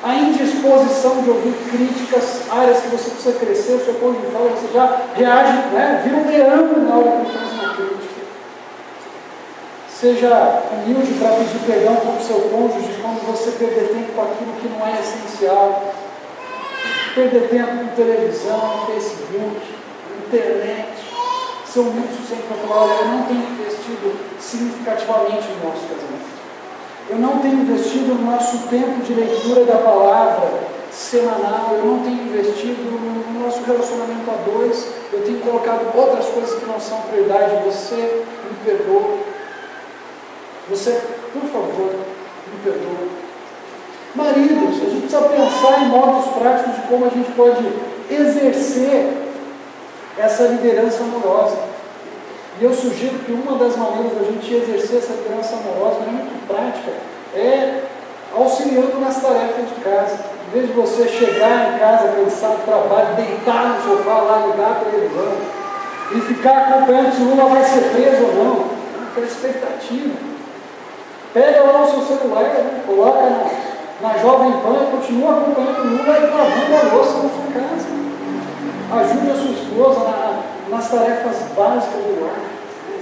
a 0.06 0.14
indisposição 0.14 1.20
de 1.20 1.30
ouvir 1.30 1.52
críticas, 1.68 2.42
áreas 2.48 2.80
que 2.80 2.90
você 2.90 3.10
precisa 3.10 3.38
crescer, 3.40 3.72
o 3.72 3.84
seu 3.84 3.94
cônjuge 3.94 4.28
fala, 4.32 4.50
você 4.50 4.72
já 4.72 5.02
reage, 5.16 5.74
né? 5.74 6.00
vira 6.04 6.16
um 6.16 6.28
leão 6.28 6.84
na 6.84 6.94
hora 6.94 7.24
que 7.24 7.32
faz 7.32 7.52
uma 7.52 7.74
crítica. 7.74 8.22
Seja 9.88 10.62
humilde 10.70 11.12
para 11.14 11.30
pedir 11.30 11.58
perdão 11.66 11.96
para 11.96 12.12
o 12.12 12.24
seu 12.24 12.38
cônjuge 12.38 13.00
quando 13.02 13.26
você 13.26 13.50
perder 13.50 13.88
tempo 13.88 14.12
com 14.12 14.22
aquilo 14.22 14.52
que 14.60 14.68
não 14.68 14.86
é 14.86 14.92
essencial. 15.00 15.92
Perder 17.12 17.48
tempo 17.48 17.76
com 17.76 17.96
televisão, 17.96 18.86
Facebook, 18.86 19.60
internet. 20.24 20.86
Ser 21.66 21.80
humilde 21.80 22.14
o 22.14 22.36
para 22.46 22.68
falar, 22.68 22.82
olha, 22.84 22.92
eu 22.92 23.08
não 23.08 23.22
tenho 23.24 23.40
investido 23.40 24.14
significativamente 24.38 25.48
no 25.48 25.68
nosso 25.68 25.82
casamento. 25.88 26.35
Eu 27.08 27.18
não 27.18 27.38
tenho 27.38 27.60
investido 27.60 28.14
no 28.14 28.30
nosso 28.30 28.66
tempo 28.68 29.00
de 29.04 29.14
leitura 29.14 29.64
da 29.64 29.76
palavra 29.78 30.48
semanal, 30.90 31.76
eu 31.76 31.84
não 31.84 32.00
tenho 32.00 32.22
investido 32.22 32.82
no 32.82 33.40
nosso 33.40 33.62
relacionamento 33.64 34.28
a 34.30 34.50
dois, 34.50 34.88
eu 35.12 35.22
tenho 35.22 35.38
colocado 35.40 35.96
outras 35.96 36.26
coisas 36.26 36.58
que 36.58 36.66
não 36.66 36.80
são 36.80 37.00
prioridade. 37.02 37.64
Você 37.64 38.24
me 38.50 38.56
perdoa. 38.64 39.18
Você, 40.68 41.00
por 41.32 41.42
favor, 41.42 41.94
me 42.52 42.58
perdoa. 42.64 43.08
Maridos, 44.14 44.82
a 44.82 44.90
gente 44.90 45.00
precisa 45.02 45.20
pensar 45.28 45.82
em 45.82 45.88
modos 45.88 46.32
práticos 46.32 46.74
de 46.74 46.80
como 46.88 47.04
a 47.04 47.10
gente 47.10 47.30
pode 47.32 47.64
exercer 48.10 49.12
essa 50.18 50.44
liderança 50.44 51.04
amorosa. 51.04 51.75
E 52.58 52.64
eu 52.64 52.72
sugiro 52.72 53.18
que 53.18 53.32
uma 53.32 53.58
das 53.58 53.76
maneiras 53.76 54.14
da 54.14 54.24
gente 54.24 54.54
exercer 54.54 54.98
essa 54.98 55.12
liderança 55.12 55.56
amorosa, 55.56 56.00
é 56.06 56.10
muito 56.10 56.46
prática, 56.48 56.90
é 57.34 57.82
auxiliando 58.34 58.98
nas 58.98 59.20
tarefas 59.20 59.68
de 59.68 59.74
casa. 59.84 60.36
Em 60.48 60.52
vez 60.52 60.68
de 60.68 60.72
você 60.72 61.06
chegar 61.08 61.74
em 61.74 61.78
casa 61.78 62.08
cansado 62.08 62.56
do 62.58 62.64
trabalho, 62.64 63.16
deitar 63.16 63.74
no 63.74 63.82
sofá 63.82 64.18
lá, 64.20 64.46
ligar 64.46 64.70
a 64.70 64.84
televisão 64.84 65.56
e 66.12 66.20
ficar 66.20 66.68
acompanhando 66.68 67.14
se 67.14 67.22
Lula 67.22 67.48
vai 67.48 67.64
ser 67.64 67.90
preso 67.90 68.24
ou 68.24 68.34
não, 68.34 68.64
aquela 69.10 69.26
expectativa. 69.26 70.14
Pega 71.34 71.62
lá 71.62 71.82
o 71.82 71.90
seu 71.90 72.16
celular, 72.16 72.44
né? 72.44 72.82
coloca 72.86 73.20
na, 73.20 74.08
na 74.08 74.18
Jovem 74.18 74.52
Pan 74.52 74.82
e 74.82 74.96
continua 74.96 75.32
acompanhando 75.32 75.80
o 75.80 75.88
Lula 75.88 76.16
e 76.16 76.26
lavando 76.26 76.76
a 76.76 76.94
louça 76.94 77.14
na 77.14 77.28
sua 77.28 77.52
casa. 77.52 77.86
Ajude 78.92 79.30
a 79.30 79.34
sua 79.34 79.50
esposa 79.50 80.04
na, 80.04 80.25
nas 80.68 80.90
tarefas 80.90 81.36
básicas 81.56 82.02
do 82.02 82.24
lar. 82.24 82.40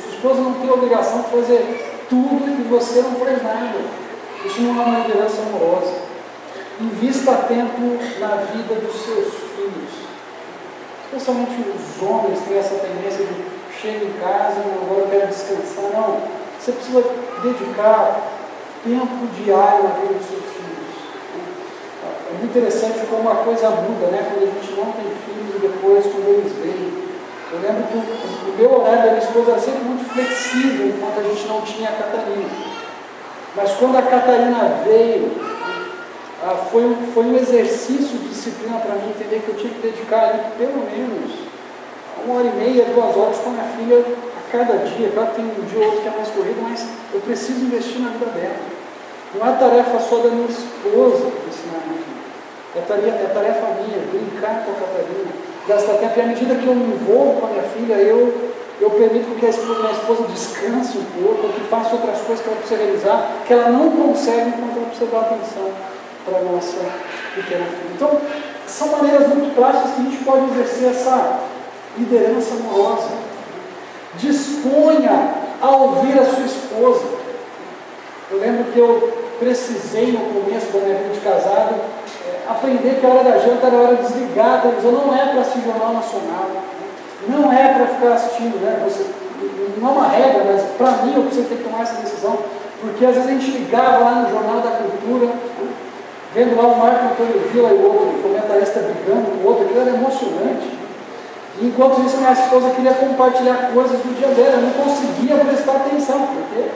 Sua 0.02 0.14
esposa 0.14 0.40
não 0.40 0.54
tem 0.54 0.70
obrigação 0.70 1.22
de 1.22 1.28
fazer 1.30 2.06
tudo 2.08 2.44
e 2.48 2.68
você 2.68 3.00
não 3.00 3.12
faz 3.16 3.42
nada. 3.42 3.78
Isso 4.44 4.60
não 4.60 4.82
é 4.82 4.84
uma 4.84 4.98
liderança 5.00 5.42
amorosa. 5.42 5.94
Invista 6.80 7.32
tempo 7.48 7.80
na 8.20 8.36
vida 8.36 8.74
dos 8.74 8.94
seus 9.04 9.34
filhos. 9.34 10.04
Especialmente 11.06 11.52
os 11.60 12.02
homens 12.02 12.40
têm 12.40 12.58
essa 12.58 12.74
tendência 12.74 13.24
de 13.24 13.44
chegar 13.80 14.04
em 14.04 14.12
casa 14.20 14.60
e 14.60 14.84
agora 14.84 15.00
eu 15.02 15.08
quero 15.08 15.28
descansar. 15.28 15.90
Não. 15.92 16.20
Você 16.60 16.72
precisa 16.72 17.04
dedicar 17.42 18.22
tempo 18.82 19.26
diário 19.42 19.84
na 19.84 19.90
vida 19.90 20.14
dos 20.14 20.26
seus 20.26 20.44
filhos. 20.44 20.74
É 22.28 22.38
muito 22.38 22.58
interessante 22.58 23.06
como 23.06 23.30
a 23.30 23.36
coisa 23.36 23.70
muda, 23.70 24.08
né? 24.08 24.28
Quando 24.28 24.42
a 24.42 24.46
gente 24.46 24.72
não 24.72 24.92
tem 24.92 25.04
filhos 25.24 25.56
e 25.56 25.58
depois 25.60 26.04
quando 26.06 26.28
eles 26.28 26.52
vêm. 26.52 27.03
Eu 27.54 27.60
lembro 27.60 27.84
que 27.86 27.94
o, 27.94 28.56
meu 28.58 28.80
horário 28.80 29.02
da 29.02 29.10
minha 29.12 29.22
esposa 29.22 29.52
era 29.52 29.60
sempre 29.60 29.84
muito 29.84 30.10
flexível 30.12 30.88
enquanto 30.88 31.20
a 31.20 31.22
gente 31.22 31.46
não 31.46 31.60
tinha 31.60 31.88
a 31.88 31.92
Catarina. 31.92 32.50
Mas 33.54 33.70
quando 33.78 33.96
a 33.96 34.02
Catarina 34.02 34.82
veio, 34.84 35.30
ah, 36.42 36.56
foi, 36.68 36.84
um, 36.84 36.96
foi 37.14 37.24
um 37.26 37.36
exercício 37.36 38.18
de 38.18 38.28
disciplina 38.28 38.80
para 38.80 38.96
mim 38.96 39.10
entender 39.10 39.38
que 39.38 39.50
eu 39.50 39.56
tinha 39.56 39.72
que 39.72 39.86
dedicar 39.86 40.30
ali 40.30 40.40
pelo 40.58 40.82
menos 40.82 41.30
uma 42.24 42.38
hora 42.38 42.48
e 42.48 42.56
meia, 42.58 42.86
duas 42.86 43.16
horas 43.16 43.38
com 43.38 43.50
a 43.50 43.52
minha 43.52 43.70
filha 43.78 44.02
a 44.02 44.50
cada 44.50 44.74
dia. 44.78 45.12
Claro 45.14 45.30
que 45.30 45.36
tem 45.36 45.44
um 45.44 45.66
dia 45.66 45.78
ou 45.78 45.84
outro 45.84 46.02
que 46.02 46.08
é 46.08 46.10
mais 46.10 46.28
corrido, 46.30 46.60
mas 46.60 46.88
eu 47.14 47.20
preciso 47.20 47.66
investir 47.66 48.00
na 48.00 48.10
vida 48.10 48.26
dela. 48.34 48.58
Não 49.38 49.46
é 49.46 49.56
tarefa 49.56 50.00
só 50.00 50.18
da 50.18 50.30
minha 50.30 50.50
esposa 50.50 51.30
ensinar 51.46 51.78
a 51.78 51.86
minha 51.86 52.02
filha. 52.02 52.24
É 52.74 52.80
tarefa, 52.80 53.22
é 53.22 53.30
tarefa 53.32 53.66
minha, 53.78 53.98
brincar 54.10 54.64
com 54.66 54.72
a 54.72 54.74
Catarina, 54.74 55.53
gastar 55.68 55.94
tempo. 55.94 56.18
E 56.18 56.22
à 56.22 56.26
medida 56.26 56.54
que 56.54 56.66
eu 56.66 56.74
me 56.74 56.94
envolvo 56.94 57.40
com 57.40 57.46
a 57.46 57.50
minha 57.50 57.62
filha, 57.62 57.94
eu, 57.94 58.52
eu 58.80 58.90
permito 58.90 59.34
que 59.38 59.46
a 59.46 59.50
esposa, 59.50 59.80
minha 59.80 59.92
esposa 59.92 60.22
descanse 60.24 60.98
um 60.98 61.22
pouco, 61.22 61.52
que 61.52 61.60
faça 61.68 61.94
outras 61.94 62.20
coisas 62.20 62.44
que 62.44 62.50
ela 62.50 62.58
precisa 62.58 62.82
realizar, 62.82 63.30
que 63.46 63.52
ela 63.52 63.70
não 63.70 63.90
consegue 63.90 64.48
enquanto 64.48 64.76
ela 64.76 64.86
precisa 64.86 65.10
dar 65.10 65.20
atenção 65.20 65.70
para 66.24 66.38
a 66.38 66.42
nossa 66.42 66.78
pequena 67.34 67.64
filha. 67.64 67.94
Então, 67.94 68.20
são 68.66 68.88
maneiras 68.88 69.28
muito 69.28 69.54
práticas 69.54 69.92
que 69.92 70.00
a 70.00 70.04
gente 70.04 70.24
pode 70.24 70.50
exercer 70.50 70.90
essa 70.90 71.40
liderança 71.96 72.54
amorosa. 72.54 73.10
Disponha 74.14 75.34
a 75.60 75.70
ouvir 75.70 76.18
a 76.18 76.24
sua 76.24 76.44
esposa. 76.44 77.04
Eu 78.30 78.38
lembro 78.40 78.72
que 78.72 78.78
eu 78.78 79.23
precisei, 79.38 80.12
no 80.12 80.40
começo 80.40 80.72
da 80.72 80.80
minha 80.80 80.96
vida 80.96 81.14
de 81.14 81.20
casado, 81.20 81.74
é, 82.26 82.50
aprender 82.50 83.00
que 83.00 83.06
a 83.06 83.08
hora 83.08 83.24
da 83.24 83.38
janta 83.38 83.66
era 83.66 83.76
a 83.76 83.80
hora 83.80 83.96
de 83.96 84.02
desligar 84.02 84.54
a 84.54 84.58
televisão. 84.58 84.92
Não 84.92 85.14
é 85.14 85.26
para 85.26 85.40
assistir 85.40 85.64
Jornal 85.64 85.94
Nacional. 85.94 86.50
Não 87.28 87.52
é 87.52 87.68
para 87.74 87.86
ficar 87.86 88.12
assistindo, 88.14 88.60
né? 88.60 88.82
Você, 88.84 89.06
não 89.80 89.88
é 89.88 89.92
uma 89.92 90.08
regra, 90.08 90.44
mas 90.44 90.62
para 90.76 91.04
mim 91.04 91.14
eu 91.16 91.22
preciso 91.22 91.48
ter 91.48 91.56
que 91.56 91.64
tomar 91.64 91.82
essa 91.82 92.00
decisão. 92.00 92.38
Porque 92.80 93.04
às 93.06 93.14
vezes 93.14 93.28
a 93.28 93.32
gente 93.32 93.50
ligava 93.50 93.98
lá 93.98 94.10
no 94.22 94.30
Jornal 94.30 94.60
da 94.60 94.70
Cultura, 94.76 95.32
vendo 96.34 96.56
lá 96.56 96.68
o 96.68 96.78
Marco 96.78 97.04
Antônio 97.12 97.48
Vila 97.52 97.70
e 97.70 97.74
o 97.74 97.84
outro 97.84 98.22
comentarista 98.22 98.80
brigando 98.80 99.30
com 99.30 99.36
o 99.38 99.46
outro, 99.46 99.64
aquilo 99.64 99.80
era 99.80 99.90
emocionante. 99.90 100.84
E 101.60 101.66
enquanto 101.66 102.04
isso, 102.04 102.16
minha 102.18 102.32
esposa 102.32 102.70
queria 102.70 102.92
compartilhar 102.94 103.70
coisas 103.72 103.98
do 104.00 104.18
dia 104.18 104.28
dela, 104.28 104.58
eu 104.58 104.62
não 104.62 104.72
conseguia 104.72 105.36
prestar 105.36 105.76
atenção, 105.76 106.26
porque 106.26 106.68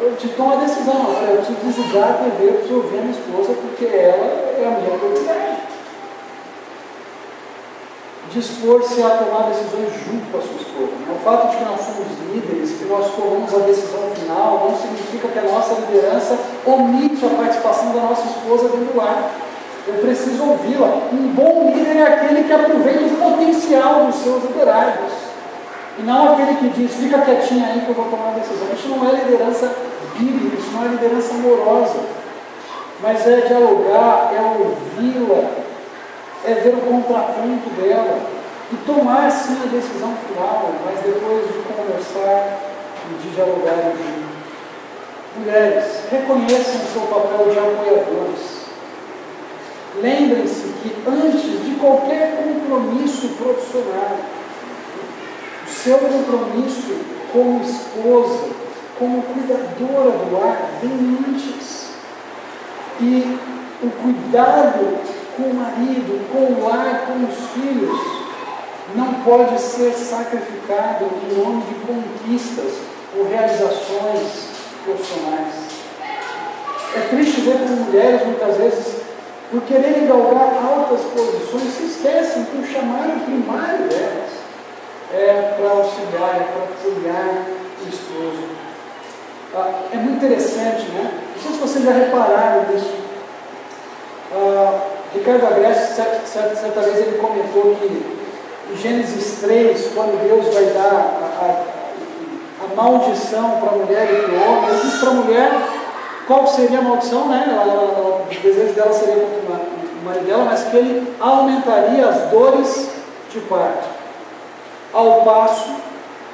eu 0.00 0.16
te 0.16 0.28
tomo 0.28 0.54
a 0.54 0.56
decisão, 0.56 1.14
eu 1.28 1.36
preciso 1.36 1.58
desligar 1.64 2.10
a 2.10 2.14
TV, 2.14 2.48
eu 2.48 2.54
preciso 2.54 2.76
ouvir 2.76 2.98
a 2.98 3.02
minha 3.02 3.18
esposa, 3.18 3.54
porque 3.54 3.84
ela 3.86 4.26
é 4.58 4.64
a 4.66 4.80
minha 4.80 4.92
autoridade. 4.92 5.64
Dispor-se 8.30 9.00
a 9.00 9.10
tomar 9.10 9.50
decisões 9.50 9.92
junto 10.04 10.32
com 10.32 10.38
a 10.38 10.42
sua 10.42 10.56
esposa. 10.56 10.92
O 11.08 11.24
fato 11.24 11.50
de 11.50 11.56
que 11.56 11.64
nós 11.64 11.80
somos 11.80 12.06
líderes, 12.32 12.78
que 12.78 12.84
nós 12.86 13.14
tomamos 13.14 13.54
a 13.54 13.58
decisão 13.58 14.10
final, 14.16 14.68
não 14.68 14.76
significa 14.76 15.28
que 15.28 15.38
a 15.38 15.42
nossa 15.42 15.74
liderança 15.74 16.36
omite 16.66 17.24
a 17.24 17.28
participação 17.28 17.92
da 17.92 18.00
nossa 18.00 18.26
esposa 18.26 18.68
dentro 18.68 18.92
do 18.92 18.96
lar. 18.96 19.30
Eu 19.86 19.94
preciso 20.00 20.42
ouvi-la. 20.42 21.08
Um 21.12 21.28
bom 21.28 21.72
líder 21.72 21.98
é 21.98 22.02
aquele 22.02 22.44
que 22.44 22.52
aproveita 22.52 23.04
o 23.04 23.30
potencial 23.30 24.06
dos 24.06 24.16
seus 24.16 24.42
liderados. 24.42 25.23
E 25.98 26.02
não 26.02 26.32
aquele 26.32 26.56
que 26.56 26.68
diz, 26.70 26.92
fica 26.94 27.18
quietinho 27.22 27.64
aí 27.64 27.80
que 27.80 27.88
eu 27.88 27.94
vou 27.94 28.06
tomar 28.06 28.30
a 28.30 28.38
decisão. 28.38 28.66
Isso 28.72 28.88
não 28.88 29.08
é 29.08 29.12
liderança 29.12 29.72
bíblica, 30.18 30.56
isso 30.56 30.70
não 30.72 30.84
é 30.84 30.88
liderança 30.88 31.34
amorosa. 31.34 32.00
Mas 33.00 33.26
é 33.26 33.42
dialogar, 33.42 34.32
é 34.34 34.40
ouvi-la, 34.40 35.50
é 36.44 36.54
ver 36.54 36.74
o 36.74 36.80
contraponto 36.80 37.70
dela. 37.80 38.18
E 38.72 38.76
tomar 38.86 39.30
sim 39.30 39.56
a 39.62 39.66
decisão 39.66 40.14
final, 40.26 40.72
mas 40.84 41.00
depois 41.00 41.46
de 41.46 41.62
conversar 41.62 42.58
e 43.10 43.22
de 43.22 43.34
dialogar 43.34 43.92
juntos. 43.92 44.34
Mulheres, 45.36 45.84
reconheçam 46.10 46.76
o 46.76 46.92
seu 46.92 47.02
papel 47.02 47.50
de 47.50 47.58
apoiadores. 47.58 48.64
Lembrem-se 50.00 50.72
que 50.82 50.96
antes 51.06 51.64
de 51.64 51.74
qualquer 51.78 52.36
compromisso 52.36 53.28
profissional, 53.30 54.16
o 55.64 55.70
seu 55.70 55.98
compromisso 55.98 56.94
como 57.32 57.62
esposa, 57.62 58.48
como 58.98 59.22
cuidadora 59.22 60.10
do 60.18 60.38
lar, 60.38 60.70
vem 60.80 61.18
antes. 61.28 61.88
E 63.00 63.38
o 63.82 63.90
cuidado 63.90 64.98
com 65.36 65.42
o 65.42 65.54
marido, 65.54 66.30
com 66.30 66.52
o 66.52 66.68
lar, 66.68 67.06
com 67.06 67.24
os 67.24 67.50
filhos, 67.50 67.98
não 68.94 69.14
pode 69.24 69.60
ser 69.60 69.92
sacrificado 69.92 71.06
em 71.06 71.42
nome 71.42 71.64
de 71.64 71.74
conquistas 71.86 72.74
ou 73.16 73.28
realizações 73.28 74.48
profissionais. 74.84 75.74
É 76.94 77.00
triste 77.08 77.40
ver 77.40 77.58
como 77.58 77.84
mulheres, 77.86 78.24
muitas 78.24 78.56
vezes, 78.56 78.94
por 79.50 79.62
quererem 79.62 80.06
galgar 80.06 80.54
altas 80.64 81.00
posições, 81.00 81.74
se 81.74 81.84
esquecem 81.84 82.44
que 82.44 82.58
o 82.58 82.66
chamado 82.66 83.24
primário 83.24 83.88
delas 83.88 84.23
é 85.14 85.54
para 85.56 85.70
auxiliar, 85.70 86.36
é 86.36 86.44
para 86.52 86.62
auxiliar 86.62 87.46
o 87.84 87.88
esposo. 87.88 88.48
Ah, 89.54 89.70
é 89.92 89.96
muito 89.96 90.24
interessante, 90.24 90.88
né? 90.90 91.22
Não 91.36 91.42
sei 91.42 91.52
se 91.52 91.58
vocês 91.58 91.84
já 91.84 91.92
repararam 91.92 92.66
nisso. 92.72 92.92
Ah, 94.32 94.80
Ricardo 95.14 95.46
Agreste, 95.46 95.94
certa, 95.94 96.26
certa, 96.26 96.56
certa, 96.56 96.80
vez, 96.80 96.98
ele 96.98 97.18
comentou 97.18 97.76
que 97.76 97.86
em 98.72 98.76
Gênesis 98.76 99.40
3, 99.40 99.92
quando 99.94 100.20
Deus 100.26 100.52
vai 100.52 100.64
dar 100.74 100.82
a, 100.82 101.44
a, 101.44 102.64
a 102.64 102.74
maldição 102.74 103.60
para 103.60 103.70
a 103.70 103.78
mulher 103.78 104.08
e 104.10 104.22
para 104.22 104.32
o 104.32 104.58
homem, 104.58 104.70
ele 104.70 104.80
diz 104.80 104.94
para 104.98 105.10
a 105.10 105.14
mulher 105.14 105.50
qual 106.26 106.46
seria 106.48 106.78
a 106.78 106.82
maldição, 106.82 107.28
né? 107.28 107.46
Ela, 107.48 107.62
ela, 107.62 108.26
o 108.28 108.42
desejo 108.42 108.72
dela 108.72 108.92
seria 108.92 109.14
contra 109.14 109.60
o 110.00 110.04
marido 110.04 110.26
dela, 110.26 110.44
mas 110.46 110.64
que 110.64 110.76
ele 110.76 111.14
aumentaria 111.20 112.08
as 112.08 112.30
dores 112.30 112.88
de 113.30 113.40
parto. 113.40 113.93
Ao 114.94 115.22
passo 115.22 115.74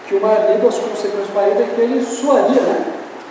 que 0.07 0.17
o 0.17 0.21
marido, 0.21 0.69
as 0.69 0.75
consequências 0.75 1.29
do 1.29 1.35
marido 1.35 1.63
é 1.63 1.67
que 1.75 1.81
ele 1.81 2.05
suaria, 2.05 2.61
né? 2.61 2.85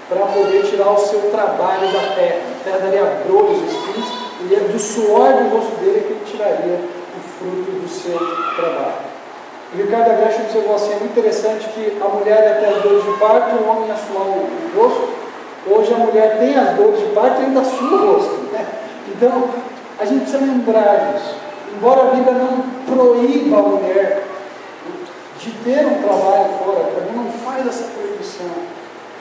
Para 0.09 0.25
poder 0.25 0.63
tirar 0.63 0.91
o 0.91 0.97
seu 0.97 1.29
trabalho 1.29 1.87
da 1.93 2.15
terra. 2.15 2.41
A 2.61 2.63
terra 2.63 2.77
daria 2.79 3.23
dores, 3.27 3.59
espinhos, 3.61 4.09
e 4.49 4.55
é 4.55 4.59
do 4.59 4.79
suor 4.79 5.33
do 5.33 5.55
rosto 5.55 5.75
dele 5.81 6.05
que 6.07 6.13
ele 6.13 6.25
tiraria 6.25 6.79
o 6.79 7.21
fruto 7.37 7.71
do 7.71 7.87
seu 7.87 8.17
trabalho. 8.55 9.09
O 9.71 9.77
Ricardo 9.77 10.09
Agreste 10.09 10.41
observou 10.41 10.75
assim: 10.75 10.93
é 10.93 10.95
muito 10.95 11.11
interessante 11.11 11.67
que 11.75 11.97
a 12.01 12.07
mulher 12.07 12.59
ter 12.59 12.65
as 12.65 12.81
dores 12.81 13.03
de 13.03 13.11
parto, 13.19 13.55
o 13.55 13.69
homem 13.69 13.91
suar 14.07 14.25
o 14.25 14.49
rosto. 14.75 15.09
Hoje 15.67 15.93
a 15.93 15.97
mulher 15.97 16.39
tem 16.39 16.55
as 16.57 16.75
dores 16.75 16.99
de 17.01 17.05
parto 17.13 17.41
e 17.41 17.45
ainda 17.45 17.63
sua 17.63 18.01
o 18.01 18.13
rosto. 18.13 18.35
Né? 18.51 18.65
Então, 19.09 19.49
a 19.99 20.05
gente 20.05 20.21
precisa 20.21 20.43
lembrar 20.43 21.13
disso. 21.13 21.35
Embora 21.75 22.01
a 22.01 22.15
Bíblia 22.15 22.33
não 22.33 22.63
proíba 22.87 23.59
a 23.59 23.61
mulher 23.61 24.28
de 25.39 25.51
ter 25.63 25.85
um 25.85 26.01
trabalho 26.03 26.49
fora, 26.61 26.81
a 26.81 26.99
Bíblia 26.99 27.23
não 27.23 27.31
faz 27.31 27.65
essa 27.65 27.85
proibição. 27.91 28.51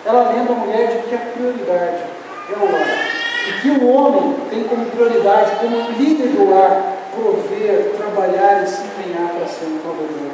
Ela 0.05 0.33
lembra 0.33 0.53
a 0.53 0.57
mulher 0.57 0.89
de 0.89 1.09
que 1.09 1.15
a 1.15 1.19
prioridade 1.19 2.03
é 2.51 2.57
o 2.59 2.73
lar. 2.73 3.19
E 3.49 3.61
que 3.61 3.71
o 3.71 3.89
homem 3.89 4.37
tem 4.51 4.65
como 4.65 4.87
prioridade, 4.87 5.53
como 5.61 5.91
líder 5.93 6.29
do 6.31 6.51
lar, 6.51 6.97
prover, 7.15 7.95
trabalhar 7.97 8.65
e 8.65 8.67
se 8.67 8.83
empenhar 8.83 9.31
para 9.31 9.47
ser 9.47 9.67
um 9.67 9.79
provedor 9.79 10.33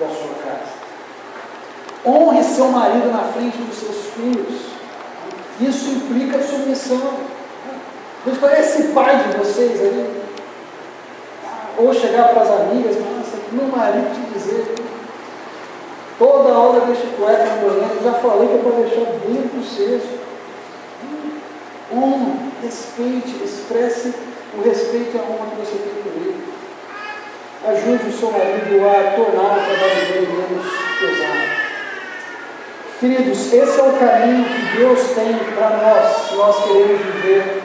da 0.00 0.06
sua 0.06 0.34
casa. 0.42 0.76
Honre 2.04 2.42
seu 2.42 2.68
marido 2.68 3.12
na 3.12 3.24
frente 3.32 3.58
dos 3.58 3.76
seus 3.76 4.06
filhos. 4.14 4.76
Isso 5.60 5.90
implica 5.90 6.42
submissão. 6.42 7.14
Deus 8.24 8.38
parece 8.38 8.80
esse 8.80 8.92
pai 8.92 9.22
de 9.22 9.36
vocês 9.36 9.80
ali. 9.80 10.22
Ou 11.78 11.92
chegar 11.92 12.28
para 12.28 12.42
as 12.42 12.50
amigas, 12.50 12.96
nossa, 12.96 13.36
meu 13.52 13.66
marido 13.66 14.14
te 14.14 14.32
dizer. 14.32 14.85
Toda 16.76 16.84
hora 16.84 16.92
deixa 16.92 17.16
cueca 17.16 17.44
no 17.44 17.70
banheiro. 17.70 18.04
Já 18.04 18.12
falei 18.12 18.48
que 18.48 18.54
é 18.54 18.58
para 18.58 18.82
deixar 18.82 19.12
dentro 19.24 19.56
do 19.56 19.64
cesto. 19.64 20.18
Honra, 21.90 22.36
respeite, 22.62 23.42
expresse 23.42 24.12
o 24.58 24.62
respeito 24.62 25.16
e 25.16 25.18
a 25.18 25.22
honra 25.22 25.46
que 25.50 25.56
você 25.56 25.78
tem 25.78 26.02
por 26.02 26.12
ele. 26.20 26.44
Ajude 27.66 28.10
o 28.10 28.12
seu 28.12 28.30
marido 28.30 28.76
a 28.84 29.16
tornar 29.16 29.56
o 29.56 29.64
trabalho 29.64 30.06
dele 30.12 30.28
menos 30.32 30.66
pesado. 31.00 31.66
Queridos, 33.00 33.52
esse 33.52 33.80
é 33.80 33.82
o 33.82 33.92
caminho 33.92 34.44
que 34.44 34.76
Deus 34.76 35.00
tem 35.14 35.34
para 35.54 35.70
nós, 35.78 36.28
se 36.28 36.34
nós 36.34 36.64
queremos 36.64 37.00
viver 37.00 37.62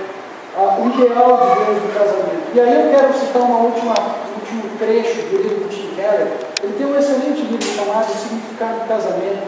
uh, 0.55 0.81
o 0.81 0.87
ideal 0.87 1.37
de 1.37 1.65
Deus 1.65 1.83
no 1.83 1.93
casamento. 1.93 2.43
E 2.53 2.59
aí 2.59 2.75
eu 2.75 2.91
quero 2.91 3.13
citar 3.13 3.41
uma 3.41 3.59
última, 3.59 3.93
um 3.93 4.39
último 4.39 4.77
trecho 4.77 5.21
do 5.29 5.41
livro 5.41 5.67
de 5.67 5.80
Keller. 5.95 6.27
Ele 6.63 6.73
tem 6.77 6.85
um 6.85 6.97
excelente 6.97 7.41
livro 7.41 7.67
chamado 7.67 8.11
O 8.11 8.15
Significado 8.15 8.79
do 8.79 8.87
Casamento. 8.87 9.47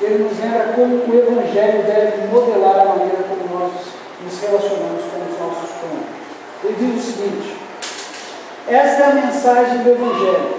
Ele 0.00 0.24
nos 0.24 0.38
lembra 0.38 0.72
como 0.74 0.96
o 0.96 1.14
Evangelho 1.14 1.82
deve 1.84 2.26
modelar 2.26 2.80
a 2.80 2.84
maneira 2.96 3.24
como 3.28 3.58
nós 3.58 3.72
nos 4.22 4.40
relacionamos 4.40 5.02
com 5.04 5.20
os 5.22 5.38
nossos 5.38 5.70
cônjuges. 5.80 6.24
Ele 6.64 6.76
diz 6.78 7.04
o 7.04 7.12
seguinte: 7.12 7.56
esta 8.66 9.02
é 9.02 9.06
a 9.06 9.14
mensagem 9.14 9.78
do 9.82 9.90
Evangelho. 9.90 10.54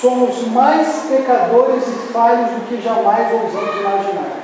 Somos 0.00 0.46
mais 0.48 0.86
pecadores 1.08 1.82
e 1.88 2.12
falhos 2.12 2.50
do 2.50 2.68
que 2.68 2.80
jamais 2.80 3.32
ousamos 3.32 3.74
imaginar. 3.80 4.36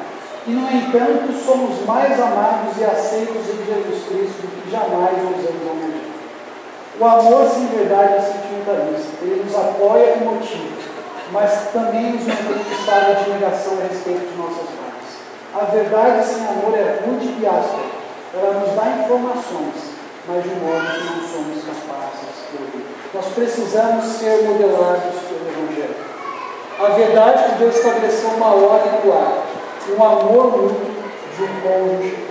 E, 0.46 0.50
no 0.50 0.68
entanto, 0.68 1.32
somos 1.44 1.86
mais 1.86 2.18
amados 2.18 2.76
e 2.78 2.84
aceitos 2.84 3.46
em 3.46 3.64
Jesus 3.64 4.08
Cristo 4.08 4.42
do 4.42 4.62
que 4.62 4.70
jamais 4.72 5.14
ousamos 5.22 5.62
imaginar. 5.62 6.10
O 6.98 7.04
amor, 7.04 7.48
sem 7.48 7.66
verdade, 7.66 8.14
é 8.14 8.18
sentimentalista. 8.70 9.24
Ele 9.24 9.44
nos 9.44 9.54
apoia 9.54 10.16
e 10.16 10.24
motiva, 10.24 10.76
mas 11.32 11.70
também 11.72 12.12
nos 12.12 12.26
mantém 12.26 12.56
em 12.56 12.72
estado 12.72 13.24
de 13.24 13.30
negação 13.30 13.78
a 13.78 13.88
respeito 13.88 14.30
de 14.30 14.38
nossas 14.38 14.68
falhas. 14.76 15.10
A 15.54 15.64
verdade 15.64 16.24
sem 16.26 16.46
amor 16.46 16.76
é 16.76 17.02
rude 17.04 17.26
e 17.40 17.46
áspera. 17.46 18.00
Ela 18.32 18.60
nos 18.60 18.74
dá 18.74 19.02
informações, 19.02 19.74
mas 20.28 20.42
de 20.42 20.50
um 20.50 20.54
modo 20.54 20.86
que 20.86 21.04
não 21.04 21.28
somos 21.28 21.64
capazes 21.64 22.30
de 22.50 22.62
ouvir. 22.62 22.86
Nós 23.12 23.26
precisamos 23.34 24.04
ser 24.04 24.44
modelados 24.44 25.18
pelo 25.28 25.48
Evangelho. 25.48 25.96
A 26.78 26.88
verdade 26.94 27.52
que 27.52 27.58
Deus 27.58 27.76
estabeleceu 27.76 28.30
uma 28.30 28.54
ordem 28.54 28.92
no 29.04 29.10
lar, 29.10 29.46
um 29.88 30.04
amor 30.04 30.56
mútuo 30.56 30.90
de 31.36 31.42
um 31.42 31.60
cônjuge 31.60 32.26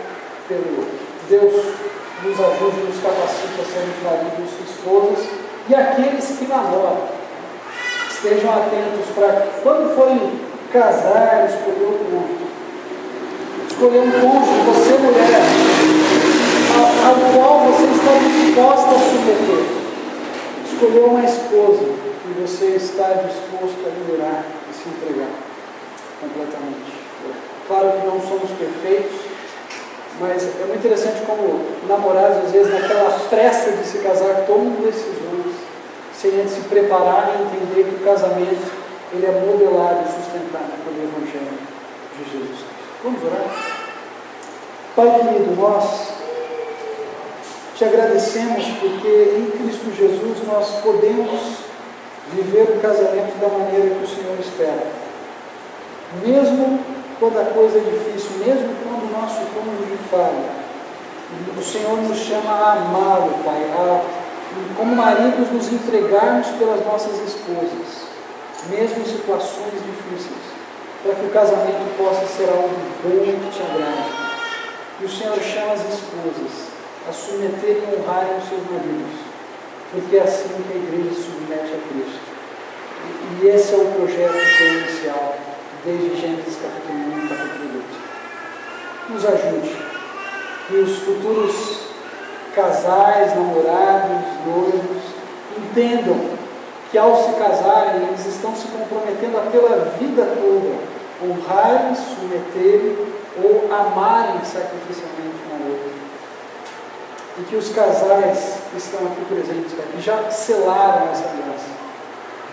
pelo 0.48 0.78
outro. 0.78 1.00
Deus 1.30 1.76
nos 2.24 2.40
ajude 2.40 2.80
e 2.80 2.84
nos 2.86 3.02
capacite 3.02 3.62
a 3.62 3.66
sermos 3.66 4.04
maridos 4.04 4.50
e 4.60 4.64
esposas 4.64 5.39
e 5.70 5.76
aqueles 5.76 6.26
que 6.38 6.48
namoram. 6.48 7.20
Estejam 8.10 8.52
atentos 8.52 9.06
para 9.16 9.48
quando 9.64 9.96
forem 9.96 10.40
casar, 10.74 11.48
escolher 11.48 11.86
o 11.86 12.00
cônjuge. 12.12 12.50
Escolher 13.70 14.00
um 14.00 14.12
cônjuge, 14.12 14.60
você 14.66 14.98
mulher, 14.98 15.42
ao, 16.76 17.10
ao 17.10 17.34
qual 17.34 17.60
você 17.72 17.86
está 17.86 18.14
disposta 18.18 18.90
a 18.90 19.00
submeter 19.00 19.80
escolheu 20.80 21.08
uma 21.08 21.26
esposa 21.26 21.84
e 21.84 22.42
você 22.42 22.68
está 22.78 23.10
disposto 23.10 23.86
a 23.86 23.90
liderar 23.90 24.46
e 24.70 24.74
se 24.74 24.88
entregar 24.88 25.28
completamente. 26.22 26.94
Claro 27.68 27.92
que 27.92 28.08
não 28.08 28.22
somos 28.22 28.50
perfeitos, 28.52 29.20
mas 30.22 30.44
é 30.44 30.66
muito 30.66 30.80
interessante 30.80 31.22
como 31.26 31.66
namorados, 31.88 32.46
às 32.46 32.52
vezes, 32.52 32.74
naquela 32.74 33.12
pressa 33.30 33.72
de 33.72 33.86
se 33.86 33.98
casar, 33.98 34.46
tomam 34.48 34.72
decisões 34.82 35.29
sem 36.20 36.42
antes 36.42 36.54
se 36.54 36.62
preparar 36.62 37.32
e 37.32 37.44
entender 37.44 37.90
que 37.90 37.96
o 37.96 38.06
casamento 38.06 38.72
ele 39.14 39.26
é 39.26 39.32
modelado 39.32 40.04
e 40.04 40.12
sustentado 40.12 40.72
pelo 40.84 41.02
Evangelho 41.02 41.58
de 42.18 42.32
Jesus 42.32 42.70
Vamos 43.02 43.24
orar? 43.24 43.48
Pai 44.94 45.20
querido, 45.22 45.56
nós 45.56 46.10
te 47.76 47.86
agradecemos 47.86 48.66
porque 48.82 49.38
em 49.38 49.52
Cristo 49.52 49.96
Jesus 49.96 50.46
nós 50.46 50.82
podemos 50.82 51.60
viver 52.34 52.64
o 52.64 52.82
casamento 52.82 53.40
da 53.40 53.48
maneira 53.48 53.96
que 53.96 54.04
o 54.04 54.08
Senhor 54.08 54.38
espera. 54.38 54.88
Mesmo 56.22 56.84
quando 57.22 57.40
a 57.40 57.46
coisa 57.46 57.78
é 57.78 57.82
difícil, 57.82 58.46
mesmo 58.46 58.76
quando 58.84 59.08
o 59.08 59.22
nosso 59.22 59.40
cônjuge 59.54 59.98
falha, 60.12 60.60
o 61.58 61.64
Senhor 61.64 62.02
nos 62.02 62.18
chama 62.18 62.52
a 62.52 62.74
amá-lo, 62.74 63.34
Pai, 63.46 63.64
a, 63.64 64.02
como 64.76 64.96
maridos, 64.96 65.52
nos 65.52 65.72
entregarmos 65.72 66.48
pelas 66.58 66.86
nossas 66.86 67.20
esposas, 67.22 68.10
mesmo 68.70 69.02
em 69.02 69.06
situações 69.06 69.74
difíceis, 69.74 70.50
para 71.04 71.16
que 71.16 71.26
o 71.26 71.30
casamento 71.30 71.98
possa 71.98 72.26
ser 72.26 72.50
algo 72.50 72.70
bom 73.04 73.26
que 73.26 73.56
te 73.56 73.62
agrade. 73.62 74.10
E 75.02 75.06
o 75.06 75.10
Senhor 75.10 75.40
chama 75.40 75.74
as 75.74 75.82
esposas 75.82 76.70
a 77.08 77.14
submeterem 77.14 77.84
e 77.84 77.96
honrarem 77.96 78.38
os 78.38 78.50
seus 78.50 78.62
maridos, 78.70 79.20
porque 79.92 80.18
é 80.18 80.22
assim 80.22 80.50
que 80.68 80.74
a 80.74 80.76
igreja 80.76 81.16
se 81.16 81.24
submete 81.24 81.74
a 81.74 81.94
Cristo. 81.94 82.30
E, 83.42 83.48
esse 83.48 83.74
é 83.74 83.78
o 83.78 83.86
projeto 83.86 84.36
é 84.36 84.74
inicial, 84.74 85.38
desde 85.86 86.22
Gênesis 86.22 86.58
capítulo 86.62 87.00
1 87.24 87.28
capítulo 87.28 87.84
2. 89.10 89.10
Nos 89.10 89.26
ajude, 89.26 89.78
que 90.68 90.76
os 90.76 91.00
futuros 91.00 91.89
casais, 92.56 93.36
namorados, 93.36 94.26
noivos, 94.46 95.04
entendam 95.58 96.40
que 96.92 96.98
ao 96.98 97.16
se 97.24 97.34
casarem, 97.34 98.08
eles 98.08 98.26
estão 98.26 98.56
se 98.56 98.68
comprometendo 98.68 99.38
a 99.38 99.42
pela 99.52 99.86
vida 100.00 100.26
toda 100.26 101.00
honrarem, 101.22 101.96
submeterem 101.96 102.98
ou 103.44 103.74
amarem 103.74 104.44
sacrificialmente 104.44 105.36
um 105.50 105.56
ao 105.56 105.72
outro 105.72 106.00
e 107.38 107.44
que 107.44 107.56
os 107.56 107.70
casais 107.70 108.58
que 108.72 108.78
estão 108.78 109.00
aqui 109.06 109.24
presentes, 109.26 109.74
que 109.74 110.02
já 110.02 110.30
selaram 110.30 111.10
essa 111.12 111.30
aliança, 111.30 111.68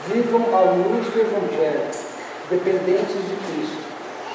vivam 0.08 0.42
a 0.54 0.60
luz 0.60 1.06
do 1.06 1.20
Evangelho, 1.20 1.80
dependentes 2.50 3.14
de 3.14 3.36
Cristo 3.36 3.86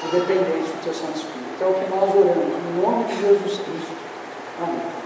dependentes 0.09 0.72
do 0.72 0.84
seu 0.84 0.93
Santo 0.93 1.18
Espírito. 1.18 1.62
É 1.62 1.66
o 1.66 1.74
que 1.74 1.89
nós 1.89 2.09
oramos, 2.16 2.57
em 2.57 2.82
nome 2.82 3.03
de 3.05 3.22
Jesus 3.22 3.59
Cristo. 3.59 3.95
Amém. 4.62 5.01